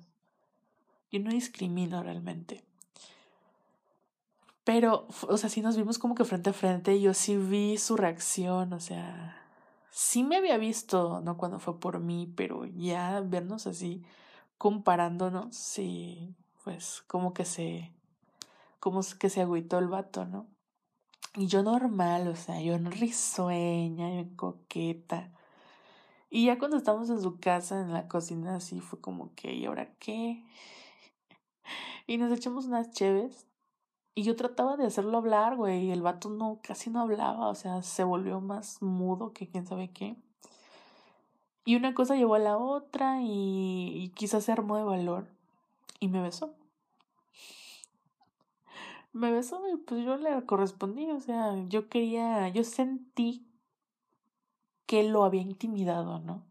Yo 1.12 1.20
no 1.20 1.30
discrimino 1.30 2.02
realmente. 2.02 2.64
Pero, 4.64 5.06
o 5.28 5.36
sea, 5.38 5.48
sí 5.48 5.62
nos 5.62 5.76
vimos 5.76 5.98
como 5.98 6.14
que 6.14 6.24
frente 6.24 6.50
a 6.50 6.52
frente 6.52 7.00
yo 7.00 7.14
sí 7.14 7.36
vi 7.36 7.78
su 7.78 7.96
reacción, 7.96 8.74
o 8.74 8.80
sea, 8.80 9.40
sí 9.90 10.24
me 10.24 10.36
había 10.36 10.58
visto, 10.58 11.22
¿no? 11.22 11.38
Cuando 11.38 11.58
fue 11.58 11.80
por 11.80 12.00
mí, 12.00 12.30
pero 12.36 12.66
ya 12.66 13.22
vernos 13.24 13.66
así, 13.66 14.02
comparándonos, 14.58 15.56
sí, 15.56 16.34
pues 16.64 17.02
como 17.06 17.32
que 17.32 17.44
se, 17.44 17.92
como 18.80 19.00
que 19.18 19.30
se 19.30 19.40
agüitó 19.42 19.78
el 19.78 19.88
vato, 19.88 20.26
¿no? 20.26 20.46
Y 21.36 21.46
yo 21.46 21.62
normal, 21.62 22.28
o 22.28 22.36
sea, 22.36 22.60
yo 22.60 22.76
risueña, 22.78 24.14
yo 24.14 24.36
coqueta. 24.36 25.30
Y 26.30 26.46
ya 26.46 26.58
cuando 26.58 26.76
estamos 26.76 27.08
en 27.10 27.22
su 27.22 27.38
casa, 27.40 27.80
en 27.80 27.92
la 27.92 28.08
cocina, 28.08 28.56
así 28.56 28.80
fue 28.80 29.00
como 29.00 29.34
que, 29.34 29.54
¿y 29.54 29.66
ahora 29.66 29.94
qué? 29.98 30.44
Y 32.06 32.16
nos 32.16 32.32
echamos 32.32 32.66
unas 32.66 32.90
cheves 32.90 33.46
y 34.18 34.24
yo 34.24 34.34
trataba 34.34 34.76
de 34.76 34.84
hacerlo 34.84 35.18
hablar, 35.18 35.54
güey, 35.54 35.84
y 35.84 35.90
el 35.92 36.02
vato 36.02 36.28
no, 36.28 36.58
casi 36.60 36.90
no 36.90 37.00
hablaba, 37.02 37.48
o 37.48 37.54
sea, 37.54 37.82
se 37.82 38.02
volvió 38.02 38.40
más 38.40 38.82
mudo 38.82 39.32
que 39.32 39.48
quién 39.48 39.64
sabe 39.64 39.92
qué. 39.92 40.16
Y 41.68 41.76
una 41.76 41.92
cosa 41.92 42.16
llevó 42.16 42.36
a 42.36 42.38
la 42.38 42.56
otra 42.56 43.18
y, 43.20 44.10
quizás 44.14 44.44
se 44.44 44.52
armó 44.52 44.78
de 44.78 44.84
valor 44.84 45.26
y 46.00 46.08
me 46.08 46.22
besó. 46.22 46.54
Me 49.12 49.30
besó 49.30 49.60
y 49.68 49.76
pues 49.76 50.02
yo 50.02 50.16
le 50.16 50.46
correspondí, 50.46 51.10
o 51.10 51.20
sea, 51.20 51.62
yo 51.68 51.90
quería, 51.90 52.48
yo 52.48 52.64
sentí 52.64 53.46
que 54.86 55.02
lo 55.02 55.24
había 55.24 55.42
intimidado, 55.42 56.20
¿no? 56.20 56.42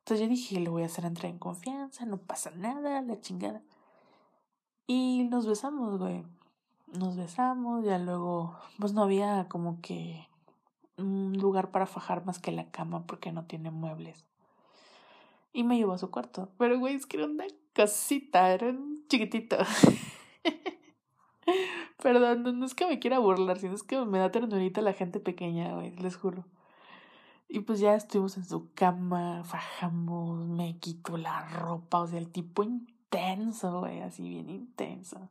Entonces 0.00 0.26
yo 0.26 0.28
dije, 0.28 0.58
le 0.58 0.70
voy 0.70 0.82
a 0.82 0.86
hacer 0.86 1.04
entrar 1.04 1.30
en 1.30 1.38
confianza, 1.38 2.04
no 2.04 2.16
pasa 2.16 2.50
nada, 2.50 3.00
la 3.00 3.20
chingada. 3.20 3.62
Y 4.88 5.28
nos 5.30 5.46
besamos, 5.46 6.00
güey 6.00 6.24
nos 6.88 7.16
besamos, 7.16 7.84
ya 7.84 7.98
luego, 7.98 8.58
pues 8.78 8.92
no 8.92 9.04
había 9.04 9.48
como 9.48 9.80
que 9.80 10.28
un 10.98 11.32
lugar 11.38 11.70
para 11.70 11.86
fajar 11.86 12.26
más 12.26 12.38
que 12.38 12.52
la 12.52 12.70
cama 12.70 13.06
porque 13.06 13.32
no 13.32 13.46
tiene 13.46 13.70
muebles. 13.70 14.26
Y 15.52 15.64
me 15.64 15.76
llevó 15.76 15.92
a 15.92 15.98
su 15.98 16.10
cuarto. 16.10 16.50
Pero, 16.58 16.78
güey, 16.78 16.94
es 16.94 17.06
que 17.06 17.18
era 17.18 17.26
una 17.26 17.44
casita, 17.72 18.52
era 18.52 18.68
un 18.68 19.04
chiquitito. 19.08 19.56
Perdón, 22.02 22.58
no 22.58 22.66
es 22.66 22.74
que 22.74 22.86
me 22.86 22.98
quiera 22.98 23.18
burlar, 23.18 23.58
sino 23.58 23.74
es 23.74 23.82
que 23.82 24.00
me 24.04 24.18
da 24.18 24.30
ternurita 24.30 24.80
la 24.80 24.92
gente 24.92 25.20
pequeña, 25.20 25.74
güey, 25.74 25.94
les 25.96 26.16
juro. 26.16 26.44
Y 27.48 27.60
pues 27.60 27.80
ya 27.80 27.94
estuvimos 27.94 28.36
en 28.38 28.44
su 28.44 28.72
cama, 28.72 29.44
fajamos, 29.44 30.46
me 30.46 30.78
quito 30.78 31.16
la 31.16 31.46
ropa, 31.48 32.00
o 32.00 32.06
sea, 32.06 32.18
el 32.18 32.30
tipo 32.30 32.62
intenso, 32.62 33.80
güey, 33.80 34.00
así 34.00 34.28
bien 34.28 34.48
intenso 34.48 35.28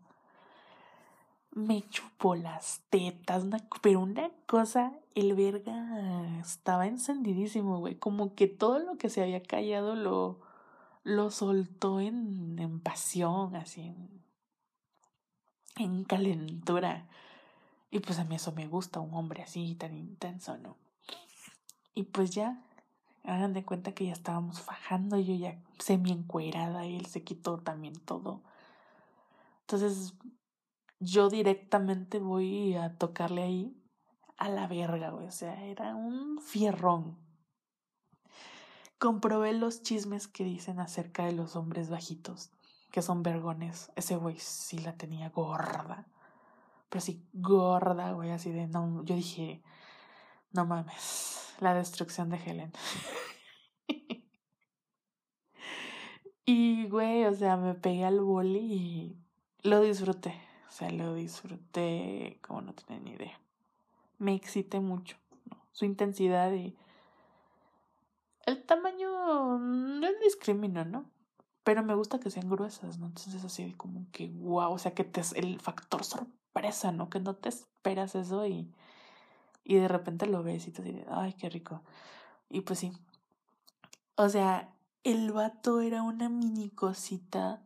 me 1.51 1.87
chupó 1.89 2.35
las 2.35 2.81
tetas, 2.89 3.45
pero 3.81 3.99
una 3.99 4.31
cosa, 4.45 4.93
el 5.15 5.35
verga 5.35 6.39
estaba 6.39 6.87
encendidísimo, 6.87 7.79
güey, 7.79 7.95
como 7.95 8.35
que 8.35 8.47
todo 8.47 8.79
lo 8.79 8.97
que 8.97 9.09
se 9.09 9.21
había 9.21 9.43
callado 9.43 9.95
lo, 9.95 10.39
lo 11.03 11.29
soltó 11.29 11.99
en, 11.99 12.57
en 12.57 12.79
pasión, 12.79 13.55
así, 13.55 13.81
en, 13.81 14.23
en 15.77 16.03
calentura. 16.05 17.07
Y 17.89 17.99
pues 17.99 18.19
a 18.19 18.23
mí 18.23 18.35
eso 18.35 18.53
me 18.53 18.67
gusta, 18.67 19.01
un 19.01 19.13
hombre 19.13 19.43
así 19.43 19.75
tan 19.75 19.93
intenso, 19.93 20.57
¿no? 20.57 20.77
Y 21.93 22.03
pues 22.03 22.31
ya, 22.31 22.63
hagan 23.25 23.51
de 23.51 23.65
cuenta 23.65 23.91
que 23.91 24.05
ya 24.05 24.13
estábamos 24.13 24.61
fajando, 24.61 25.19
yo 25.19 25.35
ya 25.35 25.59
semi 25.79 26.11
encuerada 26.11 26.85
y 26.85 26.95
él 26.95 27.07
se 27.07 27.23
quitó 27.23 27.57
también 27.57 27.95
todo. 27.95 28.41
Entonces 29.61 30.13
yo 31.01 31.29
directamente 31.29 32.19
voy 32.19 32.75
a 32.75 32.95
tocarle 32.95 33.41
ahí 33.41 33.75
a 34.37 34.49
la 34.49 34.67
verga, 34.67 35.09
güey. 35.09 35.27
O 35.27 35.31
sea, 35.31 35.65
era 35.65 35.95
un 35.95 36.39
fierrón. 36.39 37.17
Comprobé 38.99 39.53
los 39.53 39.81
chismes 39.81 40.27
que 40.27 40.43
dicen 40.43 40.79
acerca 40.79 41.25
de 41.25 41.31
los 41.31 41.55
hombres 41.55 41.89
bajitos, 41.89 42.51
que 42.91 43.01
son 43.01 43.23
vergones. 43.23 43.91
Ese 43.95 44.15
güey 44.15 44.37
sí 44.37 44.77
la 44.77 44.95
tenía 44.95 45.29
gorda. 45.29 46.07
Pero 46.89 47.01
sí, 47.01 47.27
gorda, 47.33 48.11
güey, 48.11 48.29
así 48.29 48.51
de 48.51 48.67
no. 48.67 49.03
Yo 49.03 49.15
dije, 49.15 49.63
no 50.51 50.65
mames, 50.65 51.55
la 51.59 51.73
destrucción 51.73 52.29
de 52.29 52.37
Helen. 52.37 52.73
y, 56.45 56.87
güey, 56.89 57.25
o 57.25 57.33
sea, 57.33 57.57
me 57.57 57.73
pegué 57.73 58.05
al 58.05 58.21
boli 58.21 58.59
y 58.59 59.17
lo 59.63 59.81
disfruté. 59.81 60.50
O 60.71 60.73
sea, 60.73 60.89
lo 60.89 61.15
disfruté 61.15 62.39
como 62.41 62.61
no 62.61 62.73
tenía 62.73 63.01
ni 63.01 63.11
idea. 63.11 63.37
Me 64.19 64.33
excité 64.33 64.79
mucho, 64.79 65.17
Su 65.73 65.83
intensidad 65.83 66.53
y 66.53 66.77
el 68.45 68.63
tamaño 68.63 69.59
no 69.59 70.07
es 70.07 70.37
¿no? 70.87 71.05
Pero 71.65 71.83
me 71.83 71.93
gusta 71.93 72.21
que 72.21 72.31
sean 72.31 72.49
gruesas, 72.49 72.99
¿no? 72.99 73.07
Entonces 73.07 73.43
así 73.43 73.73
como 73.73 74.05
que 74.13 74.29
wow, 74.29 74.71
o 74.71 74.77
sea 74.77 74.93
que 74.93 75.03
te 75.03 75.21
el 75.35 75.59
factor 75.59 76.05
sorpresa, 76.05 76.93
¿no? 76.93 77.09
Que 77.09 77.19
no 77.19 77.35
te 77.35 77.49
esperas 77.49 78.15
eso 78.15 78.47
y 78.47 78.71
Y 79.65 79.75
de 79.75 79.89
repente 79.89 80.25
lo 80.25 80.41
ves 80.41 80.67
y 80.67 80.71
te 80.71 80.83
dices, 80.83 81.05
ay, 81.09 81.33
qué 81.33 81.49
rico. 81.49 81.81
Y 82.49 82.61
pues 82.61 82.79
sí. 82.79 82.93
O 84.15 84.29
sea, 84.29 84.73
el 85.03 85.33
vato 85.33 85.81
era 85.81 86.01
una 86.01 86.29
mini 86.29 86.69
cosita, 86.69 87.61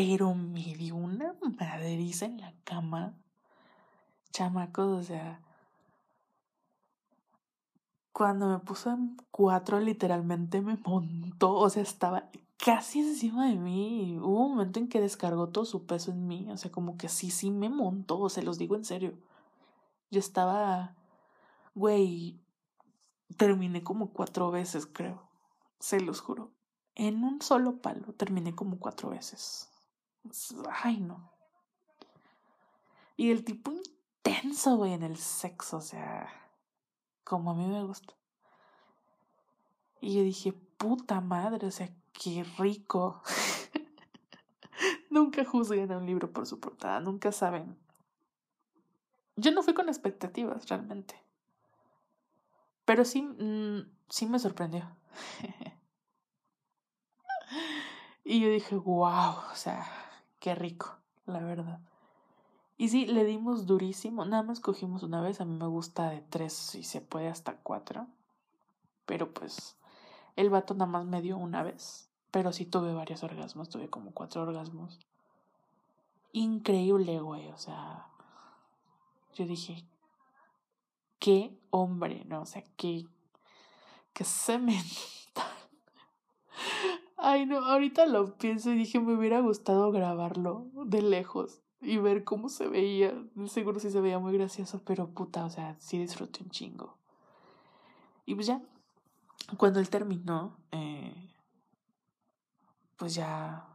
pero 0.00 0.34
me 0.34 0.74
dio 0.76 0.96
una 0.96 1.34
maderiza 1.58 2.24
en 2.24 2.40
la 2.40 2.54
cama. 2.64 3.12
Chamacos, 4.32 4.98
o 4.98 5.02
sea. 5.02 5.42
Cuando 8.10 8.48
me 8.48 8.60
puso 8.60 8.90
en 8.92 9.18
cuatro, 9.30 9.78
literalmente 9.78 10.62
me 10.62 10.78
montó. 10.78 11.54
O 11.54 11.68
sea, 11.68 11.82
estaba 11.82 12.30
casi 12.56 13.00
encima 13.00 13.50
de 13.50 13.56
mí. 13.56 14.16
Hubo 14.18 14.46
un 14.46 14.52
momento 14.52 14.78
en 14.78 14.88
que 14.88 15.02
descargó 15.02 15.50
todo 15.50 15.66
su 15.66 15.84
peso 15.84 16.12
en 16.12 16.26
mí. 16.26 16.50
O 16.50 16.56
sea, 16.56 16.72
como 16.72 16.96
que 16.96 17.10
sí, 17.10 17.30
sí 17.30 17.50
me 17.50 17.68
montó. 17.68 18.26
Se 18.30 18.42
los 18.42 18.56
digo 18.56 18.76
en 18.76 18.86
serio. 18.86 19.12
Yo 20.10 20.18
estaba. 20.18 20.96
Güey. 21.74 22.40
Terminé 23.36 23.82
como 23.82 24.14
cuatro 24.14 24.50
veces, 24.50 24.86
creo. 24.86 25.22
Se 25.78 26.00
los 26.00 26.22
juro. 26.22 26.52
En 26.94 27.22
un 27.22 27.42
solo 27.42 27.82
palo 27.82 28.14
terminé 28.14 28.54
como 28.54 28.78
cuatro 28.78 29.10
veces. 29.10 29.69
Ay, 30.82 31.00
no. 31.00 31.32
Y 33.16 33.30
el 33.30 33.44
tipo 33.44 33.72
intenso, 33.72 34.76
güey, 34.76 34.92
en 34.92 35.02
el 35.02 35.16
sexo, 35.16 35.78
o 35.78 35.82
sea, 35.82 36.28
como 37.24 37.50
a 37.50 37.54
mí 37.54 37.66
me 37.66 37.84
gusta. 37.84 38.14
Y 40.00 40.14
yo 40.14 40.22
dije, 40.22 40.52
puta 40.52 41.20
madre, 41.20 41.66
o 41.66 41.70
sea, 41.70 41.90
qué 42.12 42.44
rico. 42.58 43.22
nunca 45.10 45.44
juzguen 45.44 45.92
a 45.92 45.98
un 45.98 46.06
libro 46.06 46.32
por 46.32 46.46
su 46.46 46.60
portada, 46.60 47.00
nunca 47.00 47.32
saben. 47.32 47.76
Yo 49.36 49.52
no 49.52 49.62
fui 49.62 49.74
con 49.74 49.88
expectativas, 49.88 50.68
realmente. 50.68 51.14
Pero 52.84 53.04
sí, 53.04 53.22
mm, 53.22 53.90
sí 54.08 54.26
me 54.26 54.38
sorprendió. 54.38 54.96
y 58.24 58.40
yo 58.40 58.48
dije, 58.48 58.76
wow, 58.76 59.34
o 59.50 59.54
sea, 59.54 59.86
qué 60.40 60.54
rico, 60.54 60.96
la 61.26 61.40
verdad. 61.40 61.80
Y 62.76 62.88
sí, 62.88 63.06
le 63.06 63.24
dimos 63.24 63.66
durísimo. 63.66 64.24
Nada 64.24 64.42
más 64.42 64.58
cogimos 64.58 65.02
una 65.02 65.20
vez. 65.20 65.40
A 65.42 65.44
mí 65.44 65.54
me 65.54 65.66
gusta 65.66 66.08
de 66.08 66.22
tres 66.22 66.74
y 66.74 66.82
se 66.82 67.02
puede 67.02 67.28
hasta 67.28 67.56
cuatro. 67.58 68.06
Pero 69.04 69.34
pues 69.34 69.76
el 70.34 70.48
vato 70.48 70.72
nada 70.72 70.90
más 70.90 71.04
me 71.04 71.20
dio 71.20 71.36
una 71.36 71.62
vez. 71.62 72.08
Pero 72.30 72.54
sí 72.54 72.64
tuve 72.64 72.94
varios 72.94 73.22
orgasmos. 73.22 73.68
Tuve 73.68 73.90
como 73.90 74.12
cuatro 74.12 74.40
orgasmos. 74.42 74.98
Increíble, 76.32 77.20
güey. 77.20 77.48
O 77.50 77.58
sea, 77.58 78.06
yo 79.34 79.44
dije, 79.44 79.84
qué 81.18 81.54
hombre, 81.68 82.24
¿no? 82.24 82.40
O 82.40 82.46
sea, 82.46 82.64
qué, 82.78 83.06
qué 84.14 84.24
semen. 84.24 84.82
Ay, 87.22 87.44
no, 87.44 87.58
ahorita 87.58 88.06
lo 88.06 88.36
pienso 88.38 88.72
y 88.72 88.76
dije, 88.76 88.98
me 88.98 89.14
hubiera 89.14 89.40
gustado 89.40 89.92
grabarlo 89.92 90.66
de 90.86 91.02
lejos 91.02 91.60
y 91.82 91.98
ver 91.98 92.24
cómo 92.24 92.48
se 92.48 92.66
veía. 92.66 93.12
Seguro 93.46 93.78
sí 93.78 93.90
se 93.90 94.00
veía 94.00 94.18
muy 94.18 94.32
gracioso, 94.32 94.80
pero 94.86 95.08
puta, 95.10 95.44
o 95.44 95.50
sea, 95.50 95.76
sí 95.80 95.98
disfruté 95.98 96.42
un 96.42 96.50
chingo. 96.50 96.96
Y 98.24 98.34
pues 98.34 98.46
ya, 98.46 98.62
cuando 99.58 99.80
él 99.80 99.90
terminó, 99.90 100.56
eh, 100.72 101.30
pues 102.96 103.14
ya 103.14 103.68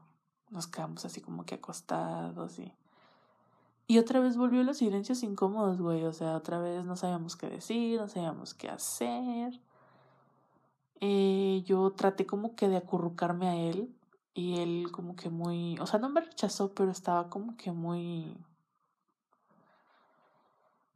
nos 0.50 0.66
quedamos 0.66 1.06
así 1.06 1.22
como 1.22 1.46
que 1.46 1.56
acostados 1.56 2.58
y... 2.60 2.74
Y 3.88 4.00
otra 4.00 4.20
vez 4.20 4.36
volvió 4.36 4.64
los 4.64 4.78
silencios 4.78 5.22
incómodos, 5.22 5.80
güey. 5.80 6.04
O 6.06 6.14
sea, 6.14 6.36
otra 6.36 6.58
vez 6.58 6.84
no 6.86 6.96
sabíamos 6.96 7.36
qué 7.36 7.48
decir, 7.48 8.00
no 8.00 8.08
sabíamos 8.08 8.56
qué 8.56 8.68
hacer. 8.70 9.62
Eh, 11.02 11.64
yo 11.66 11.91
traté 11.91 12.26
como 12.26 12.56
que 12.56 12.70
de 12.70 12.78
acurrucarme 12.78 13.48
a 13.48 13.56
él 13.56 13.93
y 14.34 14.60
él 14.60 14.91
como 14.91 15.16
que 15.16 15.30
muy, 15.30 15.78
o 15.80 15.88
sea, 15.88 16.00
no 16.00 16.10
me 16.10 16.22
rechazó, 16.22 16.74
pero 16.74 16.91
estaba 16.91 17.30
como 17.30 17.58
que 17.58 17.72
muy 17.72 18.38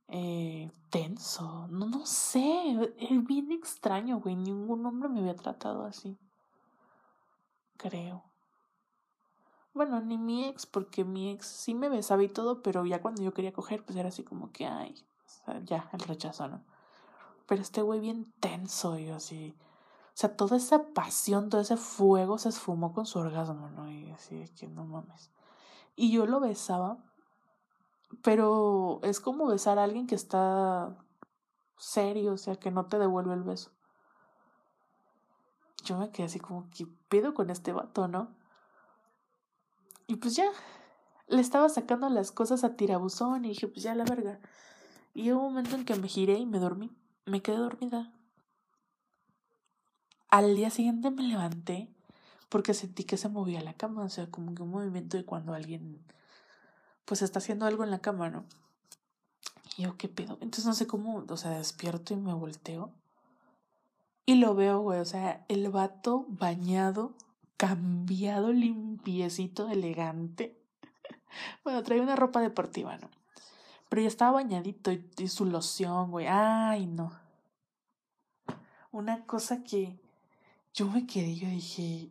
eh, 0.08 0.72
tenso. 0.89 1.68
No, 1.70 1.86
no 1.88 2.06
sé, 2.06 2.93
es 2.97 3.26
bien 3.26 3.52
extraño, 3.52 4.20
güey. 4.20 4.36
Ningún 4.36 4.86
hombre 4.86 5.10
me 5.10 5.20
había 5.20 5.36
tratado 5.36 5.86
así. 5.86 6.18
Creo. 7.78 8.24
Bueno, 9.74 10.02
ni 10.02 10.18
mi 10.18 10.45
ex, 10.45 10.66
porque 10.66 11.06
mi 11.06 11.32
ex 11.32 11.47
sí 11.47 11.74
me 11.74 11.89
besaba 11.89 12.24
y 12.24 12.28
todo, 12.28 12.62
pero 12.62 12.86
ya 12.86 13.02
cuando 13.02 13.22
yo 13.22 13.34
quería 13.34 13.54
coger, 13.54 13.86
pues 13.86 13.97
era 13.97 14.10
así 14.10 14.24
como 14.24 14.52
que, 14.52 14.66
ay, 14.66 14.95
ya, 15.64 15.89
el 15.93 16.00
rechazo, 16.02 16.47
¿no? 16.47 16.62
Pero 17.47 17.62
este 17.62 17.82
güey 17.82 18.00
bien 18.00 18.34
tenso, 18.39 18.97
y 19.00 19.10
así 19.10 19.56
sea, 20.20 20.36
toda 20.36 20.57
esa 20.57 20.91
pasión, 20.93 21.49
todo 21.49 21.61
ese 21.61 21.78
fuego 21.78 22.38
se 22.38 22.49
esfumó 22.49 22.91
con 22.91 23.05
su 23.05 23.20
orgasmo, 23.20 23.70
¿no? 23.70 23.89
Y 23.89 24.11
así 24.11 24.49
que 24.59 24.67
no 24.67 24.84
mames. 24.84 25.32
Y 25.95 26.11
yo 26.11 26.26
lo 26.26 26.41
besaba, 26.41 26.97
pero 28.22 28.99
es 29.03 29.22
como 29.22 29.47
besar 29.47 29.80
a 29.80 29.84
alguien 29.84 30.07
que 30.07 30.15
está 30.15 30.97
serio, 31.78 32.34
o 32.34 32.38
sea, 32.38 32.57
que 32.57 32.70
no 32.70 32.88
te 32.88 32.99
devuelve 32.99 33.34
el 33.34 33.43
beso. 33.43 33.72
Yo 35.86 35.97
me 35.97 36.11
quedé 36.11 36.26
así 36.26 36.41
como, 36.41 36.70
¿qué 36.70 36.86
pedo 37.07 37.34
con 37.34 37.49
este 37.49 37.72
vato, 37.72 38.09
no? 38.09 38.36
Y 40.05 40.17
pues 40.17 40.36
ya, 40.36 40.51
le 41.30 41.39
estaba 41.39 41.70
sacando 41.70 42.09
las 42.09 42.34
cosas 42.34 42.65
a 42.65 42.76
tirabuzón 42.76 43.45
y 43.45 43.49
dije, 43.49 43.70
pues 43.70 43.84
ya 43.84 43.95
la 43.95 44.03
verga. 44.03 44.41
Y 45.13 45.32
hubo 45.32 45.47
un 45.47 45.53
momento 45.53 45.78
en 45.78 45.86
que 45.86 45.95
me 45.95 46.09
giré 46.09 46.39
y 46.39 46.45
me 46.45 46.59
dormí. 46.59 46.91
Me 47.26 47.41
quedé 47.41 47.55
dormida. 47.55 48.11
Al 50.30 50.55
día 50.55 50.69
siguiente 50.69 51.09
me 51.09 51.23
levanté 51.23 51.89
porque 52.49 52.73
sentí 52.73 53.03
que 53.03 53.17
se 53.17 53.30
movía 53.30 53.61
la 53.61 53.73
cama, 53.73 54.03
o 54.03 54.09
sea, 54.09 54.30
como 54.30 54.53
que 54.53 54.63
un 54.63 54.71
movimiento 54.71 55.17
de 55.17 55.25
cuando 55.25 55.53
alguien 55.53 56.03
pues 57.05 57.21
está 57.21 57.39
haciendo 57.39 57.65
algo 57.65 57.84
en 57.84 57.91
la 57.91 57.99
cama, 57.99 58.30
¿no? 58.30 58.45
Y 59.77 59.84
yo, 59.84 59.97
¿qué 59.97 60.09
pedo? 60.09 60.34
Entonces 60.41 60.65
no 60.65 60.73
sé 60.73 60.86
cómo, 60.88 61.25
o 61.27 61.38
sea, 61.38 61.51
despierto 61.51 62.13
y 62.13 62.17
me 62.17 62.34
volteo. 62.34 62.91
Y 64.25 64.36
lo 64.36 64.53
veo, 64.53 64.80
güey, 64.82 64.99
o 64.99 65.05
sea, 65.05 65.43
el 65.47 65.69
vato 65.69 66.25
bañado, 66.27 67.15
cambiado, 67.57 68.51
limpiecito, 68.53 69.69
elegante. 69.69 70.61
bueno, 71.63 71.82
traía 71.82 72.03
una 72.03 72.15
ropa 72.15 72.41
deportiva, 72.41 72.97
¿no? 72.97 73.09
Pero 73.89 74.03
ya 74.03 74.07
estaba 74.07 74.34
bañadito 74.34 74.91
y, 74.91 75.09
y 75.17 75.27
su 75.30 75.45
loción, 75.45 76.11
güey. 76.11 76.27
Ay, 76.27 76.86
no. 76.86 77.11
Una 78.91 79.25
cosa 79.25 79.63
que 79.63 79.99
yo 80.74 80.88
me 80.88 81.05
quedé, 81.05 81.36
yo 81.36 81.47
dije, 81.47 82.09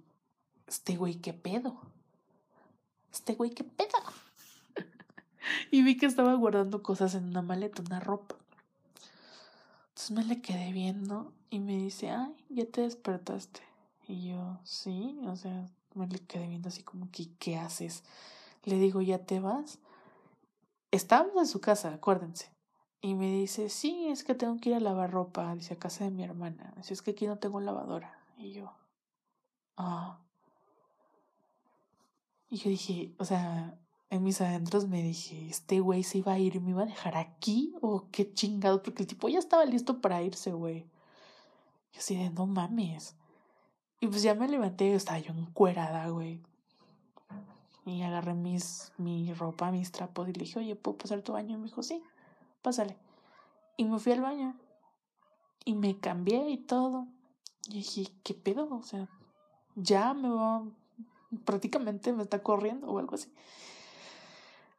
este 0.66 0.96
güey, 0.96 1.16
¿qué 1.16 1.32
pedo? 1.32 1.80
Este 3.12 3.34
güey, 3.34 3.50
¿qué 3.50 3.64
pedo? 3.64 3.98
y 5.70 5.82
vi 5.82 5.96
que 5.96 6.06
estaba 6.06 6.34
guardando 6.34 6.82
cosas 6.82 7.14
en 7.14 7.24
una 7.24 7.42
maleta, 7.42 7.82
una 7.82 8.00
ropa. 8.00 8.36
Entonces 9.88 10.10
me 10.10 10.24
le 10.24 10.40
quedé 10.40 10.72
viendo 10.72 11.32
y 11.50 11.58
me 11.60 11.76
dice, 11.76 12.10
ay, 12.10 12.34
ya 12.48 12.66
te 12.66 12.82
despertaste. 12.82 13.60
Y 14.06 14.28
yo, 14.28 14.58
sí, 14.64 15.18
o 15.24 15.36
sea, 15.36 15.66
me 15.94 16.06
le 16.06 16.18
quedé 16.18 16.46
viendo 16.46 16.68
así 16.68 16.82
como 16.82 17.10
que, 17.10 17.28
¿qué 17.38 17.56
haces? 17.56 18.04
Le 18.64 18.78
digo, 18.78 19.00
¿ya 19.02 19.18
te 19.18 19.40
vas? 19.40 19.78
Estábamos 20.90 21.36
en 21.38 21.46
su 21.46 21.60
casa, 21.60 21.92
acuérdense. 21.92 22.50
Y 23.00 23.14
me 23.14 23.30
dice, 23.32 23.68
sí, 23.68 24.08
es 24.08 24.24
que 24.24 24.34
tengo 24.34 24.56
que 24.58 24.70
ir 24.70 24.76
a 24.76 24.80
lavar 24.80 25.10
ropa, 25.10 25.54
dice, 25.54 25.74
a 25.74 25.78
casa 25.78 26.04
de 26.04 26.10
mi 26.10 26.24
hermana. 26.24 26.72
Dice, 26.76 26.94
es 26.94 27.02
que 27.02 27.12
aquí 27.12 27.26
no 27.26 27.38
tengo 27.38 27.60
lavadora. 27.60 28.18
Y 28.38 28.52
yo, 28.52 28.72
ah. 29.76 30.20
Y 32.48 32.56
yo 32.56 32.70
dije, 32.70 33.12
o 33.18 33.24
sea, 33.24 33.76
en 34.10 34.22
mis 34.22 34.40
adentros 34.40 34.86
me 34.86 35.02
dije, 35.02 35.48
este 35.48 35.80
güey 35.80 36.04
se 36.04 36.18
iba 36.18 36.32
a 36.32 36.38
ir 36.38 36.54
y 36.54 36.60
me 36.60 36.70
iba 36.70 36.82
a 36.82 36.86
dejar 36.86 37.16
aquí 37.16 37.74
o 37.82 38.06
qué 38.10 38.32
chingado, 38.32 38.82
porque 38.82 39.02
el 39.02 39.08
tipo 39.08 39.28
ya 39.28 39.40
estaba 39.40 39.64
listo 39.64 40.00
para 40.00 40.22
irse, 40.22 40.52
güey. 40.52 40.86
Yo 41.92 41.98
así 41.98 42.16
de, 42.16 42.30
no 42.30 42.46
mames. 42.46 43.16
Y 44.00 44.06
pues 44.06 44.22
ya 44.22 44.34
me 44.34 44.48
levanté, 44.48 44.94
estaba 44.94 45.18
yo 45.18 45.34
encuerada, 45.34 46.08
güey. 46.08 46.40
Y 47.84 48.02
agarré 48.02 48.34
mis, 48.34 48.92
mi 48.98 49.32
ropa, 49.34 49.72
mis 49.72 49.90
trapos 49.90 50.28
y 50.28 50.32
le 50.32 50.44
dije, 50.44 50.60
oye, 50.60 50.76
¿puedo 50.76 50.96
pasar 50.96 51.22
tu 51.22 51.32
baño? 51.32 51.54
Y 51.54 51.58
me 51.58 51.64
dijo, 51.64 51.82
sí, 51.82 52.02
pásale. 52.62 52.96
Y 53.76 53.84
me 53.84 53.98
fui 53.98 54.12
al 54.12 54.20
baño. 54.20 54.56
Y 55.64 55.74
me 55.74 55.98
cambié 55.98 56.50
y 56.50 56.58
todo. 56.58 57.08
Y 57.66 57.74
dije, 57.74 58.12
¿qué 58.22 58.34
pedo? 58.34 58.68
O 58.70 58.82
sea, 58.82 59.08
ya 59.74 60.14
me 60.14 60.28
va, 60.28 60.64
prácticamente 61.44 62.12
me 62.12 62.22
está 62.22 62.42
corriendo 62.42 62.88
o 62.88 62.98
algo 62.98 63.14
así. 63.14 63.32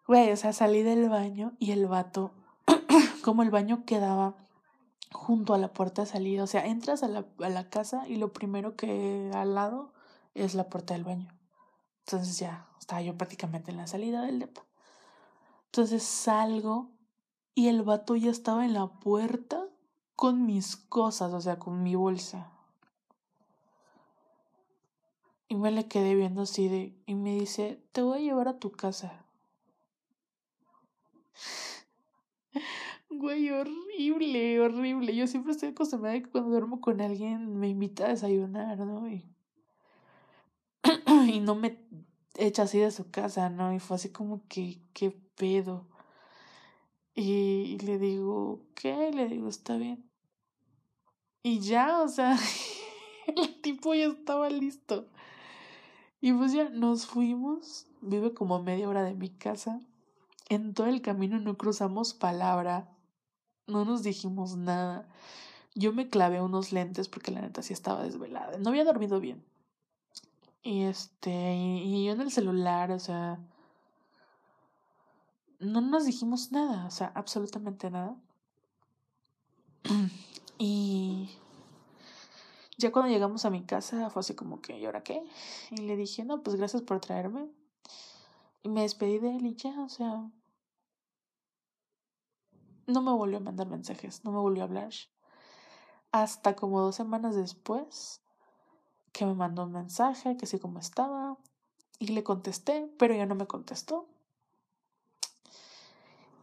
Güey, 0.07 0.31
o 0.31 0.37
sea, 0.37 0.53
salí 0.53 0.81
del 0.81 1.09
baño 1.09 1.53
y 1.59 1.71
el 1.71 1.85
vato, 1.87 2.31
como 3.23 3.43
el 3.43 3.51
baño 3.51 3.85
quedaba 3.85 4.35
junto 5.11 5.53
a 5.53 5.57
la 5.57 5.73
puerta 5.73 6.03
de 6.03 6.07
salida, 6.07 6.43
o 6.43 6.47
sea, 6.47 6.65
entras 6.65 7.03
a 7.03 7.07
la, 7.07 7.25
a 7.39 7.49
la 7.49 7.69
casa 7.69 8.07
y 8.07 8.15
lo 8.15 8.33
primero 8.33 8.75
que 8.75 9.31
al 9.33 9.55
lado 9.55 9.93
es 10.33 10.55
la 10.55 10.69
puerta 10.69 10.93
del 10.93 11.03
baño. 11.03 11.31
Entonces 12.05 12.39
ya 12.39 12.67
estaba 12.79 13.01
yo 13.01 13.15
prácticamente 13.17 13.69
en 13.69 13.77
la 13.77 13.85
salida 13.85 14.23
del 14.23 14.39
depa. 14.39 14.63
Entonces 15.65 16.01
salgo 16.03 16.89
Y 17.53 17.67
el 17.67 17.83
vato 17.83 18.15
ya 18.15 18.31
estaba 18.31 18.65
en 18.65 18.73
la 18.73 18.87
puerta 18.87 19.67
con 20.15 20.45
mis 20.45 20.75
cosas, 20.75 21.33
o 21.33 21.41
sea, 21.41 21.59
con 21.59 21.83
mi 21.83 21.95
bolsa. 21.95 22.51
Y 25.49 25.55
me 25.55 25.71
le 25.71 25.87
quedé 25.87 26.15
viendo 26.15 26.43
así 26.43 26.95
y 27.07 27.15
me 27.15 27.33
dice, 27.33 27.83
te 27.91 28.03
voy 28.03 28.19
a 28.19 28.21
llevar 28.21 28.47
a 28.47 28.59
tu 28.59 28.71
casa. 28.71 29.25
Güey, 33.09 33.49
horrible, 33.49 34.61
horrible. 34.61 35.15
Yo 35.15 35.25
siempre 35.25 35.51
estoy 35.51 35.69
acostumbrada 35.69 36.15
a 36.15 36.21
que 36.21 36.29
cuando 36.29 36.51
duermo 36.51 36.79
con 36.79 37.01
alguien 37.01 37.57
me 37.59 37.67
invita 37.67 38.05
a 38.05 38.09
desayunar, 38.09 38.77
¿no? 38.77 39.09
Y, 39.09 39.25
y 41.27 41.39
no 41.39 41.55
me 41.55 41.79
echa 42.37 42.63
así 42.63 42.77
de 42.77 42.91
su 42.91 43.09
casa, 43.09 43.49
¿no? 43.49 43.73
Y 43.73 43.79
fue 43.79 43.95
así 43.95 44.09
como 44.09 44.47
que, 44.47 44.79
¿qué 44.93 45.09
pedo? 45.35 45.87
Y, 47.15 47.79
le 47.79 47.97
digo, 47.97 48.61
¿qué? 48.75 49.09
Y 49.11 49.15
le 49.15 49.27
digo, 49.27 49.49
está 49.49 49.75
bien. 49.77 50.09
Y 51.41 51.59
ya, 51.59 52.01
o 52.01 52.07
sea, 52.07 52.37
el 53.35 53.59
tipo 53.61 53.95
ya 53.95 54.05
estaba 54.05 54.49
listo. 54.49 55.09
Y 56.21 56.33
pues 56.33 56.51
ya 56.53 56.69
nos 56.69 57.05
fuimos. 57.05 57.87
Vive 58.01 58.33
como 58.33 58.61
media 58.61 58.89
hora 58.89 59.03
de 59.03 59.13
mi 59.13 59.29
casa. 59.29 59.79
En 60.49 60.73
todo 60.73 60.87
el 60.87 61.01
camino 61.01 61.39
no 61.39 61.57
cruzamos 61.57 62.13
palabra. 62.13 62.89
No 63.67 63.85
nos 63.85 64.03
dijimos 64.03 64.57
nada. 64.57 65.07
Yo 65.75 65.93
me 65.93 66.09
clavé 66.09 66.41
unos 66.41 66.71
lentes 66.71 67.07
porque 67.07 67.31
la 67.31 67.41
neta 67.41 67.61
sí 67.61 67.73
estaba 67.73 68.03
desvelada. 68.03 68.57
No 68.57 68.69
había 68.69 68.83
dormido 68.83 69.19
bien. 69.19 69.43
Y 70.61 70.83
este, 70.83 71.55
y, 71.55 72.05
yo 72.05 72.11
en 72.11 72.21
el 72.21 72.31
celular, 72.31 72.91
o 72.91 72.99
sea, 72.99 73.39
no 75.59 75.81
nos 75.81 76.05
dijimos 76.05 76.51
nada, 76.51 76.85
o 76.85 76.91
sea, 76.91 77.11
absolutamente 77.15 77.89
nada. 77.89 78.15
Y 80.61 81.29
ya 82.79 82.91
cuando 82.91 83.11
llegamos 83.11 83.45
a 83.45 83.49
mi 83.49 83.63
casa 83.63 84.09
fue 84.09 84.21
así 84.21 84.33
como 84.33 84.61
que, 84.61 84.79
¿y 84.79 84.85
ahora 84.85 85.03
qué? 85.03 85.21
Y 85.71 85.77
le 85.81 85.95
dije, 85.97 86.23
no, 86.23 86.41
pues 86.41 86.55
gracias 86.55 86.81
por 86.81 86.99
traerme. 86.99 87.47
Y 88.63 88.69
me 88.69 88.81
despedí 88.81 89.19
de 89.19 89.35
él 89.35 89.45
y 89.45 89.55
ya, 89.55 89.79
o 89.81 89.89
sea, 89.89 90.29
no 92.87 93.01
me 93.01 93.11
volvió 93.11 93.37
a 93.37 93.41
mandar 93.41 93.67
mensajes, 93.67 94.23
no 94.23 94.31
me 94.31 94.39
volvió 94.39 94.63
a 94.63 94.65
hablar. 94.65 94.91
Hasta 96.11 96.55
como 96.55 96.81
dos 96.81 96.95
semanas 96.95 97.35
después, 97.35 98.21
que 99.11 99.25
me 99.25 99.35
mandó 99.35 99.63
un 99.63 99.73
mensaje, 99.73 100.37
que 100.37 100.45
sí 100.45 100.57
como 100.57 100.79
estaba, 100.79 101.37
y 101.99 102.07
le 102.07 102.23
contesté, 102.23 102.89
pero 102.97 103.13
ya 103.13 103.25
no 103.25 103.35
me 103.35 103.45
contestó. 103.45 104.07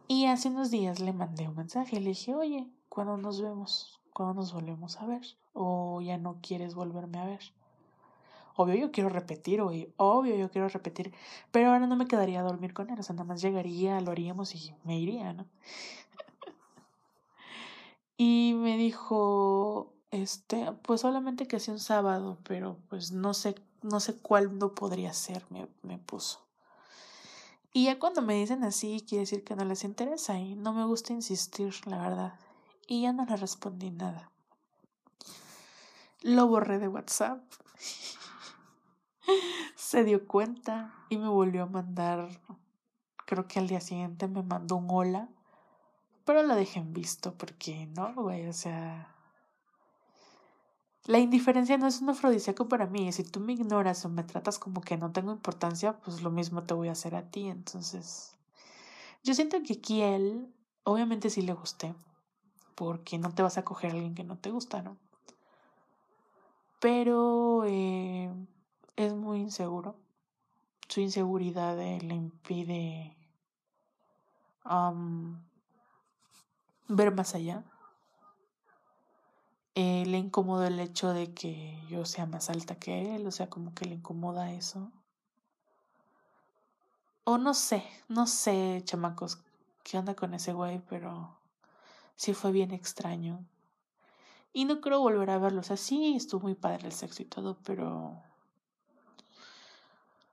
Y 0.07 0.27
hace 0.27 0.49
unos 0.49 0.71
días 0.71 0.99
le 0.99 1.13
mandé 1.13 1.47
un 1.47 1.55
mensaje 1.55 1.97
y 1.97 1.99
le 1.99 2.09
dije, 2.09 2.33
oye, 2.35 2.71
¿cuándo 2.89 3.17
nos 3.17 3.41
vemos? 3.41 3.99
¿Cuándo 4.13 4.35
nos 4.35 4.53
volvemos 4.53 4.97
a 5.01 5.05
ver? 5.05 5.23
¿O 5.59 6.01
ya 6.01 6.19
no 6.19 6.37
quieres 6.39 6.75
volverme 6.75 7.17
a 7.17 7.25
ver? 7.25 7.39
Obvio 8.55 8.75
yo 8.75 8.91
quiero 8.91 9.09
repetir, 9.09 9.59
oye, 9.61 9.91
obvio 9.97 10.35
yo 10.35 10.51
quiero 10.51 10.69
repetir, 10.69 11.13
pero 11.51 11.71
ahora 11.71 11.87
no 11.87 11.95
me 11.95 12.07
quedaría 12.07 12.41
a 12.41 12.43
dormir 12.43 12.75
con 12.75 12.91
él, 12.91 12.99
o 12.99 13.03
sea, 13.03 13.15
nada 13.15 13.25
más 13.25 13.41
llegaría, 13.41 13.99
lo 14.01 14.11
haríamos 14.11 14.53
y 14.53 14.71
me 14.83 14.99
iría, 14.99 15.33
¿no? 15.33 15.45
y 18.17 18.53
me 18.55 18.77
dijo, 18.77 19.93
este, 20.11 20.71
pues 20.83 21.01
solamente 21.01 21.47
que 21.47 21.59
sea 21.59 21.73
un 21.73 21.79
sábado, 21.79 22.37
pero 22.43 22.77
pues 22.87 23.11
no 23.11 23.33
sé, 23.33 23.55
no 23.81 23.99
sé 23.99 24.15
cuándo 24.15 24.75
podría 24.75 25.11
ser, 25.13 25.43
me, 25.49 25.67
me 25.81 25.97
puso. 25.97 26.39
Y 27.73 27.85
ya 27.85 27.97
cuando 27.97 28.21
me 28.21 28.35
dicen 28.35 28.63
así, 28.63 29.03
quiere 29.07 29.21
decir 29.21 29.43
que 29.43 29.55
no 29.55 29.65
les 29.65 29.83
interesa 29.83 30.39
y 30.39 30.55
no 30.55 30.73
me 30.73 30.85
gusta 30.85 31.13
insistir, 31.13 31.73
la 31.87 31.97
verdad. 31.97 32.33
Y 32.87 33.01
ya 33.01 33.13
no 33.13 33.25
le 33.25 33.35
respondí 33.35 33.91
nada. 33.91 34.31
Lo 36.27 36.45
borré 36.45 36.77
de 36.77 36.89
WhatsApp. 36.89 37.41
Se 39.77 40.03
dio 40.03 40.27
cuenta 40.27 40.93
y 41.07 41.15
me 41.15 41.29
volvió 41.29 41.63
a 41.63 41.67
mandar, 41.67 42.27
creo 43.25 43.47
que 43.47 43.59
al 43.59 43.69
día 43.69 43.79
siguiente 43.79 44.27
me 44.27 44.43
mandó 44.43 44.75
un 44.75 44.87
hola, 44.89 45.29
pero 46.25 46.43
lo 46.43 46.53
dejé 46.55 46.79
en 46.79 46.91
visto 46.91 47.33
porque 47.35 47.85
no, 47.95 48.13
güey, 48.13 48.45
o 48.47 48.51
sea, 48.51 49.15
la 51.05 51.19
indiferencia 51.19 51.77
no 51.77 51.87
es 51.87 52.01
un 52.01 52.09
afrodisíaco 52.09 52.67
para 52.67 52.87
mí. 52.87 53.09
Si 53.13 53.23
tú 53.23 53.39
me 53.39 53.53
ignoras 53.53 54.03
o 54.03 54.09
me 54.09 54.25
tratas 54.25 54.59
como 54.59 54.81
que 54.81 54.97
no 54.97 55.13
tengo 55.13 55.31
importancia, 55.31 55.97
pues 55.99 56.21
lo 56.21 56.29
mismo 56.29 56.63
te 56.63 56.73
voy 56.73 56.89
a 56.89 56.91
hacer 56.91 57.15
a 57.15 57.31
ti. 57.31 57.47
Entonces, 57.47 58.35
yo 59.23 59.33
siento 59.33 59.63
que 59.63 59.75
aquí 59.75 60.01
él, 60.01 60.53
obviamente 60.83 61.29
sí 61.29 61.41
le 61.41 61.53
gusté, 61.53 61.95
porque 62.75 63.17
no 63.17 63.33
te 63.33 63.43
vas 63.43 63.57
a 63.57 63.63
coger 63.63 63.91
a 63.91 63.93
alguien 63.93 64.13
que 64.13 64.25
no 64.25 64.37
te 64.37 64.51
gusta, 64.51 64.81
¿no? 64.81 64.97
Pero 66.79 67.63
eh, 67.65 68.31
es 68.95 69.13
muy 69.13 69.39
inseguro. 69.39 69.95
Su 70.87 71.01
inseguridad 71.01 71.77
le 71.77 72.13
impide 72.13 73.17
ver 76.87 77.13
más 77.13 77.35
allá. 77.35 77.63
Eh, 79.75 80.05
le 80.07 80.17
incomoda 80.17 80.67
el 80.67 80.79
hecho 80.79 81.13
de 81.13 81.33
que 81.33 81.79
yo 81.87 82.05
sea 82.05 82.25
más 82.25 82.49
alta 82.49 82.75
que 82.75 83.15
él, 83.15 83.27
o 83.27 83.31
sea, 83.31 83.47
como 83.47 83.73
que 83.75 83.85
le 83.85 83.95
incomoda 83.95 84.51
eso. 84.51 84.91
O 87.25 87.37
no 87.37 87.53
sé, 87.53 87.83
no 88.07 88.25
sé, 88.25 88.81
chamacos, 88.85 89.39
qué 89.83 89.99
onda 89.99 90.15
con 90.15 90.33
ese 90.33 90.53
güey, 90.53 90.81
pero 90.89 91.37
sí 92.15 92.33
fue 92.33 92.51
bien 92.51 92.71
extraño. 92.71 93.45
Y 94.57 94.65
no 94.65 94.81
creo 94.81 95.01
volver 95.01 95.29
a 95.29 95.37
verlo, 95.37 95.59
o 95.59 95.63
sea, 95.63 95.77
sí 95.77 96.15
estuvo 96.15 96.41
muy 96.41 96.55
padre 96.55 96.87
el 96.87 96.91
sexo 96.91 97.21
y 97.21 97.25
todo, 97.25 97.59
pero 97.63 98.19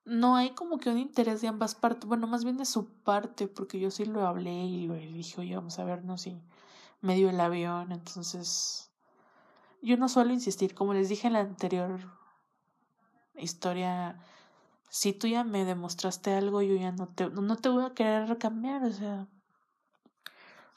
no 0.06 0.36
hay 0.36 0.54
como 0.54 0.78
que 0.78 0.88
un 0.88 0.96
interés 0.96 1.42
de 1.42 1.48
ambas 1.48 1.74
partes, 1.74 2.08
bueno, 2.08 2.26
más 2.26 2.42
bien 2.42 2.56
de 2.56 2.64
su 2.64 2.88
parte, 2.88 3.48
porque 3.48 3.78
yo 3.78 3.90
sí 3.90 4.06
lo 4.06 4.26
hablé 4.26 4.64
y 4.64 4.88
le 4.88 5.12
dije, 5.12 5.42
oye, 5.42 5.54
vamos 5.54 5.78
a 5.78 5.84
vernos 5.84 6.26
y 6.26 6.40
me 7.02 7.16
dio 7.16 7.28
el 7.28 7.38
avión, 7.38 7.92
entonces 7.92 8.90
yo 9.82 9.98
no 9.98 10.08
suelo 10.08 10.32
insistir, 10.32 10.74
como 10.74 10.94
les 10.94 11.10
dije 11.10 11.26
en 11.26 11.34
la 11.34 11.40
anterior 11.40 12.00
historia, 13.36 14.18
si 14.88 15.12
tú 15.12 15.26
ya 15.26 15.44
me 15.44 15.66
demostraste 15.66 16.32
algo, 16.32 16.62
yo 16.62 16.76
ya 16.76 16.92
no 16.92 17.08
te, 17.08 17.28
no 17.28 17.56
te 17.56 17.68
voy 17.68 17.84
a 17.84 17.92
querer 17.92 18.38
cambiar, 18.38 18.84
o 18.84 18.90
sea, 18.90 19.28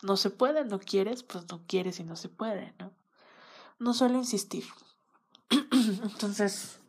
no 0.03 0.17
se 0.17 0.31
puede, 0.31 0.65
no 0.65 0.79
quieres, 0.79 1.23
pues 1.23 1.49
no 1.49 1.61
quieres 1.65 2.01
y 2.01 2.03
no 2.03 2.17
se 2.17 2.27
puede, 2.27 2.73
¿no? 2.77 2.91
No 3.79 3.93
suelo 3.93 4.17
insistir. 4.17 4.63
Entonces, 5.49 6.79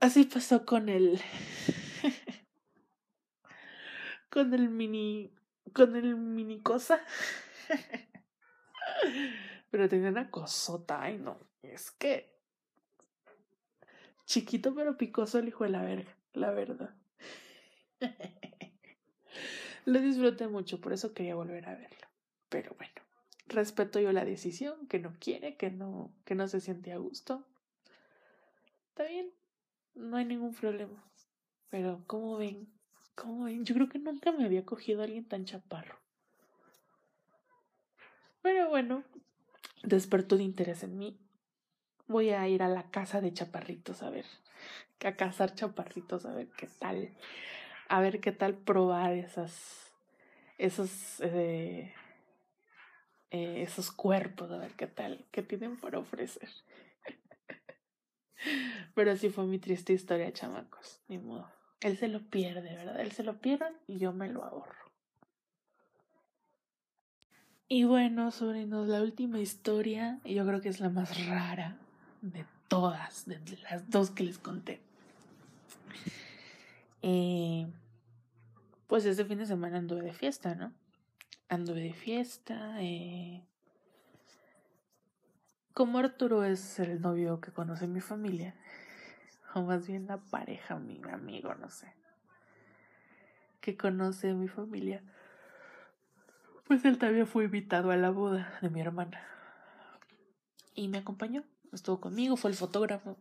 así 0.00 0.24
pasó 0.24 0.66
con 0.66 0.88
el, 0.88 1.20
con 4.30 4.54
el 4.54 4.68
mini, 4.68 5.32
con 5.72 5.96
el 5.96 6.16
mini 6.16 6.60
cosa. 6.60 7.00
Pero 9.70 9.88
tenía 9.88 10.10
una 10.10 10.30
cosota, 10.30 11.02
ay 11.02 11.18
no, 11.18 11.38
es 11.62 11.90
que 11.90 12.36
chiquito 14.26 14.74
pero 14.74 14.96
picoso 14.96 15.38
el 15.38 15.48
hijo 15.48 15.64
de 15.64 15.70
la 15.70 15.82
verga, 15.82 16.16
la 16.34 16.50
verdad. 16.50 16.94
Lo 19.86 20.00
disfruté 20.00 20.48
mucho, 20.48 20.80
por 20.80 20.92
eso 20.92 21.14
quería 21.14 21.36
volver 21.36 21.68
a 21.68 21.74
verlo. 21.74 22.08
Pero 22.48 22.74
bueno, 22.76 23.05
respeto 23.48 24.00
yo 24.00 24.12
la 24.12 24.24
decisión, 24.24 24.86
que 24.88 24.98
no 24.98 25.14
quiere, 25.18 25.56
que 25.56 25.70
no, 25.70 26.10
que 26.24 26.34
no 26.34 26.48
se 26.48 26.60
siente 26.60 26.92
a 26.92 26.98
gusto. 26.98 27.44
Está 28.88 29.04
bien, 29.04 29.30
no 29.94 30.16
hay 30.16 30.24
ningún 30.24 30.54
problema. 30.54 31.04
Pero, 31.70 32.02
¿cómo 32.06 32.36
ven? 32.38 32.68
¿Cómo 33.14 33.44
ven? 33.44 33.64
Yo 33.64 33.74
creo 33.74 33.88
que 33.88 33.98
nunca 33.98 34.32
me 34.32 34.44
había 34.44 34.64
cogido 34.64 35.00
a 35.00 35.04
alguien 35.04 35.24
tan 35.24 35.44
chaparro. 35.44 35.98
Pero 38.42 38.68
bueno, 38.68 39.02
despertó 39.82 40.36
de 40.36 40.44
interés 40.44 40.82
en 40.82 40.98
mí. 40.98 41.18
Voy 42.06 42.30
a 42.30 42.46
ir 42.46 42.62
a 42.62 42.68
la 42.68 42.90
casa 42.90 43.20
de 43.20 43.32
chaparritos 43.32 44.02
a 44.02 44.10
ver, 44.10 44.26
a 45.04 45.16
cazar 45.16 45.54
chaparritos 45.54 46.24
a 46.24 46.32
ver 46.32 46.48
qué 46.56 46.68
tal, 46.78 47.10
a 47.88 48.00
ver 48.00 48.20
qué 48.20 48.30
tal 48.30 48.54
probar 48.54 49.14
esas, 49.14 49.92
esos, 50.58 51.20
eh, 51.20 51.92
eh, 53.30 53.62
esos 53.62 53.90
cuerpos, 53.90 54.50
a 54.50 54.58
ver 54.58 54.72
qué 54.72 54.86
tal, 54.86 55.24
qué 55.30 55.42
tienen 55.42 55.76
para 55.76 55.98
ofrecer. 55.98 56.48
Pero 58.94 59.12
así 59.12 59.30
fue 59.30 59.46
mi 59.46 59.58
triste 59.58 59.92
historia, 59.92 60.32
chamacos, 60.32 61.00
ni 61.08 61.18
modo. 61.18 61.50
Él 61.80 61.96
se 61.96 62.08
lo 62.08 62.20
pierde, 62.20 62.74
¿verdad? 62.76 63.00
Él 63.00 63.12
se 63.12 63.22
lo 63.22 63.38
pierde 63.38 63.66
y 63.86 63.98
yo 63.98 64.12
me 64.12 64.28
lo 64.28 64.44
ahorro. 64.44 64.86
Y 67.68 67.84
bueno, 67.84 68.30
sobrinos, 68.30 68.86
la 68.86 69.02
última 69.02 69.40
historia, 69.40 70.20
yo 70.24 70.46
creo 70.46 70.60
que 70.60 70.68
es 70.68 70.78
la 70.78 70.88
más 70.88 71.26
rara 71.26 71.76
de 72.22 72.46
todas, 72.68 73.26
de 73.26 73.40
las 73.70 73.90
dos 73.90 74.10
que 74.10 74.22
les 74.22 74.38
conté. 74.38 74.80
Eh, 77.02 77.66
pues 78.86 79.04
este 79.04 79.24
fin 79.24 79.38
de 79.38 79.46
semana 79.46 79.78
anduve 79.78 80.02
de 80.02 80.12
fiesta, 80.12 80.54
¿no? 80.54 80.72
Anduve 81.48 81.80
de 81.80 81.92
fiesta. 81.92 82.82
Eh, 82.82 83.42
como 85.72 85.98
Arturo 85.98 86.44
es 86.44 86.78
el 86.78 87.00
novio 87.00 87.40
que 87.40 87.52
conoce 87.52 87.86
mi 87.86 88.00
familia, 88.00 88.54
o 89.54 89.62
más 89.62 89.86
bien 89.86 90.06
la 90.06 90.18
pareja, 90.18 90.78
mi 90.78 91.00
amigo, 91.12 91.54
no 91.54 91.70
sé, 91.70 91.92
que 93.60 93.76
conoce 93.76 94.32
mi 94.32 94.48
familia, 94.48 95.02
pues 96.66 96.84
él 96.84 96.98
también 96.98 97.26
fue 97.26 97.44
invitado 97.44 97.90
a 97.90 97.96
la 97.96 98.10
boda 98.10 98.58
de 98.62 98.70
mi 98.70 98.80
hermana. 98.80 99.22
Y 100.74 100.88
me 100.88 100.98
acompañó, 100.98 101.44
estuvo 101.72 102.00
conmigo, 102.00 102.36
fue 102.36 102.50
el 102.50 102.56
fotógrafo. 102.56 103.16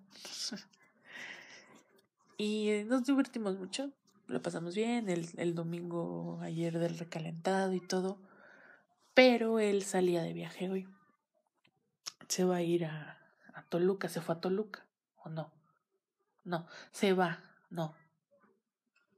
y 2.37 2.83
nos 2.87 3.05
divertimos 3.05 3.57
mucho, 3.57 3.91
lo 4.27 4.41
pasamos 4.41 4.75
bien, 4.75 5.09
el, 5.09 5.27
el 5.37 5.55
domingo 5.55 6.39
ayer 6.41 6.79
del 6.79 6.97
recalentado 6.97 7.73
y 7.73 7.79
todo. 7.79 8.19
Pero 9.13 9.59
él 9.59 9.83
salía 9.83 10.23
de 10.23 10.33
viaje 10.33 10.69
hoy. 10.69 10.87
Se 12.27 12.43
va 12.43 12.57
a 12.57 12.61
ir 12.61 12.85
a, 12.85 13.19
a 13.53 13.63
Toluca, 13.63 14.09
se 14.09 14.21
fue 14.21 14.35
a 14.35 14.41
Toluca, 14.41 14.85
¿o 15.23 15.29
no? 15.29 15.53
No, 16.43 16.67
se 16.91 17.13
va, 17.13 17.43
no. 17.69 17.95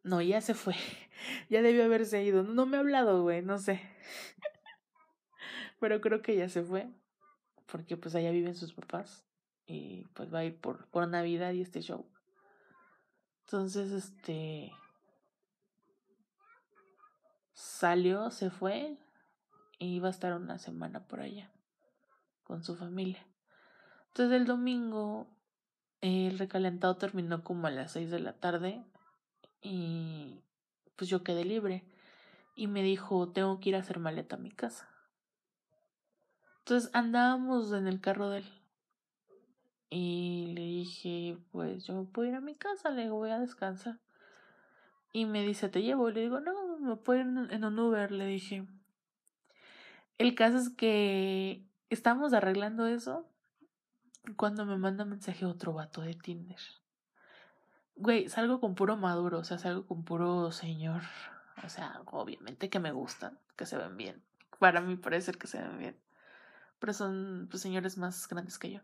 No, 0.03 0.21
ya 0.21 0.39
se 0.39 0.53
fue. 0.53 0.75
ya 1.49 1.61
debió 1.61 1.83
haberse 1.83 2.23
ido. 2.23 2.43
No 2.43 2.65
me 2.65 2.77
ha 2.77 2.79
hablado, 2.79 3.23
güey, 3.23 3.41
no 3.41 3.57
sé. 3.57 3.81
Pero 5.79 5.99
creo 5.99 6.21
que 6.21 6.35
ya 6.35 6.47
se 6.47 6.63
fue. 6.63 6.89
Porque 7.65 7.97
pues 7.97 8.15
allá 8.15 8.31
viven 8.31 8.55
sus 8.55 8.73
papás. 8.73 9.25
Y 9.65 10.05
pues 10.13 10.33
va 10.33 10.39
a 10.39 10.45
ir 10.45 10.59
por, 10.59 10.87
por 10.87 11.07
Navidad 11.07 11.51
y 11.51 11.61
este 11.61 11.81
show. 11.81 12.05
Entonces, 13.45 13.91
este. 13.91 14.71
Salió, 17.57 18.29
se 18.29 18.51
fue. 18.51 18.99
Y 19.79 19.95
iba 19.95 20.09
a 20.09 20.11
estar 20.11 20.31
una 20.33 20.59
semana 20.59 21.07
por 21.07 21.21
allá. 21.21 21.51
Con 22.43 22.63
su 22.63 22.75
familia. 22.75 23.25
Entonces 24.09 24.39
el 24.39 24.45
domingo. 24.45 25.27
El 26.01 26.37
recalentado 26.37 26.97
terminó 26.97 27.43
como 27.43 27.65
a 27.65 27.71
las 27.71 27.93
seis 27.93 28.11
de 28.11 28.19
la 28.19 28.33
tarde 28.33 28.85
y 29.63 30.43
pues 30.95 31.09
yo 31.09 31.23
quedé 31.23 31.43
libre. 31.43 31.83
Y 32.55 32.67
me 32.67 32.83
dijo, 32.83 33.31
tengo 33.31 33.59
que 33.59 33.69
ir 33.69 33.75
a 33.75 33.79
hacer 33.79 33.97
maleta 33.97 34.35
a 34.35 34.39
mi 34.39 34.51
casa. 34.51 34.87
Entonces 36.59 36.91
andábamos 36.93 37.71
en 37.71 37.87
el 37.87 37.99
carro 37.99 38.29
de 38.29 38.39
él. 38.39 38.45
Y 39.89 40.53
le 40.53 40.61
dije, 40.61 41.39
pues 41.51 41.85
yo 41.85 42.05
puedo 42.05 42.29
ir 42.29 42.35
a 42.35 42.41
mi 42.41 42.53
casa, 42.53 42.91
le 42.91 43.09
voy 43.09 43.31
a 43.31 43.39
descansar. 43.39 43.99
Y 45.11 45.25
me 45.25 45.41
dice, 45.41 45.69
te 45.69 45.81
llevo. 45.81 46.11
Le 46.11 46.21
digo, 46.21 46.39
no, 46.39 46.66
me 46.79 46.95
puedo 46.95 47.21
en 47.21 47.65
un 47.65 47.79
Uber, 47.79 48.11
le 48.11 48.25
dije. 48.25 48.67
El 50.17 50.35
caso 50.35 50.57
es 50.57 50.69
que 50.69 51.63
estamos 51.89 52.33
arreglando 52.33 52.87
eso 52.87 53.29
cuando 54.35 54.65
me 54.65 54.77
manda 54.77 55.05
mensaje 55.05 55.45
otro 55.45 55.73
vato 55.73 56.01
de 56.01 56.15
Tinder. 56.15 56.59
Güey, 57.95 58.29
salgo 58.29 58.59
con 58.59 58.75
puro 58.75 58.97
maduro, 58.97 59.39
o 59.39 59.43
sea, 59.43 59.57
salgo 59.57 59.85
con 59.87 60.03
puro 60.03 60.51
señor. 60.51 61.03
O 61.63 61.69
sea, 61.69 62.01
obviamente 62.05 62.69
que 62.69 62.79
me 62.79 62.91
gustan, 62.91 63.39
que 63.55 63.65
se 63.65 63.77
ven 63.77 63.97
bien. 63.97 64.23
Para 64.59 64.81
mí 64.81 64.95
parece 64.97 65.33
que 65.33 65.47
se 65.47 65.61
ven 65.61 65.77
bien. 65.77 65.99
Pero 66.79 66.93
son 66.93 67.47
pues, 67.49 67.61
señores 67.61 67.97
más 67.97 68.27
grandes 68.27 68.59
que 68.59 68.71
yo. 68.71 68.81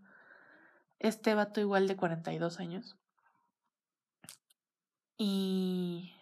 Este 0.99 1.35
vato 1.35 1.61
igual 1.61 1.87
de 1.87 1.95
42 1.95 2.59
años. 2.59 2.95
Y... 5.17 6.13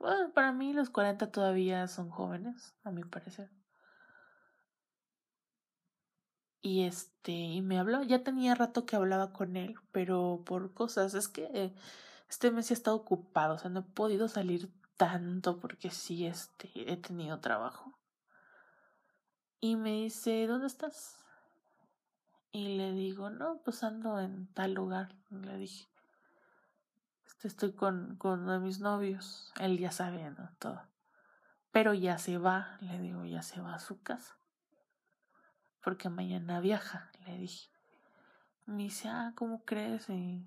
Bueno, 0.00 0.32
para 0.32 0.52
mí 0.52 0.72
los 0.72 0.90
40 0.90 1.30
todavía 1.32 1.88
son 1.88 2.10
jóvenes, 2.10 2.74
a 2.84 2.90
mi 2.90 3.04
parecer. 3.04 3.50
Y 6.60 6.84
este, 6.84 7.32
y 7.32 7.62
me 7.62 7.78
habló, 7.78 8.02
ya 8.02 8.22
tenía 8.24 8.54
rato 8.54 8.84
que 8.84 8.96
hablaba 8.96 9.32
con 9.32 9.56
él, 9.56 9.76
pero 9.92 10.42
por 10.44 10.74
cosas, 10.74 11.14
es 11.14 11.28
que 11.28 11.74
este 12.28 12.50
mes 12.50 12.66
sí 12.66 12.74
ha 12.74 12.76
estado 12.76 12.96
ocupado, 12.96 13.54
o 13.54 13.58
sea, 13.58 13.70
no 13.70 13.80
he 13.80 13.82
podido 13.82 14.28
salir 14.28 14.70
tanto 14.96 15.58
porque 15.60 15.90
sí, 15.90 16.26
este, 16.26 16.70
he 16.74 16.96
tenido 16.96 17.40
trabajo. 17.40 17.98
Y 19.60 19.76
me 19.76 19.92
dice, 19.92 20.46
¿dónde 20.46 20.66
estás? 20.66 21.16
Y 22.52 22.76
le 22.76 22.92
digo, 22.92 23.30
no, 23.30 23.60
pues 23.64 23.82
ando 23.82 24.20
en 24.20 24.46
tal 24.54 24.74
lugar, 24.74 25.14
le 25.30 25.56
dije. 25.56 25.88
Estoy 27.42 27.72
con, 27.72 28.16
con 28.16 28.40
uno 28.40 28.52
de 28.52 28.58
mis 28.58 28.80
novios, 28.80 29.52
él 29.60 29.78
ya 29.78 29.92
sabe, 29.92 30.30
¿no? 30.30 30.50
Todo. 30.58 30.82
Pero 31.70 31.94
ya 31.94 32.18
se 32.18 32.38
va, 32.38 32.78
le 32.80 32.98
digo, 32.98 33.24
ya 33.24 33.42
se 33.42 33.60
va 33.60 33.74
a 33.74 33.78
su 33.78 34.02
casa. 34.02 34.36
Porque 35.82 36.08
mañana 36.08 36.60
viaja, 36.60 37.10
le 37.26 37.38
dije. 37.38 37.70
Me 38.66 38.84
dice, 38.84 39.08
ah, 39.08 39.32
¿cómo 39.36 39.64
crees? 39.64 40.10
Y 40.10 40.46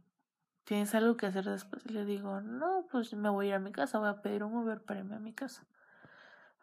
¿Tienes 0.63 0.93
algo 0.95 1.17
que 1.17 1.25
hacer 1.25 1.43
después? 1.43 1.85
Y 1.85 1.89
le 1.89 2.05
digo, 2.05 2.39
no, 2.39 2.85
pues 2.91 3.13
me 3.13 3.29
voy 3.29 3.47
a 3.47 3.49
ir 3.49 3.55
a 3.55 3.59
mi 3.59 3.71
casa, 3.71 3.99
voy 3.99 4.09
a 4.09 4.21
pedir 4.21 4.43
un 4.43 4.55
Uber 4.55 4.81
para 4.81 5.01
irme 5.01 5.15
a 5.15 5.19
mi 5.19 5.33
casa. 5.33 5.65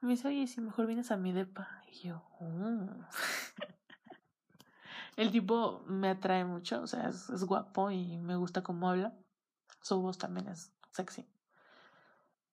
me 0.00 0.10
dice, 0.10 0.28
oye, 0.28 0.46
si 0.46 0.60
mejor 0.60 0.86
vienes 0.86 1.10
a 1.10 1.16
mi 1.16 1.32
depa. 1.32 1.82
Y 1.92 2.08
yo, 2.08 2.22
oh". 2.40 2.88
El 5.16 5.32
tipo 5.32 5.82
me 5.86 6.10
atrae 6.10 6.44
mucho, 6.44 6.80
o 6.80 6.86
sea, 6.86 7.08
es, 7.08 7.28
es, 7.28 7.44
guapo 7.44 7.90
y 7.90 8.18
me 8.18 8.36
gusta 8.36 8.62
cómo 8.62 8.88
habla. 8.88 9.12
Su 9.80 10.00
voz 10.00 10.18
también 10.18 10.48
es 10.48 10.72
sexy. 10.92 11.26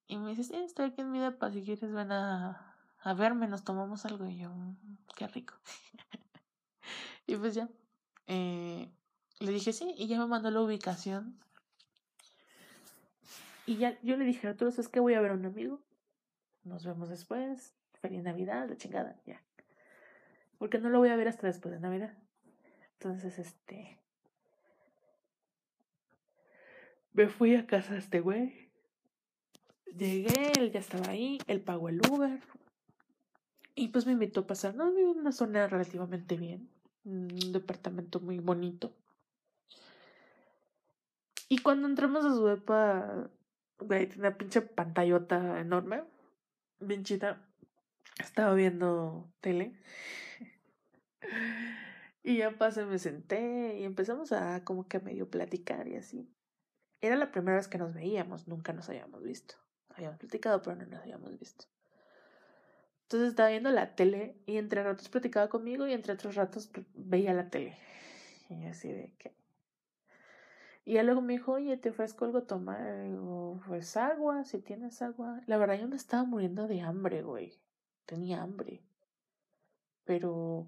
Y 0.07 0.17
me 0.17 0.29
dice, 0.29 0.43
sí, 0.43 0.55
estoy 0.55 0.85
aquí 0.85 1.01
en 1.01 1.11
mi 1.11 1.19
depa, 1.19 1.51
si 1.51 1.63
quieres 1.63 1.91
ven 1.91 2.11
a, 2.11 2.75
a 3.01 3.13
verme, 3.13 3.47
nos 3.47 3.63
tomamos 3.63 4.05
algo. 4.05 4.27
Y 4.27 4.37
yo, 4.37 4.49
mm, 4.49 4.97
qué 5.15 5.27
rico. 5.27 5.55
y 7.27 7.35
pues 7.35 7.55
ya. 7.55 7.69
Eh, 8.27 8.89
le 9.39 9.51
dije 9.51 9.73
sí 9.73 9.93
y 9.97 10.07
ya 10.07 10.17
me 10.19 10.27
mandó 10.27 10.49
la 10.51 10.61
ubicación. 10.61 11.39
Y 13.65 13.77
ya 13.77 13.99
yo 14.03 14.15
le 14.15 14.25
dije, 14.25 14.47
Arturo, 14.47 14.69
es 14.69 14.87
que 14.87 14.99
voy 14.99 15.15
a 15.15 15.21
ver 15.21 15.31
a 15.31 15.35
un 15.35 15.45
amigo. 15.45 15.81
Nos 16.63 16.85
vemos 16.85 17.09
después. 17.09 17.73
Feliz 18.01 18.23
Navidad, 18.23 18.69
la 18.69 18.77
chingada, 18.77 19.19
ya. 19.25 19.41
Porque 20.59 20.77
no 20.77 20.89
lo 20.89 20.99
voy 20.99 21.09
a 21.09 21.15
ver 21.15 21.27
hasta 21.27 21.47
después 21.47 21.73
de 21.73 21.79
Navidad. 21.79 22.13
Entonces, 22.93 23.39
este. 23.39 23.99
Me 27.15 27.29
fui 27.29 27.55
a 27.55 27.65
casa 27.65 27.93
de 27.93 27.99
este 27.99 28.19
güey. 28.19 28.69
Llegué, 29.97 30.51
él 30.59 30.73
ya 30.73 30.81
estaba 30.81 31.11
ahí, 31.11 31.37
él 31.47 31.61
pagó 31.61 31.87
el 31.87 32.01
Uber. 32.11 32.41
Y 33.73 33.87
pues 33.87 34.05
me 34.05 34.11
invitó 34.11 34.41
a 34.41 34.47
pasar. 34.47 34.75
No, 34.75 34.89
en 34.89 35.19
una 35.19 35.31
zona 35.31 35.65
relativamente 35.67 36.35
bien. 36.35 36.69
Un 37.05 37.53
departamento 37.53 38.19
muy 38.19 38.39
bonito. 38.39 38.93
Y 41.47 41.59
cuando 41.59 41.87
entramos 41.87 42.25
a 42.25 42.33
su 42.35 42.45
depa, 42.47 43.29
güey, 43.79 44.07
tiene 44.07 44.27
una 44.27 44.37
pinche 44.37 44.61
pantallota 44.61 45.61
enorme, 45.61 46.03
bien 46.81 47.05
chida. 47.05 47.47
Estaba 48.19 48.53
viendo 48.55 49.31
tele. 49.39 49.79
y 52.23 52.39
ya 52.39 52.51
pasé, 52.57 52.85
me 52.85 52.99
senté 52.99 53.79
y 53.79 53.85
empezamos 53.85 54.33
a 54.33 54.65
como 54.65 54.85
que 54.89 54.99
medio 54.99 55.29
platicar 55.29 55.87
y 55.87 55.95
así. 55.95 56.34
Era 57.05 57.15
la 57.15 57.31
primera 57.31 57.57
vez 57.57 57.67
que 57.67 57.77
nos 57.77 57.93
veíamos, 57.93 58.47
nunca 58.47 58.73
nos 58.73 58.89
habíamos 58.89 59.21
visto. 59.23 59.55
Habíamos 59.95 60.19
platicado, 60.19 60.61
pero 60.61 60.75
no 60.75 60.85
nos 60.85 61.01
habíamos 61.01 61.37
visto. 61.39 61.65
Entonces 63.03 63.29
estaba 63.29 63.49
viendo 63.49 63.69
la 63.71 63.95
tele 63.95 64.35
y 64.45 64.57
entre 64.57 64.83
ratos 64.83 65.09
platicaba 65.09 65.47
conmigo 65.47 65.87
y 65.87 65.93
entre 65.93 66.13
otros 66.13 66.35
ratos 66.35 66.71
veía 66.95 67.33
la 67.33 67.49
tele. 67.49 67.77
Y 68.49 68.65
así 68.65 68.91
de 68.91 69.13
que 69.17 69.35
y 70.85 71.01
luego 71.01 71.19
me 71.21 71.33
dijo, 71.33 71.53
oye, 71.53 71.77
te 71.77 71.89
ofrezco 71.89 72.25
algo 72.25 72.37
a 72.37 72.45
tomar. 72.45 72.79
o 73.19 73.59
pues 73.67 73.97
agua, 73.97 74.43
si 74.43 74.59
tienes 74.59 75.01
agua. 75.01 75.41
La 75.47 75.57
verdad, 75.57 75.79
yo 75.79 75.87
me 75.87 75.95
estaba 75.95 76.23
muriendo 76.23 76.67
de 76.67 76.81
hambre, 76.81 77.23
güey. 77.23 77.59
Tenía 78.05 78.43
hambre. 78.43 78.83
Pero. 80.03 80.67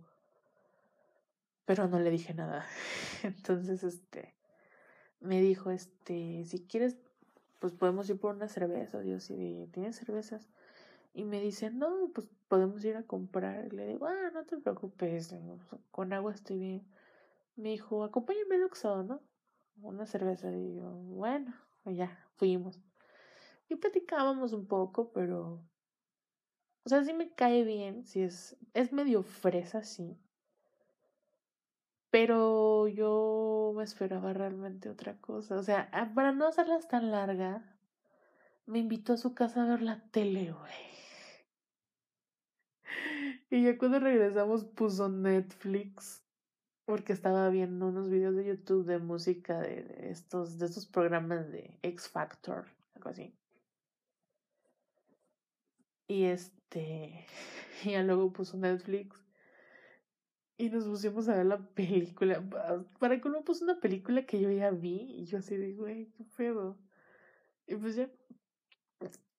Pero 1.65 1.87
no 1.87 1.99
le 1.99 2.09
dije 2.09 2.33
nada. 2.33 2.65
Entonces, 3.23 3.83
este. 3.83 4.35
Me 5.19 5.41
dijo, 5.41 5.71
este, 5.71 6.45
si 6.45 6.65
quieres, 6.65 6.97
pues 7.59 7.73
podemos 7.73 8.09
ir 8.09 8.19
por 8.19 8.35
una 8.35 8.47
cerveza. 8.47 8.99
Dios, 9.01 9.29
y 9.29 9.67
¿tienes 9.71 9.95
cervezas? 9.95 10.49
Y 11.13 11.23
me 11.23 11.41
dice, 11.41 11.71
no, 11.71 12.11
pues 12.13 12.27
podemos 12.47 12.83
ir 12.85 12.95
a 12.95 13.03
comprar. 13.03 13.73
Le 13.73 13.87
digo, 13.87 14.07
ah, 14.07 14.31
no 14.33 14.45
te 14.45 14.57
preocupes, 14.57 15.33
con 15.91 16.13
agua 16.13 16.33
estoy 16.33 16.59
bien. 16.59 16.87
Me 17.55 17.69
dijo, 17.69 18.03
acompáñame 18.03 18.55
al 18.55 18.63
Oxxo, 18.63 19.03
¿no? 19.03 19.21
una 19.81 20.05
cerveza. 20.05 20.51
Y 20.51 20.75
yo, 20.75 20.91
bueno, 20.91 21.53
ya, 21.85 22.17
fuimos. 22.35 22.79
Y 23.69 23.75
platicábamos 23.75 24.53
un 24.53 24.67
poco, 24.67 25.11
pero. 25.11 25.61
O 26.83 26.89
sea, 26.89 27.03
sí 27.03 27.13
me 27.13 27.33
cae 27.33 27.63
bien, 27.63 28.05
sí 28.05 28.21
es. 28.21 28.55
Es 28.73 28.93
medio 28.93 29.23
fresa, 29.23 29.83
sí. 29.83 30.17
Pero 32.09 32.87
yo 32.87 33.73
me 33.75 33.83
esperaba 33.83 34.33
realmente 34.33 34.89
otra 34.89 35.17
cosa. 35.19 35.57
O 35.57 35.63
sea, 35.63 35.89
ah, 35.91 36.11
para 36.15 36.31
no 36.31 36.47
hacerlas 36.47 36.87
tan 36.87 37.11
larga, 37.11 37.63
me 38.65 38.79
invitó 38.79 39.13
a 39.13 39.17
su 39.17 39.33
casa 39.33 39.63
a 39.63 39.67
ver 39.67 39.81
la 39.81 40.01
tele, 40.11 40.51
güey. 40.51 40.97
Y 43.49 43.63
ya 43.63 43.77
cuando 43.77 43.99
regresamos 43.99 44.65
puso 44.65 45.09
Netflix 45.09 46.21
porque 46.85 47.13
estaba 47.13 47.49
viendo 47.49 47.87
unos 47.87 48.09
videos 48.09 48.35
de 48.35 48.45
YouTube 48.45 48.85
de 48.85 48.97
música 48.97 49.59
de, 49.59 50.09
estos 50.09 50.57
de 50.57 50.69
programas 50.91 51.49
de 51.51 51.77
X 51.81 52.09
Factor, 52.09 52.65
algo 52.95 53.09
así. 53.09 53.33
Y 56.07 56.23
este 56.25 57.25
y 57.83 57.91
ya 57.91 58.03
luego 58.03 58.31
puso 58.31 58.57
Netflix 58.57 59.26
y 60.57 60.69
nos 60.69 60.85
pusimos 60.85 61.29
a 61.29 61.35
ver 61.35 61.45
la 61.45 61.59
película. 61.59 62.43
Para 62.99 63.21
que 63.21 63.27
uno 63.27 63.43
puso 63.43 63.63
una 63.63 63.79
película 63.79 64.25
que 64.25 64.41
yo 64.41 64.51
ya 64.51 64.71
vi 64.71 65.01
y 65.17 65.25
yo 65.25 65.37
así 65.37 65.55
de, 65.55 65.73
güey, 65.73 66.07
qué 66.17 66.23
pedo. 66.35 66.77
Y 67.67 67.75
pues 67.75 67.95
ya 67.95 68.09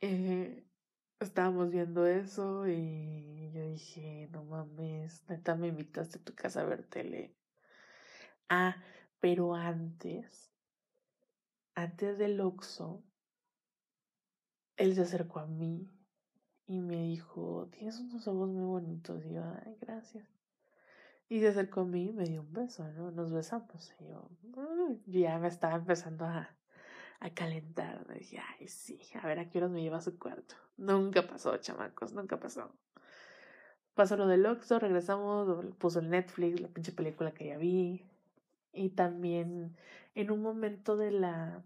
eh, 0.01 0.65
estábamos 1.19 1.71
viendo 1.71 2.07
eso 2.07 2.69
y 2.69 3.51
yo 3.53 3.69
dije, 3.69 4.29
no 4.31 4.45
mames, 4.45 5.25
neta 5.29 5.57
me 5.57 5.69
invitaste 5.69 6.19
a 6.19 6.25
tu 6.25 6.35
casa 6.35 6.61
a 6.61 6.65
ver 6.65 6.85
tele. 6.85 7.35
Ah, 8.49 8.77
pero 9.21 9.55
antes, 9.55 10.53
antes 11.75 12.17
del 12.19 12.41
Oxxo, 12.41 13.03
él 14.77 14.95
se 14.95 15.03
acercó 15.03 15.41
a 15.41 15.47
mí 15.47 15.91
y 16.67 16.81
me 16.81 17.03
dijo, 17.03 17.69
tienes 17.73 17.99
unos 17.99 18.29
ojos 18.29 18.49
muy 18.49 18.65
bonitos. 18.65 19.25
Y 19.27 19.33
yo, 19.33 19.43
ay, 19.65 19.77
gracias. 19.81 20.38
Y 21.29 21.41
se 21.41 21.49
acercó 21.49 21.83
a 21.83 21.85
mí 21.85 22.07
y 22.07 22.13
me 22.13 22.25
dio 22.25 22.41
un 22.41 22.53
beso, 22.53 22.89
¿no? 22.93 23.11
Nos 23.11 23.33
besamos. 23.33 23.93
Y 24.01 24.09
yo, 24.09 24.29
ya 25.07 25.39
me 25.39 25.49
estaba 25.49 25.75
empezando 25.75 26.25
a, 26.25 26.49
a 27.21 27.31
calentar. 27.31 28.07
dije, 28.15 28.39
ay, 28.39 28.69
sí, 28.69 29.01
a 29.21 29.27
ver 29.27 29.39
a 29.39 29.51
qué 29.51 29.59
horas 29.59 29.71
me 29.71 29.83
lleva 29.83 29.99
a 29.99 30.03
su 30.03 30.19
cuarto. 30.19 30.55
Nunca 30.77 31.27
pasó, 31.27 31.57
chamacos, 31.59 32.13
nunca 32.13 32.39
pasó. 32.41 32.73
Pasó 33.95 34.17
lo 34.17 34.27
del 34.27 34.47
Oxxo, 34.47 34.79
regresamos, 34.79 35.67
puso 35.77 35.99
el 35.99 36.09
Netflix, 36.09 36.61
la 36.61 36.69
pinche 36.69 36.93
película 36.93 37.33
que 37.33 37.47
ya 37.49 37.59
vi. 37.59 38.07
Y 38.73 38.91
también 38.91 39.77
en 40.15 40.31
un 40.31 40.41
momento 40.41 40.97
de 40.97 41.11
la 41.11 41.65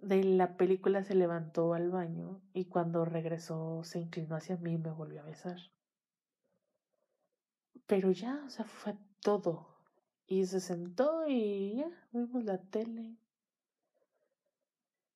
de 0.00 0.22
la 0.22 0.56
película 0.56 1.02
se 1.02 1.16
levantó 1.16 1.74
al 1.74 1.90
baño 1.90 2.40
y 2.54 2.66
cuando 2.66 3.04
regresó 3.04 3.82
se 3.82 3.98
inclinó 3.98 4.36
hacia 4.36 4.56
mí 4.56 4.74
y 4.74 4.78
me 4.78 4.92
volvió 4.92 5.22
a 5.22 5.24
besar. 5.24 5.58
Pero 7.88 8.12
ya, 8.12 8.40
o 8.46 8.50
sea, 8.50 8.66
fue 8.66 8.94
todo. 9.20 9.66
Y 10.28 10.46
se 10.46 10.60
sentó 10.60 11.26
y 11.26 11.76
ya, 11.78 11.90
vimos 12.12 12.44
la 12.44 12.58
tele. 12.58 13.16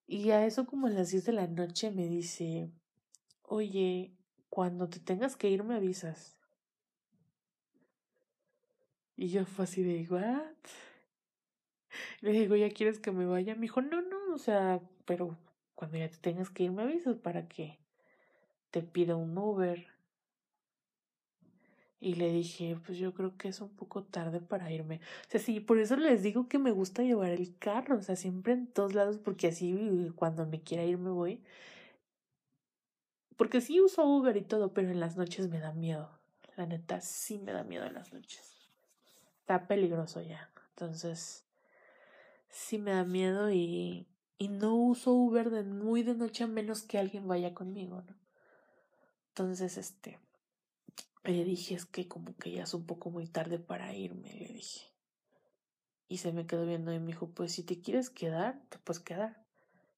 Y 0.07 0.31
a 0.31 0.45
eso 0.47 0.66
como 0.66 0.87
a 0.89 0.91
las 0.91 1.11
10 1.11 1.27
de 1.27 1.33
la 1.33 1.47
noche 1.47 1.91
me 1.91 2.09
dice, 2.09 2.73
oye, 3.43 4.16
cuando 4.49 4.89
te 4.89 5.01
tengas 5.01 5.37
que 5.37 5.51
ir 5.51 5.62
me 5.64 5.77
avisas. 5.77 6.39
Y 9.16 9.29
yo 9.29 9.45
fue 9.45 9.64
así 9.64 9.83
de, 9.83 10.07
¿what? 10.11 10.41
Le 12.23 12.33
digo, 12.33 12.57
¿ya 12.57 12.70
quieres 12.70 12.99
que 12.99 13.12
me 13.12 13.27
vaya? 13.27 13.55
Me 13.55 13.62
dijo, 13.62 13.83
no, 13.83 14.01
no, 14.01 14.35
o 14.35 14.39
sea, 14.39 14.81
pero 15.05 15.37
cuando 15.75 15.99
ya 15.99 16.09
te 16.09 16.16
tengas 16.16 16.49
que 16.49 16.64
ir 16.64 16.73
me 16.73 16.83
avisas 16.85 17.16
para 17.16 17.49
que 17.49 17.79
te 18.70 18.83
pida 18.83 19.14
un 19.14 19.37
Uber. 19.37 19.91
Y 22.03 22.15
le 22.15 22.33
dije, 22.33 22.77
pues 22.85 22.99
yo 22.99 23.15
creo 23.15 23.37
que 23.37 23.47
es 23.47 23.61
un 23.61 23.69
poco 23.69 24.03
tarde 24.03 24.41
para 24.41 24.73
irme. 24.73 24.97
O 25.29 25.31
sea, 25.31 25.39
sí, 25.39 25.61
por 25.61 25.79
eso 25.79 25.95
les 25.95 26.25
digo 26.25 26.49
que 26.49 26.59
me 26.59 26.73
gusta 26.73 27.05
llevar 27.05 27.31
el 27.31 27.57
carro, 27.59 27.97
o 27.97 28.03
sea, 28.03 28.17
siempre 28.17 28.55
en 28.55 28.67
todos 28.67 28.93
lados, 28.93 29.19
porque 29.19 29.47
así 29.47 30.11
cuando 30.17 30.45
me 30.45 30.61
quiera 30.61 30.83
ir 30.85 30.99
me 30.99 31.11
voy. 31.11 31.41
Porque 33.37 33.61
sí 33.61 33.81
uso 33.81 34.05
Uber 34.05 34.37
y 34.37 34.43
todo, 34.43 34.75
pero 34.75 34.91
en 34.91 34.99
las 34.99 35.17
noches 35.17 35.49
me 35.49 35.61
da 35.61 35.71
miedo. 35.73 36.11
La 36.57 36.67
neta, 36.67 37.01
sí 37.01 37.39
me 37.39 37.53
da 37.53 37.63
miedo 37.63 37.87
en 37.87 37.95
las 37.95 38.13
noches. 38.13 38.69
Está 39.39 39.69
peligroso 39.69 40.23
ya. 40.23 40.51
Entonces, 40.71 41.45
sí 42.49 42.79
me 42.79 42.91
da 42.91 43.05
miedo 43.05 43.53
y, 43.53 44.09
y 44.39 44.49
no 44.49 44.75
uso 44.75 45.13
Uber 45.13 45.51
de 45.51 45.63
muy 45.63 46.03
de 46.03 46.17
noche 46.17 46.43
a 46.43 46.49
menos 46.49 46.83
que 46.83 46.99
alguien 46.99 47.29
vaya 47.29 47.55
conmigo, 47.55 48.03
¿no? 48.03 48.17
Entonces, 49.29 49.79
este, 49.79 50.19
le 51.25 51.45
dije, 51.45 51.75
es 51.75 51.87
que 51.87 52.09
como 52.09 52.37
que 52.37 52.53
ya 52.53 52.64
es 52.64 52.75
un 52.75 52.85
poco 52.85 53.11
muy 53.11 53.27
tarde 53.27 53.59
para 53.59 53.95
irme, 53.95 54.33
le 54.35 54.49
dije. 54.49 54.87
Y 56.09 56.18
se 56.18 56.33
me 56.33 56.47
quedó 56.47 56.66
viendo 56.66 56.93
y 56.93 56.99
me 56.99 57.09
dijo, 57.09 57.31
pues 57.31 57.53
si 57.53 57.62
te 57.62 57.81
quieres 57.81 58.11
quedar, 58.11 58.61
te 58.68 58.79
puedes 58.79 59.01
quedar. 59.01 59.43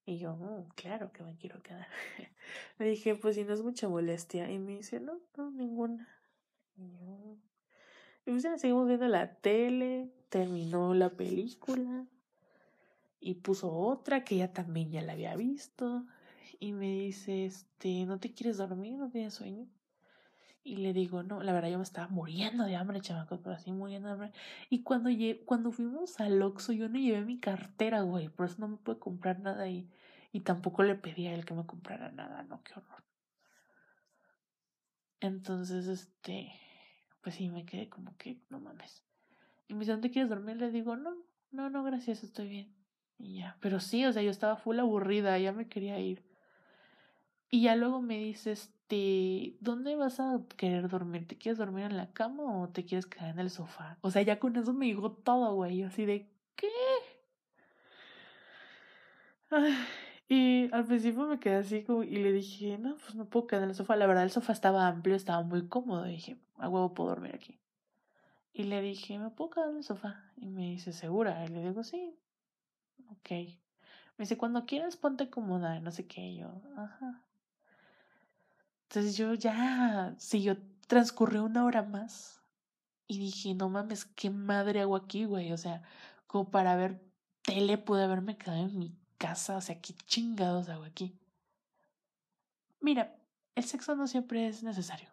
Y 0.05 0.19
yo, 0.19 0.35
mm, 0.35 0.69
claro 0.75 1.11
que 1.11 1.23
me 1.23 1.35
quiero 1.35 1.61
quedar. 1.63 1.87
le 2.79 2.89
dije, 2.89 3.15
pues 3.15 3.35
si 3.35 3.43
no 3.43 3.53
es 3.53 3.63
mucha 3.63 3.89
molestia. 3.89 4.49
Y 4.51 4.59
me 4.59 4.77
dice, 4.77 4.99
no, 4.99 5.19
no, 5.35 5.51
ninguna. 5.51 6.07
Y 6.77 6.91
yo, 6.99 7.37
y 8.25 8.31
pues 8.31 8.43
ya 8.43 8.57
seguimos 8.57 8.87
viendo 8.87 9.07
la 9.07 9.35
tele, 9.35 10.09
terminó 10.29 10.95
la 10.95 11.11
película 11.11 12.07
y 13.19 13.35
puso 13.35 13.71
otra 13.71 14.23
que 14.23 14.37
ya 14.37 14.51
también 14.51 14.91
ya 14.91 15.01
la 15.01 15.13
había 15.13 15.35
visto. 15.35 16.05
Y 16.59 16.71
me 16.71 16.91
dice, 16.91 17.45
este, 17.45 18.05
¿no 18.05 18.19
te 18.19 18.33
quieres 18.33 18.57
dormir? 18.57 18.97
¿No 18.97 19.11
tienes 19.11 19.35
sueño? 19.35 19.67
Y 20.67 20.77
le 20.77 20.93
digo, 20.93 21.21
no, 21.21 21.43
la 21.43 21.53
verdad 21.53 21.69
yo 21.69 21.77
me 21.77 21.83
estaba 21.83 22.07
muriendo 22.07 22.65
de 22.65 22.75
hambre, 22.75 22.99
chamacos, 22.99 23.39
pero 23.39 23.53
así 23.53 23.71
muriendo 23.71 24.07
de 24.07 24.13
hambre. 24.15 24.31
Y 24.71 24.81
cuando, 24.81 25.11
cuando 25.45 25.71
fuimos 25.71 26.19
al 26.19 26.41
Oxxo, 26.41 26.73
yo 26.73 26.89
no 26.89 26.97
llevé 26.97 27.23
mi 27.23 27.39
cartera, 27.39 28.01
güey, 28.01 28.29
por 28.29 28.47
eso 28.47 28.55
no 28.57 28.69
me 28.69 28.77
pude 28.77 28.97
comprar 28.97 29.39
nada 29.39 29.69
y, 29.69 29.87
y 30.31 30.39
tampoco 30.39 30.81
le 30.81 30.95
pedí 30.95 31.27
a 31.27 31.35
él 31.35 31.45
que 31.45 31.53
me 31.53 31.67
comprara 31.67 32.11
nada, 32.11 32.41
no, 32.41 32.63
qué 32.63 32.73
horror. 32.73 33.03
Entonces, 35.19 35.85
este, 35.85 36.51
pues 37.21 37.35
sí, 37.35 37.47
me 37.47 37.67
quedé 37.67 37.87
como 37.87 38.17
que, 38.17 38.41
no 38.49 38.59
mames. 38.59 39.03
Y 39.67 39.75
me 39.75 39.81
dice, 39.81 39.91
¿dónde 39.91 40.09
quieres 40.09 40.29
dormir? 40.29 40.57
Le 40.57 40.71
digo, 40.71 40.95
no, 40.95 41.15
no, 41.51 41.69
no, 41.69 41.83
gracias, 41.83 42.23
estoy 42.23 42.47
bien. 42.47 42.75
Y 43.19 43.37
ya, 43.37 43.55
pero 43.61 43.79
sí, 43.79 44.03
o 44.03 44.11
sea, 44.11 44.23
yo 44.23 44.31
estaba 44.31 44.57
full 44.57 44.79
aburrida, 44.79 45.37
ya 45.37 45.51
me 45.51 45.67
quería 45.67 45.99
ir. 45.99 46.25
Y 47.51 47.61
ya 47.61 47.75
luego 47.75 48.01
me 48.01 48.17
dices, 48.17 48.74
este, 48.85 49.57
¿dónde 49.61 49.95
vas 49.95 50.19
a 50.19 50.41
querer 50.57 50.89
dormir? 50.89 51.27
¿Te 51.27 51.37
quieres 51.37 51.57
dormir 51.57 51.85
en 51.85 51.97
la 51.97 52.11
cama 52.13 52.61
o 52.61 52.69
te 52.69 52.85
quieres 52.85 53.07
quedar 53.07 53.29
en 53.29 53.39
el 53.39 53.49
sofá? 53.49 53.97
O 54.01 54.11
sea, 54.11 54.21
ya 54.21 54.39
con 54.39 54.55
eso 54.55 54.73
me 54.73 54.85
dijo 54.85 55.11
todo, 55.11 55.55
güey. 55.55 55.81
Así 55.83 56.05
de, 56.05 56.29
¿qué? 56.55 56.67
y 60.29 60.69
al 60.71 60.85
principio 60.85 61.25
me 61.25 61.39
quedé 61.39 61.55
así 61.55 61.83
como, 61.83 62.03
y 62.03 62.17
le 62.17 62.31
dije, 62.31 62.77
no, 62.77 62.95
pues 62.97 63.15
no 63.15 63.25
puedo 63.25 63.47
quedar 63.47 63.63
en 63.63 63.69
el 63.69 63.75
sofá. 63.75 63.95
La 63.95 64.05
verdad, 64.07 64.23
el 64.23 64.31
sofá 64.31 64.53
estaba 64.53 64.87
amplio, 64.87 65.15
estaba 65.15 65.41
muy 65.43 65.67
cómodo. 65.67 66.07
Y 66.07 66.11
dije, 66.11 66.37
a 66.57 66.69
huevo 66.69 66.93
puedo 66.93 67.09
dormir 67.09 67.33
aquí. 67.33 67.59
Y 68.53 68.63
le 68.65 68.81
dije, 68.81 69.17
¿me 69.17 69.31
puedo 69.31 69.49
quedar 69.49 69.69
en 69.69 69.77
el 69.77 69.83
sofá? 69.83 70.31
Y 70.37 70.47
me 70.47 70.69
dice, 70.69 70.93
¿segura? 70.93 71.43
Y 71.45 71.49
le 71.49 71.61
digo, 71.61 71.83
sí. 71.83 72.15
Ok. 73.09 73.31
Me 73.31 74.23
dice, 74.23 74.37
cuando 74.37 74.65
quieras 74.65 74.95
ponte 74.95 75.29
cómoda, 75.29 75.79
no 75.79 75.91
sé 75.91 76.05
qué. 76.07 76.35
yo, 76.35 76.61
ajá. 76.77 77.24
Entonces 78.89 79.17
yo 79.17 79.33
ya, 79.33 80.15
si 80.17 80.41
yo 80.41 80.55
transcurrió 80.87 81.43
una 81.43 81.65
hora 81.65 81.83
más 81.83 82.41
y 83.07 83.19
dije, 83.19 83.53
no 83.53 83.69
mames, 83.69 84.05
qué 84.05 84.29
madre 84.29 84.81
hago 84.81 84.95
aquí, 84.95 85.25
güey. 85.25 85.51
O 85.51 85.57
sea, 85.57 85.83
como 86.27 86.49
para 86.51 86.75
ver 86.75 87.01
tele 87.41 87.77
pude 87.77 88.03
haberme 88.03 88.37
quedado 88.37 88.65
en 88.65 88.77
mi 88.79 88.95
casa. 89.17 89.57
O 89.57 89.61
sea, 89.61 89.79
qué 89.81 89.93
chingados 90.05 90.69
hago 90.69 90.83
aquí. 90.83 91.17
Mira, 92.79 93.15
el 93.55 93.63
sexo 93.63 93.95
no 93.95 94.07
siempre 94.07 94.47
es 94.47 94.63
necesario. 94.63 95.09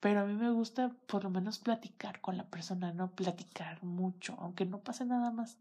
Pero 0.00 0.20
a 0.20 0.26
mí 0.26 0.34
me 0.34 0.50
gusta 0.50 0.90
por 1.06 1.24
lo 1.24 1.30
menos 1.30 1.58
platicar 1.58 2.20
con 2.20 2.36
la 2.36 2.44
persona, 2.50 2.92
no 2.92 3.12
platicar 3.12 3.82
mucho, 3.82 4.36
aunque 4.38 4.66
no 4.66 4.80
pase 4.80 5.06
nada 5.06 5.30
más. 5.30 5.58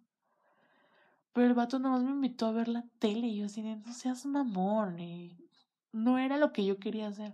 Pero 1.32 1.47
el 1.47 1.53
vato 1.53 1.80
nomás 1.80 2.03
me 2.03 2.11
invitó 2.11 2.47
a 2.47 2.51
ver 2.51 2.68
la 2.68 2.84
tele 2.99 3.28
y 3.28 3.38
yo 3.38 3.45
así 3.45 3.61
no 3.61 3.93
seas 3.93 4.26
mamón. 4.26 4.99
Y 4.99 5.38
no 5.93 6.18
era 6.18 6.38
lo 6.38 6.51
que 6.51 6.66
yo 6.66 6.78
quería 6.78 7.07
hacer. 7.07 7.34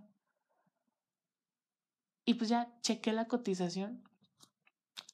Y 2.29 2.35
pues 2.35 2.51
ya 2.51 2.71
chequé 2.83 3.11
la 3.11 3.25
cotización 3.25 4.03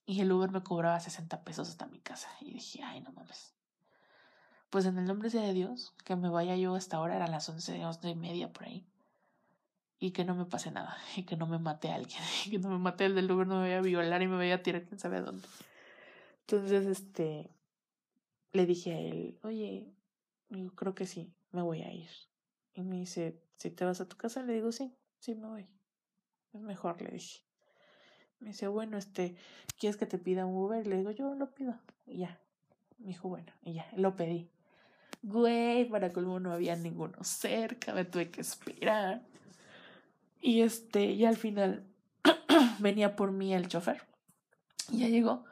y 0.06 0.20
el 0.20 0.30
Uber 0.34 0.52
me 0.52 0.64
cobraba 0.64 1.00
60 1.00 1.46
pesos 1.46 1.70
hasta 1.70 1.86
mi 1.86 2.02
casa. 2.02 2.28
Y 2.42 2.52
dije, 2.52 2.84
ay, 2.84 3.00
no 3.00 3.14
mames. 3.14 3.56
Pues 4.70 4.86
en 4.86 4.98
el 4.98 5.06
nombre 5.06 5.30
sea 5.30 5.44
de 5.44 5.54
Dios, 5.54 5.94
que 6.04 6.18
me 6.18 6.28
vaya 6.28 6.58
yo 6.58 6.76
hasta 6.76 6.98
ahora, 6.98 7.16
eran 7.16 7.32
las 7.32 7.48
once, 7.48 7.86
once 7.86 8.10
y 8.10 8.16
media 8.16 8.52
por 8.52 8.66
ahí. 8.66 8.86
Y 9.98 10.12
que 10.12 10.26
no 10.26 10.36
me 10.36 10.44
pase 10.44 10.72
nada, 10.72 10.98
y 11.16 11.24
que 11.24 11.38
no 11.38 11.48
me 11.48 11.58
mate 11.58 11.90
a 11.90 11.96
alguien, 11.96 12.22
y 12.48 12.50
que 12.50 12.60
no 12.60 12.68
me 12.68 12.80
mate 12.80 13.06
el 13.06 13.16
del 13.16 13.32
Uber, 13.32 13.48
no 13.48 13.62
me 13.62 13.62
vaya 13.62 13.78
a 13.78 13.82
violar 13.82 14.22
y 14.22 14.28
me 14.28 14.36
vaya 14.36 14.56
a 14.56 14.62
tirar 14.62 14.84
quién 14.84 15.00
sabe 15.00 15.16
a 15.16 15.22
dónde. 15.22 15.48
Entonces, 16.42 16.86
este, 16.86 17.50
le 18.52 18.66
dije 18.66 18.94
a 18.94 19.00
él, 19.00 19.40
oye, 19.44 19.90
yo 20.50 20.76
creo 20.76 20.94
que 20.94 21.08
sí, 21.08 21.34
me 21.54 21.62
voy 21.62 21.82
a 21.82 21.94
ir. 21.94 22.10
Y 22.74 22.82
me 22.82 22.98
dice, 22.98 23.42
si 23.56 23.72
te 23.72 23.86
vas 23.86 24.02
a 24.02 24.10
tu 24.10 24.18
casa, 24.18 24.44
le 24.44 24.52
digo, 24.52 24.74
sí, 24.74 24.94
sí 25.20 25.34
me 25.34 25.48
voy. 25.48 25.70
Es 26.56 26.62
mejor, 26.62 27.02
le 27.02 27.10
dije. 27.12 27.42
Me 28.40 28.50
dice, 28.50 28.68
bueno, 28.68 28.98
este, 28.98 29.36
¿quieres 29.78 29.98
que 29.98 30.06
te 30.06 30.18
pida 30.18 30.46
un 30.46 30.56
Uber? 30.56 30.88
Le 30.88 30.98
digo, 30.98 31.12
yo 31.12 31.36
lo 31.36 31.54
pido. 31.54 31.78
Y 32.06 32.20
ya. 32.20 32.40
Me 32.98 33.08
dijo, 33.08 33.28
bueno, 33.28 33.52
y 33.62 33.74
ya, 33.74 33.86
lo 33.98 34.16
pedí. 34.16 34.50
Güey, 35.22 35.90
para 35.90 36.14
colmo 36.14 36.40
no 36.40 36.54
había 36.54 36.78
ninguno 36.78 37.22
cerca, 37.24 37.94
me 37.94 38.06
tuve 38.06 38.32
que 38.32 38.40
esperar. 38.40 39.22
Y 40.40 40.62
este, 40.62 41.06
y 41.06 41.26
al 41.26 41.36
final 41.36 41.84
venía 42.80 43.18
por 43.18 43.32
mí 43.34 43.54
el 43.54 43.68
chofer. 43.68 44.04
Y 44.90 45.00
ya 45.00 45.10
llegó. 45.10 45.44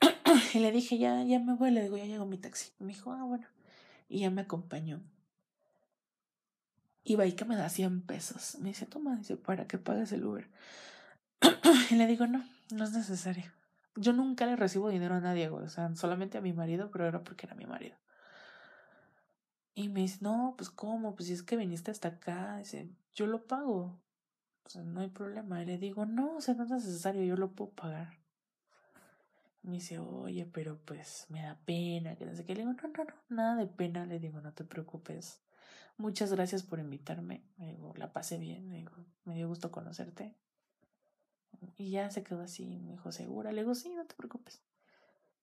y 0.54 0.58
le 0.58 0.72
dije, 0.72 0.98
ya, 0.98 1.22
ya 1.22 1.38
me 1.38 1.54
voy, 1.54 1.70
le 1.70 1.82
digo, 1.82 1.96
ya 1.96 2.06
llegó 2.06 2.26
mi 2.26 2.36
taxi. 2.36 2.72
Me 2.80 2.88
dijo, 2.88 3.12
ah, 3.12 3.22
bueno. 3.22 3.46
Y 4.08 4.20
ya 4.20 4.30
me 4.30 4.40
acompañó. 4.40 5.00
Y 7.02 7.16
va 7.16 7.24
que 7.30 7.44
me 7.44 7.56
da 7.56 7.68
100 7.68 8.02
pesos. 8.02 8.58
Me 8.60 8.68
dice, 8.68 8.86
toma, 8.86 9.16
dice, 9.16 9.36
para 9.36 9.66
que 9.66 9.78
pagues 9.78 10.12
el 10.12 10.24
Uber. 10.24 10.48
y 11.90 11.94
le 11.94 12.06
digo, 12.06 12.26
no, 12.26 12.44
no 12.72 12.84
es 12.84 12.92
necesario. 12.92 13.50
Yo 13.96 14.12
nunca 14.12 14.46
le 14.46 14.56
recibo 14.56 14.88
dinero 14.88 15.14
a 15.14 15.20
nadie, 15.20 15.48
O 15.48 15.68
sea, 15.68 15.94
solamente 15.96 16.38
a 16.38 16.40
mi 16.40 16.52
marido, 16.52 16.90
pero 16.90 17.06
era 17.06 17.22
porque 17.22 17.46
era 17.46 17.54
mi 17.54 17.66
marido. 17.66 17.96
Y 19.74 19.88
me 19.88 20.00
dice, 20.00 20.18
no, 20.20 20.54
pues 20.56 20.70
cómo, 20.70 21.14
pues 21.14 21.28
si 21.28 21.32
es 21.32 21.42
que 21.42 21.56
viniste 21.56 21.90
hasta 21.90 22.08
acá, 22.08 22.58
dice, 22.58 22.90
yo 23.14 23.26
lo 23.26 23.46
pago. 23.46 23.98
O 24.64 24.68
sea, 24.68 24.82
no 24.82 25.00
hay 25.00 25.08
problema. 25.08 25.62
Y 25.62 25.66
le 25.66 25.78
digo, 25.78 26.06
no, 26.06 26.36
o 26.36 26.40
sea, 26.40 26.54
no 26.54 26.64
es 26.64 26.70
necesario, 26.70 27.24
yo 27.24 27.36
lo 27.36 27.52
puedo 27.52 27.70
pagar. 27.70 28.18
Me 29.62 29.72
dice, 29.72 29.98
oye, 29.98 30.46
pero 30.46 30.78
pues 30.84 31.26
me 31.28 31.42
da 31.42 31.58
pena, 31.64 32.16
que 32.16 32.24
no 32.24 32.34
sé 32.34 32.44
qué. 32.44 32.54
Le 32.54 32.60
digo, 32.62 32.72
no, 32.72 32.88
no, 32.88 33.04
no, 33.04 33.14
nada 33.28 33.56
de 33.56 33.66
pena. 33.66 34.06
Le 34.06 34.18
digo, 34.18 34.40
no 34.40 34.52
te 34.52 34.64
preocupes. 34.64 35.40
Muchas 36.00 36.32
gracias 36.32 36.62
por 36.62 36.78
invitarme. 36.78 37.44
Me 37.58 37.72
digo, 37.72 37.92
la 37.94 38.10
pasé 38.10 38.38
bien. 38.38 38.66
Me 38.70 38.78
digo, 38.78 38.92
me 39.26 39.34
dio 39.34 39.48
gusto 39.48 39.70
conocerte. 39.70 40.34
Y 41.76 41.90
ya 41.90 42.10
se 42.10 42.22
quedó 42.22 42.40
así. 42.40 42.78
Me 42.78 42.92
dijo, 42.92 43.12
¿segura? 43.12 43.52
Le 43.52 43.60
digo, 43.60 43.74
sí, 43.74 43.90
no 43.90 44.06
te 44.06 44.14
preocupes. 44.14 44.62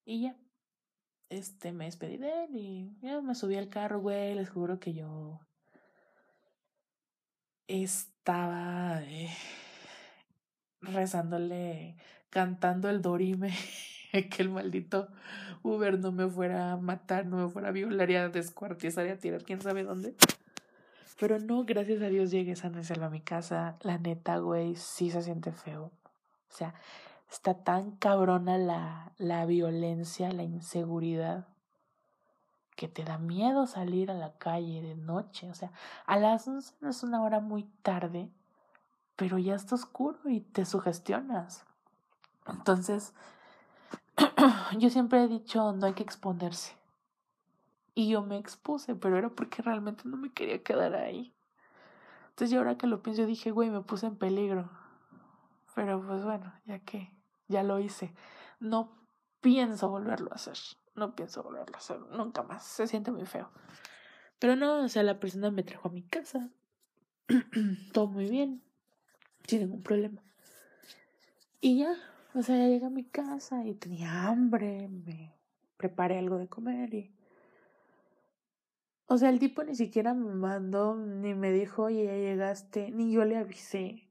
Y 0.04 0.24
ya. 0.24 0.36
Este, 1.30 1.72
me 1.74 1.86
despedí 1.86 2.18
de 2.18 2.46
él 2.46 2.56
y 2.56 2.98
ya 3.02 3.22
me 3.22 3.36
subí 3.36 3.56
al 3.56 3.70
carro, 3.70 4.02
güey. 4.02 4.34
Les 4.34 4.50
juro 4.50 4.80
que 4.80 4.96
yo 4.96 5.42
estaba 7.68 9.04
eh, 9.04 9.30
rezándole, 10.82 11.98
cantando 12.32 12.90
el 12.90 13.04
Dorime. 13.04 13.54
que 14.12 14.42
el 14.42 14.50
maldito 14.50 15.08
Uber 15.62 16.00
no 16.00 16.12
me 16.12 16.28
fuera 16.28 16.72
a 16.72 16.78
matar, 16.78 17.28
no 17.28 17.46
me 17.46 17.52
fuera 17.52 17.68
a 17.68 17.72
violar 17.72 18.10
y 18.10 18.16
a 18.16 18.30
descuartizar 18.30 19.06
y 19.06 19.10
a 19.10 19.20
tirar 19.20 19.44
quién 19.44 19.62
sabe 19.62 19.84
dónde. 19.84 20.16
Pero 21.20 21.40
no, 21.40 21.66
gracias 21.66 22.02
a 22.02 22.08
Dios 22.08 22.32
llegué 22.32 22.56
sana 22.56 22.82
y 22.82 22.84
salva 22.84 23.08
a 23.08 23.10
mi 23.10 23.22
casa. 23.22 23.78
La 23.82 23.98
neta, 23.98 24.38
güey, 24.38 24.76
sí 24.76 25.10
se 25.10 25.22
siente 25.24 25.52
feo. 25.52 25.86
O 25.86 26.56
sea, 26.56 26.76
está 27.30 27.56
tan 27.56 27.92
cabrona 27.92 28.58
la, 28.58 29.12
la 29.18 29.46
violencia, 29.46 30.32
la 30.32 30.44
inseguridad, 30.44 31.48
que 32.76 32.88
te 32.88 33.04
da 33.04 33.18
miedo 33.18 33.66
salir 33.66 34.12
a 34.12 34.14
la 34.14 34.34
calle 34.38 34.84
de 34.84 34.96
noche. 34.96 35.50
O 35.50 35.56
sea, 35.56 35.72
a 36.06 36.18
las 36.18 36.48
11 36.48 36.76
no 36.82 36.90
es 36.90 37.02
una 37.02 37.24
hora 37.24 37.40
muy 37.40 37.64
tarde, 37.82 38.30
pero 39.16 39.40
ya 39.40 39.56
está 39.56 39.74
oscuro 39.74 40.20
y 40.26 40.42
te 40.42 40.66
sugestionas. 40.66 41.66
Entonces, 42.46 43.14
yo 44.78 44.92
siempre 44.92 45.24
he 45.24 45.28
dicho, 45.28 45.74
no 45.74 45.88
hay 45.88 45.94
que 45.94 46.04
exponerse. 46.04 46.77
Y 47.98 48.10
yo 48.10 48.22
me 48.22 48.38
expuse, 48.38 48.94
pero 48.94 49.18
era 49.18 49.30
porque 49.30 49.64
realmente 49.64 50.04
no 50.06 50.18
me 50.18 50.32
quería 50.32 50.62
quedar 50.62 50.94
ahí. 50.94 51.34
Entonces 52.30 52.52
yo 52.52 52.60
ahora 52.60 52.78
que 52.78 52.86
lo 52.86 53.02
pienso, 53.02 53.26
dije, 53.26 53.50
güey, 53.50 53.72
me 53.72 53.82
puse 53.82 54.06
en 54.06 54.16
peligro. 54.18 54.70
Pero 55.74 56.06
pues 56.06 56.24
bueno, 56.24 56.54
ya 56.68 56.78
que 56.78 57.12
ya 57.48 57.64
lo 57.64 57.80
hice. 57.80 58.14
No 58.60 58.96
pienso 59.42 59.90
volverlo 59.90 60.32
a 60.32 60.36
hacer. 60.36 60.60
No 60.94 61.16
pienso 61.16 61.42
volverlo 61.42 61.74
a 61.76 61.80
hacer. 61.80 62.00
Nunca 62.12 62.44
más. 62.44 62.64
Se 62.66 62.86
siente 62.86 63.10
muy 63.10 63.26
feo. 63.26 63.50
Pero 64.38 64.56
no, 64.56 64.84
o 64.84 64.90
sea, 64.90 65.02
la 65.02 65.20
persona 65.20 65.50
me 65.50 65.64
trajo 65.64 65.90
a 65.90 65.92
mi 65.92 66.04
casa. 66.04 66.52
Todo 67.94 68.06
muy 68.06 68.30
bien. 68.30 68.62
Sin 69.48 69.62
ningún 69.62 69.82
problema. 69.82 70.22
Y 71.62 71.80
ya, 71.80 71.96
o 72.36 72.44
sea, 72.44 72.58
ya 72.58 72.68
llegué 72.68 72.86
a 72.86 72.92
mi 72.92 73.06
casa 73.06 73.66
y 73.66 73.74
tenía 73.74 74.28
hambre, 74.28 74.88
me 74.88 75.34
preparé 75.78 76.20
algo 76.20 76.38
de 76.38 76.48
comer 76.48 76.94
y... 76.94 77.17
O 79.08 79.18
sea, 79.18 79.30
el 79.30 79.40
tipo 79.40 79.64
ni 79.64 79.74
siquiera 79.76 80.14
me 80.14 80.34
mandó, 80.34 80.96
ni 80.96 81.34
me 81.34 81.52
dijo, 81.52 81.84
oye, 81.84 82.06
ya 82.06 82.16
llegaste, 82.16 82.92
ni 82.92 83.12
yo 83.12 83.24
le 83.24 83.38
avisé. 83.38 84.10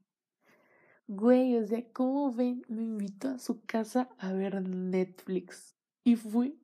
Güey, 1.07 1.57
o 1.59 1.66
sea, 1.66 1.84
¿cómo 1.92 2.32
ven? 2.32 2.64
Me 2.68 2.82
invitó 2.82 3.28
a 3.28 3.38
su 3.38 3.64
casa 3.64 4.09
a 4.18 4.32
ver 4.32 4.61
Netflix. 4.62 5.76
Y 6.03 6.16
fui. 6.16 6.59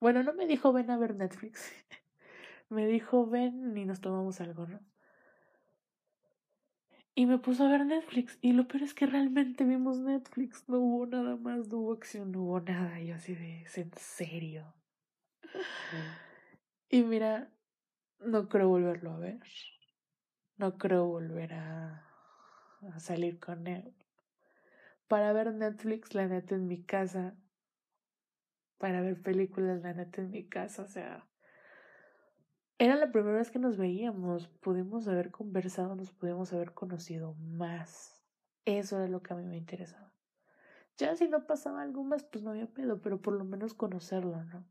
Bueno, 0.00 0.22
no 0.22 0.32
me 0.32 0.46
dijo 0.46 0.72
ven 0.72 0.90
a 0.90 0.96
ver 0.96 1.14
Netflix. 1.14 1.70
me 2.70 2.86
dijo 2.86 3.26
ven 3.26 3.76
y 3.76 3.84
nos 3.84 4.00
tomamos 4.00 4.40
algo, 4.40 4.66
¿no? 4.66 4.80
Y 7.14 7.26
me 7.26 7.38
puso 7.38 7.66
a 7.66 7.70
ver 7.70 7.84
Netflix. 7.84 8.38
Y 8.40 8.52
lo 8.52 8.66
peor 8.66 8.84
es 8.84 8.94
que 8.94 9.06
realmente 9.06 9.64
vimos 9.64 9.98
Netflix. 9.98 10.64
No 10.68 10.78
hubo 10.78 11.06
nada 11.06 11.36
más, 11.36 11.68
no 11.68 11.78
hubo 11.78 11.92
acción, 11.92 12.32
no 12.32 12.42
hubo 12.42 12.60
nada. 12.60 13.00
Y 13.00 13.10
así 13.10 13.34
de, 13.34 13.62
¿es 13.62 13.76
en 13.76 13.90
serio? 13.96 14.74
Y 16.88 17.02
mira, 17.02 17.50
no 18.20 18.48
creo 18.48 18.68
volverlo 18.68 19.12
a 19.12 19.18
ver. 19.18 19.40
No 20.56 20.76
creo 20.76 21.06
volver 21.06 21.54
a, 21.54 22.04
salir 22.98 23.38
con 23.38 23.66
él. 23.66 23.94
Para 25.06 25.32
ver 25.32 25.54
Netflix, 25.54 26.14
la 26.14 26.26
neta 26.26 26.54
en 26.54 26.66
mi 26.66 26.82
casa. 26.82 27.36
Para 28.78 29.00
ver 29.00 29.22
películas, 29.22 29.82
la 29.82 29.94
neta 29.94 30.20
en 30.20 30.30
mi 30.30 30.48
casa. 30.48 30.82
O 30.82 30.88
sea, 30.88 31.28
era 32.78 32.96
la 32.96 33.10
primera 33.10 33.38
vez 33.38 33.50
que 33.50 33.58
nos 33.58 33.76
veíamos, 33.76 34.48
pudimos 34.60 35.08
haber 35.08 35.30
conversado, 35.30 35.94
nos 35.94 36.12
pudimos 36.12 36.52
haber 36.52 36.74
conocido 36.74 37.34
más. 37.34 38.22
Eso 38.64 38.98
era 38.98 39.08
lo 39.08 39.22
que 39.22 39.32
a 39.32 39.36
mí 39.36 39.44
me 39.44 39.56
interesaba. 39.56 40.12
Ya 40.96 41.14
si 41.14 41.28
no 41.28 41.46
pasaba 41.46 41.82
algo 41.82 42.02
más, 42.02 42.24
pues 42.24 42.42
no 42.42 42.50
había 42.50 42.66
pedo, 42.66 43.00
pero 43.00 43.22
por 43.22 43.34
lo 43.34 43.44
menos 43.44 43.74
conocerlo, 43.74 44.44
¿no? 44.44 44.66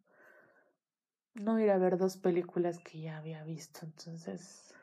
No 1.39 1.59
ir 1.59 1.69
a 1.69 1.77
ver 1.77 1.97
dos 1.97 2.17
películas 2.17 2.79
que 2.79 3.01
ya 3.01 3.17
había 3.17 3.43
visto, 3.43 3.81
entonces... 3.83 4.73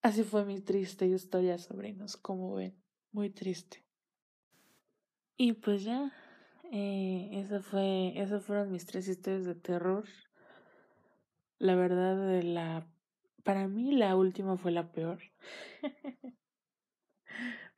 Así 0.00 0.22
fue 0.22 0.44
mi 0.44 0.60
triste 0.60 1.06
historia, 1.06 1.58
sobrinos, 1.58 2.16
como 2.16 2.54
ven, 2.54 2.74
muy 3.10 3.30
triste. 3.30 3.84
Y 5.36 5.54
pues 5.54 5.82
ya, 5.82 6.12
eh, 6.70 7.30
eso 7.32 7.60
fue, 7.62 8.12
esas 8.20 8.44
fueron 8.44 8.70
mis 8.70 8.86
tres 8.86 9.08
historias 9.08 9.44
de 9.44 9.54
terror. 9.54 10.04
La 11.58 11.74
verdad, 11.74 12.16
de 12.28 12.42
la 12.44 12.86
para 13.48 13.66
mí 13.66 13.92
la 13.92 14.14
última 14.14 14.58
fue 14.58 14.72
la 14.72 14.92
peor. 14.92 15.20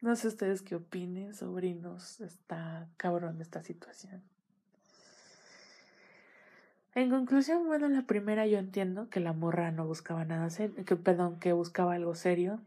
no 0.01 0.17
sé 0.17 0.27
ustedes 0.27 0.63
qué 0.63 0.75
opinen, 0.75 1.33
sobrinos. 1.33 2.21
Está 2.21 2.89
cabrón 2.97 3.41
esta 3.41 3.63
situación. 3.63 4.23
En 6.95 7.09
conclusión, 7.09 7.67
bueno, 7.67 7.89
la 7.89 8.03
primera 8.03 8.47
yo 8.47 8.59
entiendo 8.59 9.09
que 9.11 9.21
la 9.21 9.33
morra 9.33 9.71
no 9.71 9.87
buscaba 9.87 10.25
nada 10.25 10.51
serio, 10.51 10.85
que 10.85 10.97
perdón, 10.97 11.39
que 11.39 11.53
buscaba 11.53 11.95
algo 11.95 12.17
serio 12.17 12.61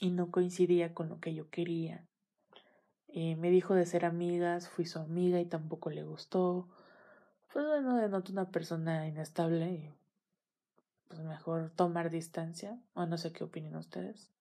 y 0.00 0.10
no 0.10 0.32
coincidía 0.32 0.94
con 0.94 1.08
lo 1.08 1.20
que 1.20 1.32
yo 1.32 1.48
quería. 1.48 2.04
Eh, 3.06 3.36
me 3.36 3.50
dijo 3.50 3.74
de 3.74 3.86
ser 3.86 4.04
amigas, 4.04 4.68
fui 4.68 4.84
su 4.84 4.98
amiga 4.98 5.38
y 5.38 5.44
tampoco 5.44 5.90
le 5.90 6.02
gustó. 6.02 6.68
Pues 7.52 7.64
bueno, 7.64 7.96
denoto 7.96 8.32
una 8.32 8.50
persona 8.50 9.06
inestable 9.06 9.70
y 9.70 9.94
pues 11.06 11.20
mejor 11.20 11.70
tomar 11.70 12.10
distancia, 12.10 12.80
o 12.94 13.06
no 13.06 13.16
sé 13.16 13.32
qué 13.32 13.44
opinan 13.44 13.76
ustedes. 13.76 14.32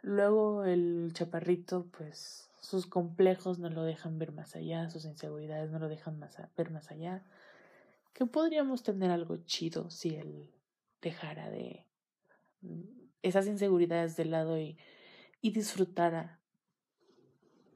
Luego 0.00 0.64
el 0.64 1.10
chaparrito, 1.12 1.86
pues 1.98 2.48
sus 2.60 2.86
complejos 2.86 3.58
no 3.58 3.68
lo 3.68 3.82
dejan 3.82 4.18
ver 4.18 4.32
más 4.32 4.54
allá, 4.56 4.88
sus 4.88 5.04
inseguridades 5.04 5.70
no 5.70 5.78
lo 5.78 5.88
dejan 5.88 6.20
ver 6.56 6.70
más 6.70 6.90
allá. 6.90 7.22
Que 8.18 8.26
podríamos 8.26 8.82
tener 8.82 9.12
algo 9.12 9.36
chido 9.44 9.90
si 9.90 10.16
él 10.16 10.50
dejara 11.00 11.50
de 11.50 11.86
mm, 12.62 12.80
esas 13.22 13.46
inseguridades 13.46 14.16
de 14.16 14.24
lado 14.24 14.58
y, 14.58 14.76
y 15.40 15.52
disfrutara 15.52 16.40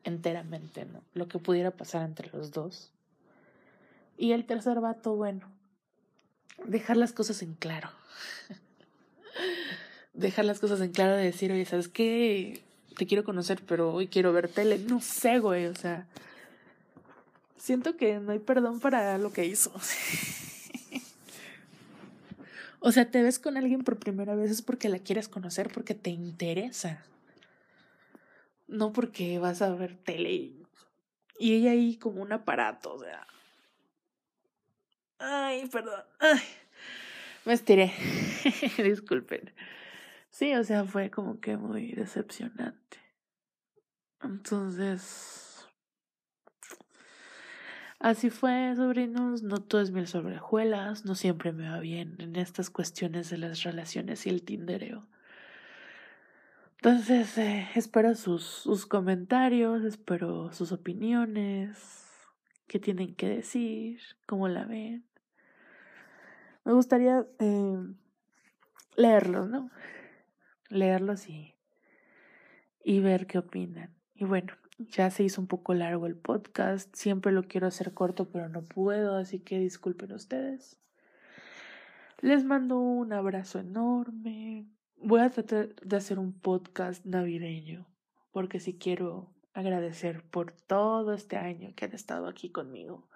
enteramente, 0.03 0.85
¿no? 0.85 1.05
Lo 1.15 1.29
que 1.29 1.39
pudiera 1.39 1.71
pasar 1.71 2.03
entre 2.03 2.29
los 2.37 2.51
dos. 2.51 2.91
Y 4.17 4.33
el 4.33 4.45
tercer 4.45 4.81
vato, 4.81 5.15
bueno, 5.15 5.49
dejar 6.67 6.97
las 6.97 7.13
cosas 7.13 7.41
en 7.43 7.55
claro. 7.55 7.91
dejar 10.13 10.45
las 10.45 10.59
cosas 10.59 10.81
en 10.81 10.91
claro 10.91 11.15
de 11.15 11.23
decir, 11.23 11.53
oye, 11.53 11.67
¿sabes 11.67 11.87
qué? 11.87 12.65
Te 12.97 13.07
quiero 13.07 13.23
conocer, 13.23 13.63
pero 13.65 13.95
hoy 13.95 14.09
quiero 14.09 14.33
ver 14.33 14.49
tele. 14.49 14.81
No 14.81 15.01
sé, 15.01 15.39
güey, 15.39 15.67
o 15.67 15.75
sea. 15.77 16.09
Siento 17.63 17.97
que 17.97 18.19
no 18.19 18.33
hay 18.33 18.41
perdón 18.41 18.81
para 18.81 19.17
lo 19.19 19.33
que 19.33 19.45
hizo. 19.45 19.71
o 22.81 22.91
sea, 22.91 23.09
te 23.09 23.23
ves 23.23 23.39
con 23.39 23.57
alguien 23.57 23.85
por 23.85 24.01
primera 24.01 24.35
vez 24.35 24.51
es 24.51 24.63
porque 24.63 24.89
la 24.89 24.99
quieres 24.99 25.29
conocer, 25.29 25.71
porque 25.73 25.95
te 25.95 26.11
interesa. 26.11 27.05
No 28.67 28.93
porque 28.93 29.39
vas 29.39 29.63
a 29.63 29.73
ver 29.77 29.97
tele 29.97 30.33
y, 30.33 30.67
ella 31.39 31.71
ahí 31.71 31.99
como 31.99 32.21
un 32.21 32.33
aparato, 32.33 32.95
o 32.95 32.99
sea. 32.99 33.29
Ay, 35.21 35.69
perdón. 35.69 36.03
Ay, 36.19 36.41
me 37.45 37.53
estiré. 37.53 37.93
Disculpen. 38.77 39.53
Sí, 40.31 40.53
o 40.57 40.65
sea, 40.65 40.83
fue 40.83 41.13
como 41.13 41.39
que 41.39 41.57
muy 41.57 41.93
decepcionante. 41.93 42.99
Entonces, 44.21 45.42
así 48.03 48.29
fue, 48.29 48.75
sobrinos. 48.77 49.43
No 49.43 49.59
todo 49.59 49.81
es 49.81 49.91
mil 49.91 50.07
sobre 50.07 50.39
no 51.05 51.15
siempre 51.15 51.53
me 51.53 51.71
va 51.71 51.81
bien 51.81 52.17
en 52.19 52.37
estas 52.37 52.69
cuestiones 52.69 53.31
de 53.31 53.39
las 53.39 53.63
relaciones 53.63 54.27
y 54.27 54.31
el 54.31 54.43
tindereo. 54.43 55.07
Entonces, 56.77 57.39
eh, 57.39 57.69
espero 57.77 58.15
sus, 58.17 58.43
sus 58.45 58.87
comentarios, 58.87 59.85
espero 59.85 60.53
sus 60.53 60.73
opiniones, 60.73 62.05
qué 62.67 62.81
tienen 62.81 63.15
que 63.15 63.29
decir, 63.29 64.01
cómo 64.27 64.49
la 64.49 64.65
ven. 64.65 65.07
Me 66.65 66.73
gustaría 66.73 67.25
eh, 67.39 67.79
leerlos, 68.97 69.49
¿no? 69.49 69.71
Leerlos 70.71 71.29
y, 71.29 71.55
y 72.85 72.99
ver 72.99 73.29
qué 73.29 73.39
opinan. 73.39 73.95
Y 74.15 74.25
bueno, 74.25 74.53
ya 74.91 75.11
se 75.11 75.25
hizo 75.25 75.41
un 75.41 75.47
poco 75.47 75.75
largo 75.75 76.07
el 76.07 76.17
podcast. 76.17 76.95
Siempre 76.95 77.33
lo 77.33 77.45
quiero 77.45 77.67
hacer 77.67 77.95
corto, 77.95 78.31
pero 78.31 78.49
no 78.49 78.63
puedo, 78.63 79.17
así 79.17 79.41
que 79.41 79.59
disculpen 79.59 80.13
ustedes. 80.13 80.79
Les 82.21 82.45
mando 82.45 82.79
un 82.79 83.13
abrazo 83.13 83.59
enorme. 83.59 84.69
Voy 84.97 85.21
a 85.21 85.31
tratar 85.31 85.75
de 85.75 85.97
hacer 85.97 86.19
un 86.19 86.33
podcast 86.33 87.05
navideño, 87.05 87.89
porque 88.31 88.61
si 88.61 88.79
quiero 88.79 89.33
agradecer 89.55 90.23
por 90.23 90.53
todo 90.53 91.13
este 91.15 91.37
año 91.37 91.75
que 91.75 91.85
han 91.85 91.93
estado 91.93 92.29
aquí 92.29 92.51
conmigo. 92.51 93.09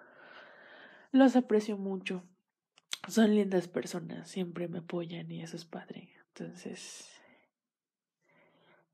Los 1.11 1.35
aprecio 1.35 1.77
mucho. 1.77 2.23
Son 3.07 3.33
lindas 3.33 3.67
personas, 3.67 4.29
siempre 4.29 4.67
me 4.67 4.79
apoyan 4.79 5.31
y 5.31 5.41
eso 5.41 5.55
es 5.55 5.65
padre. 5.65 6.09
Entonces, 6.27 7.09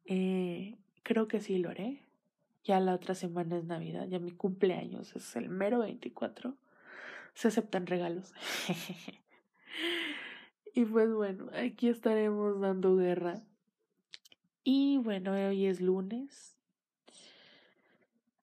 eh, 0.05 0.78
creo 1.01 1.28
que 1.28 1.41
sí 1.41 1.57
lo 1.57 1.69
haré. 1.69 2.03
Ya 2.64 2.80
la 2.80 2.95
otra 2.95 3.14
semana 3.14 3.57
es 3.57 3.66
Navidad, 3.66 4.07
ya 4.07 4.20
mi 4.20 4.32
cumpleaños 4.32 5.16
es 5.16 5.36
el 5.36 5.49
mero 5.49 5.80
24. 5.80 6.55
Se 7.34 7.49
aceptan 7.49 7.88
regalos. 7.88 8.34
y 10.74 10.86
pues 10.86 11.11
bueno, 11.11 11.49
aquí 11.53 11.89
estaremos 11.89 12.61
dando 12.61 12.95
guerra. 12.95 13.43
Y 14.64 14.97
bueno, 14.99 15.34
hoy 15.34 15.66
es 15.66 15.82
lunes. 15.82 16.57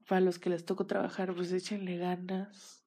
Para 0.06 0.20
los 0.20 0.38
que 0.38 0.50
les 0.50 0.66
tocó 0.66 0.86
trabajar, 0.86 1.34
pues 1.34 1.50
échenle 1.52 1.96
ganas. 1.96 2.84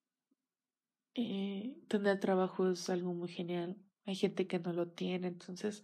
Eh, 1.16 1.76
tener 1.88 2.20
trabajo 2.20 2.70
es 2.70 2.90
algo 2.90 3.14
muy 3.14 3.30
genial. 3.30 3.78
Hay 4.06 4.16
gente 4.16 4.46
que 4.46 4.60
no 4.60 4.74
lo 4.74 4.90
tiene, 4.90 5.28
entonces 5.28 5.84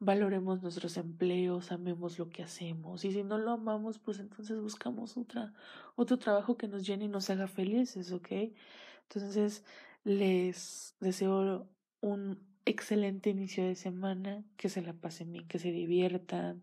valoremos 0.00 0.62
nuestros 0.62 0.96
empleos, 0.96 1.72
amemos 1.72 2.18
lo 2.18 2.28
que 2.30 2.42
hacemos. 2.42 3.04
Y 3.04 3.12
si 3.12 3.24
no 3.24 3.38
lo 3.38 3.52
amamos, 3.52 3.98
pues 3.98 4.20
entonces 4.20 4.60
buscamos 4.60 5.16
otra, 5.16 5.52
otro 5.96 6.18
trabajo 6.18 6.56
que 6.56 6.68
nos 6.68 6.86
llene 6.86 7.06
y 7.06 7.08
nos 7.08 7.30
haga 7.30 7.48
felices, 7.48 8.12
¿ok? 8.12 8.28
Entonces, 9.02 9.64
les 10.04 10.96
deseo 11.00 11.68
un 12.00 12.38
excelente 12.64 13.30
inicio 13.30 13.64
de 13.64 13.74
semana, 13.74 14.44
que 14.56 14.68
se 14.68 14.82
la 14.82 14.92
pasen 14.92 15.32
bien, 15.32 15.48
que 15.48 15.58
se 15.58 15.72
diviertan, 15.72 16.62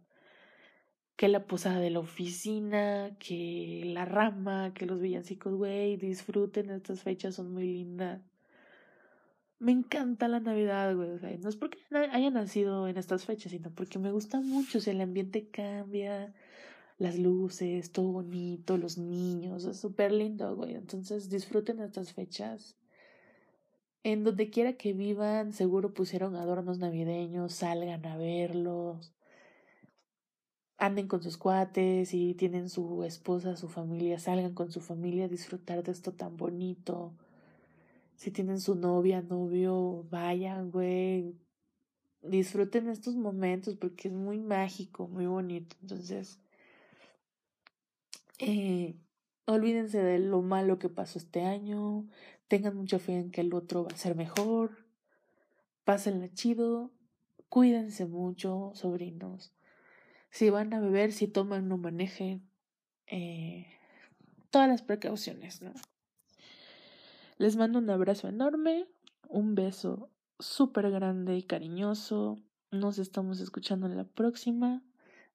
que 1.16 1.28
la 1.30 1.46
posada 1.48 1.80
de 1.80 1.90
la 1.90 2.00
oficina, 2.00 3.18
que 3.20 3.84
la 3.86 4.06
rama, 4.06 4.74
que 4.74 4.86
los 4.86 5.00
villancicos, 5.00 5.56
güey, 5.56 5.98
disfruten 5.98 6.70
estas 6.70 7.04
fechas, 7.04 7.36
son 7.36 7.54
muy 7.54 7.66
lindas. 7.66 8.22
Me 9.60 9.72
encanta 9.72 10.28
la 10.28 10.40
Navidad, 10.40 10.96
güey. 10.96 11.38
No 11.38 11.50
es 11.50 11.56
porque 11.56 11.80
haya 12.12 12.30
nacido 12.30 12.88
en 12.88 12.98
estas 12.98 13.26
fechas, 13.26 13.52
sino 13.52 13.72
porque 13.72 14.00
me 14.00 14.12
gusta 14.12 14.42
mucho. 14.42 14.80
O 14.80 14.82
sea, 14.82 14.94
el 14.94 15.02
ambiente 15.02 15.50
cambia, 15.50 16.34
las 16.98 17.18
luces, 17.18 17.92
todo 17.92 18.12
bonito, 18.12 18.78
los 18.78 18.98
niños, 18.98 19.66
es 19.66 19.80
súper 19.80 20.12
lindo, 20.12 20.56
güey. 20.56 20.76
Entonces 20.76 21.30
disfruten 21.30 21.80
estas 21.80 22.14
fechas. 22.14 22.78
En 24.04 24.24
donde 24.24 24.50
quiera 24.50 24.74
que 24.74 24.94
vivan, 24.94 25.54
seguro 25.54 25.94
pusieron 25.94 26.36
adornos 26.36 26.78
navideños, 26.80 27.54
salgan 27.54 28.06
a 28.06 28.18
verlos. 28.18 29.16
Anden 30.78 31.08
con 31.08 31.24
sus 31.24 31.38
cuates 31.38 32.14
y 32.14 32.36
tienen 32.36 32.70
su 32.70 33.04
esposa, 33.04 33.56
su 33.56 33.70
familia, 33.70 34.20
salgan 34.20 34.54
con 34.54 34.72
su 34.72 34.82
familia 34.82 35.26
a 35.26 35.30
disfrutar 35.30 35.84
de 35.84 35.94
esto 35.94 36.14
tan 36.14 36.36
bonito 36.38 37.14
si 38.16 38.32
tienen 38.32 38.60
su 38.60 38.76
novia, 38.76 39.22
novio, 39.22 40.06
vayan, 40.10 40.72
güey. 40.72 41.36
Disfruten 42.22 42.90
estos 42.90 43.16
momentos 43.16 43.76
porque 43.76 44.08
es 44.08 44.14
muy 44.14 44.40
mágico, 44.40 45.08
muy 45.08 45.26
bonito. 45.26 45.76
Entonces, 45.82 46.40
eh, 48.40 48.96
olvídense 49.46 50.02
de 50.02 50.20
lo 50.20 50.42
malo 50.42 50.80
que 50.80 50.90
pasó 50.90 51.20
este 51.20 51.44
año. 51.44 52.08
Tengan 52.48 52.76
mucha 52.76 53.00
fe 53.00 53.20
en 53.20 53.32
que 53.32 53.42
el 53.42 53.54
otro 53.54 53.84
va 53.84 53.92
a 53.94 53.98
ser 53.98 54.16
mejor. 54.16 54.86
Pásenla 55.84 56.32
chido. 56.34 56.92
Cuídense 57.50 58.06
mucho, 58.06 58.72
sobrinos. 58.74 59.54
Si 60.32 60.50
van 60.50 60.74
a 60.74 60.80
beber, 60.80 61.12
si 61.14 61.28
toman, 61.28 61.68
no 61.68 61.78
manejen. 61.78 62.50
Eh, 63.08 63.68
todas 64.50 64.68
las 64.68 64.82
precauciones, 64.82 65.62
¿no? 65.62 65.74
Les 67.38 67.58
mando 67.58 67.80
un 67.80 67.90
abrazo 67.90 68.30
enorme, 68.30 68.88
un 69.28 69.56
beso 69.56 70.10
súper 70.40 70.90
grande 70.90 71.36
y 71.36 71.44
cariñoso. 71.44 72.38
Nos 72.72 72.98
estamos 72.98 73.42
escuchando 73.42 73.88
en 73.88 73.98
la 73.98 74.06
próxima. 74.06 74.84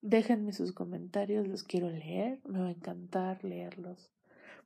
Déjenme 0.00 0.52
sus 0.52 0.72
comentarios, 0.72 1.46
los 1.46 1.62
quiero 1.62 1.90
leer. 1.90 2.40
Me 2.46 2.60
va 2.60 2.68
a 2.68 2.72
encantar 2.72 3.44
leerlos. 3.44 4.10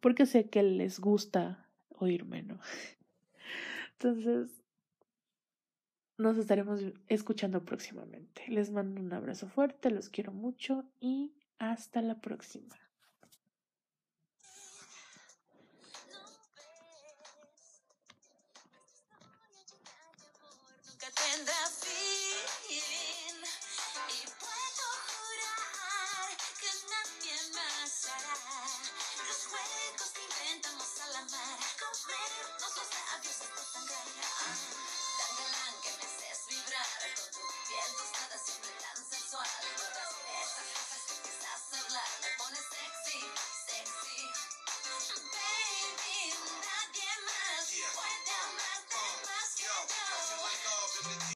Porque 0.01 0.27
sé 0.27 0.49
que 0.49 0.63
les 0.63 1.01
gusta 1.01 1.69
oírme, 1.89 2.43
¿no? 2.43 2.61
Entonces, 3.93 4.63
nos 6.17 6.37
estaremos 6.37 6.81
escuchando 7.09 7.65
próximamente. 7.65 8.45
Les 8.49 8.71
mando 8.71 9.01
un 9.01 9.13
abrazo 9.13 9.49
fuerte, 9.49 9.91
los 9.91 10.09
quiero 10.09 10.33
mucho 10.33 10.85
y 11.01 11.33
hasta 11.59 12.01
la 12.01 12.21
próxima. 12.21 12.77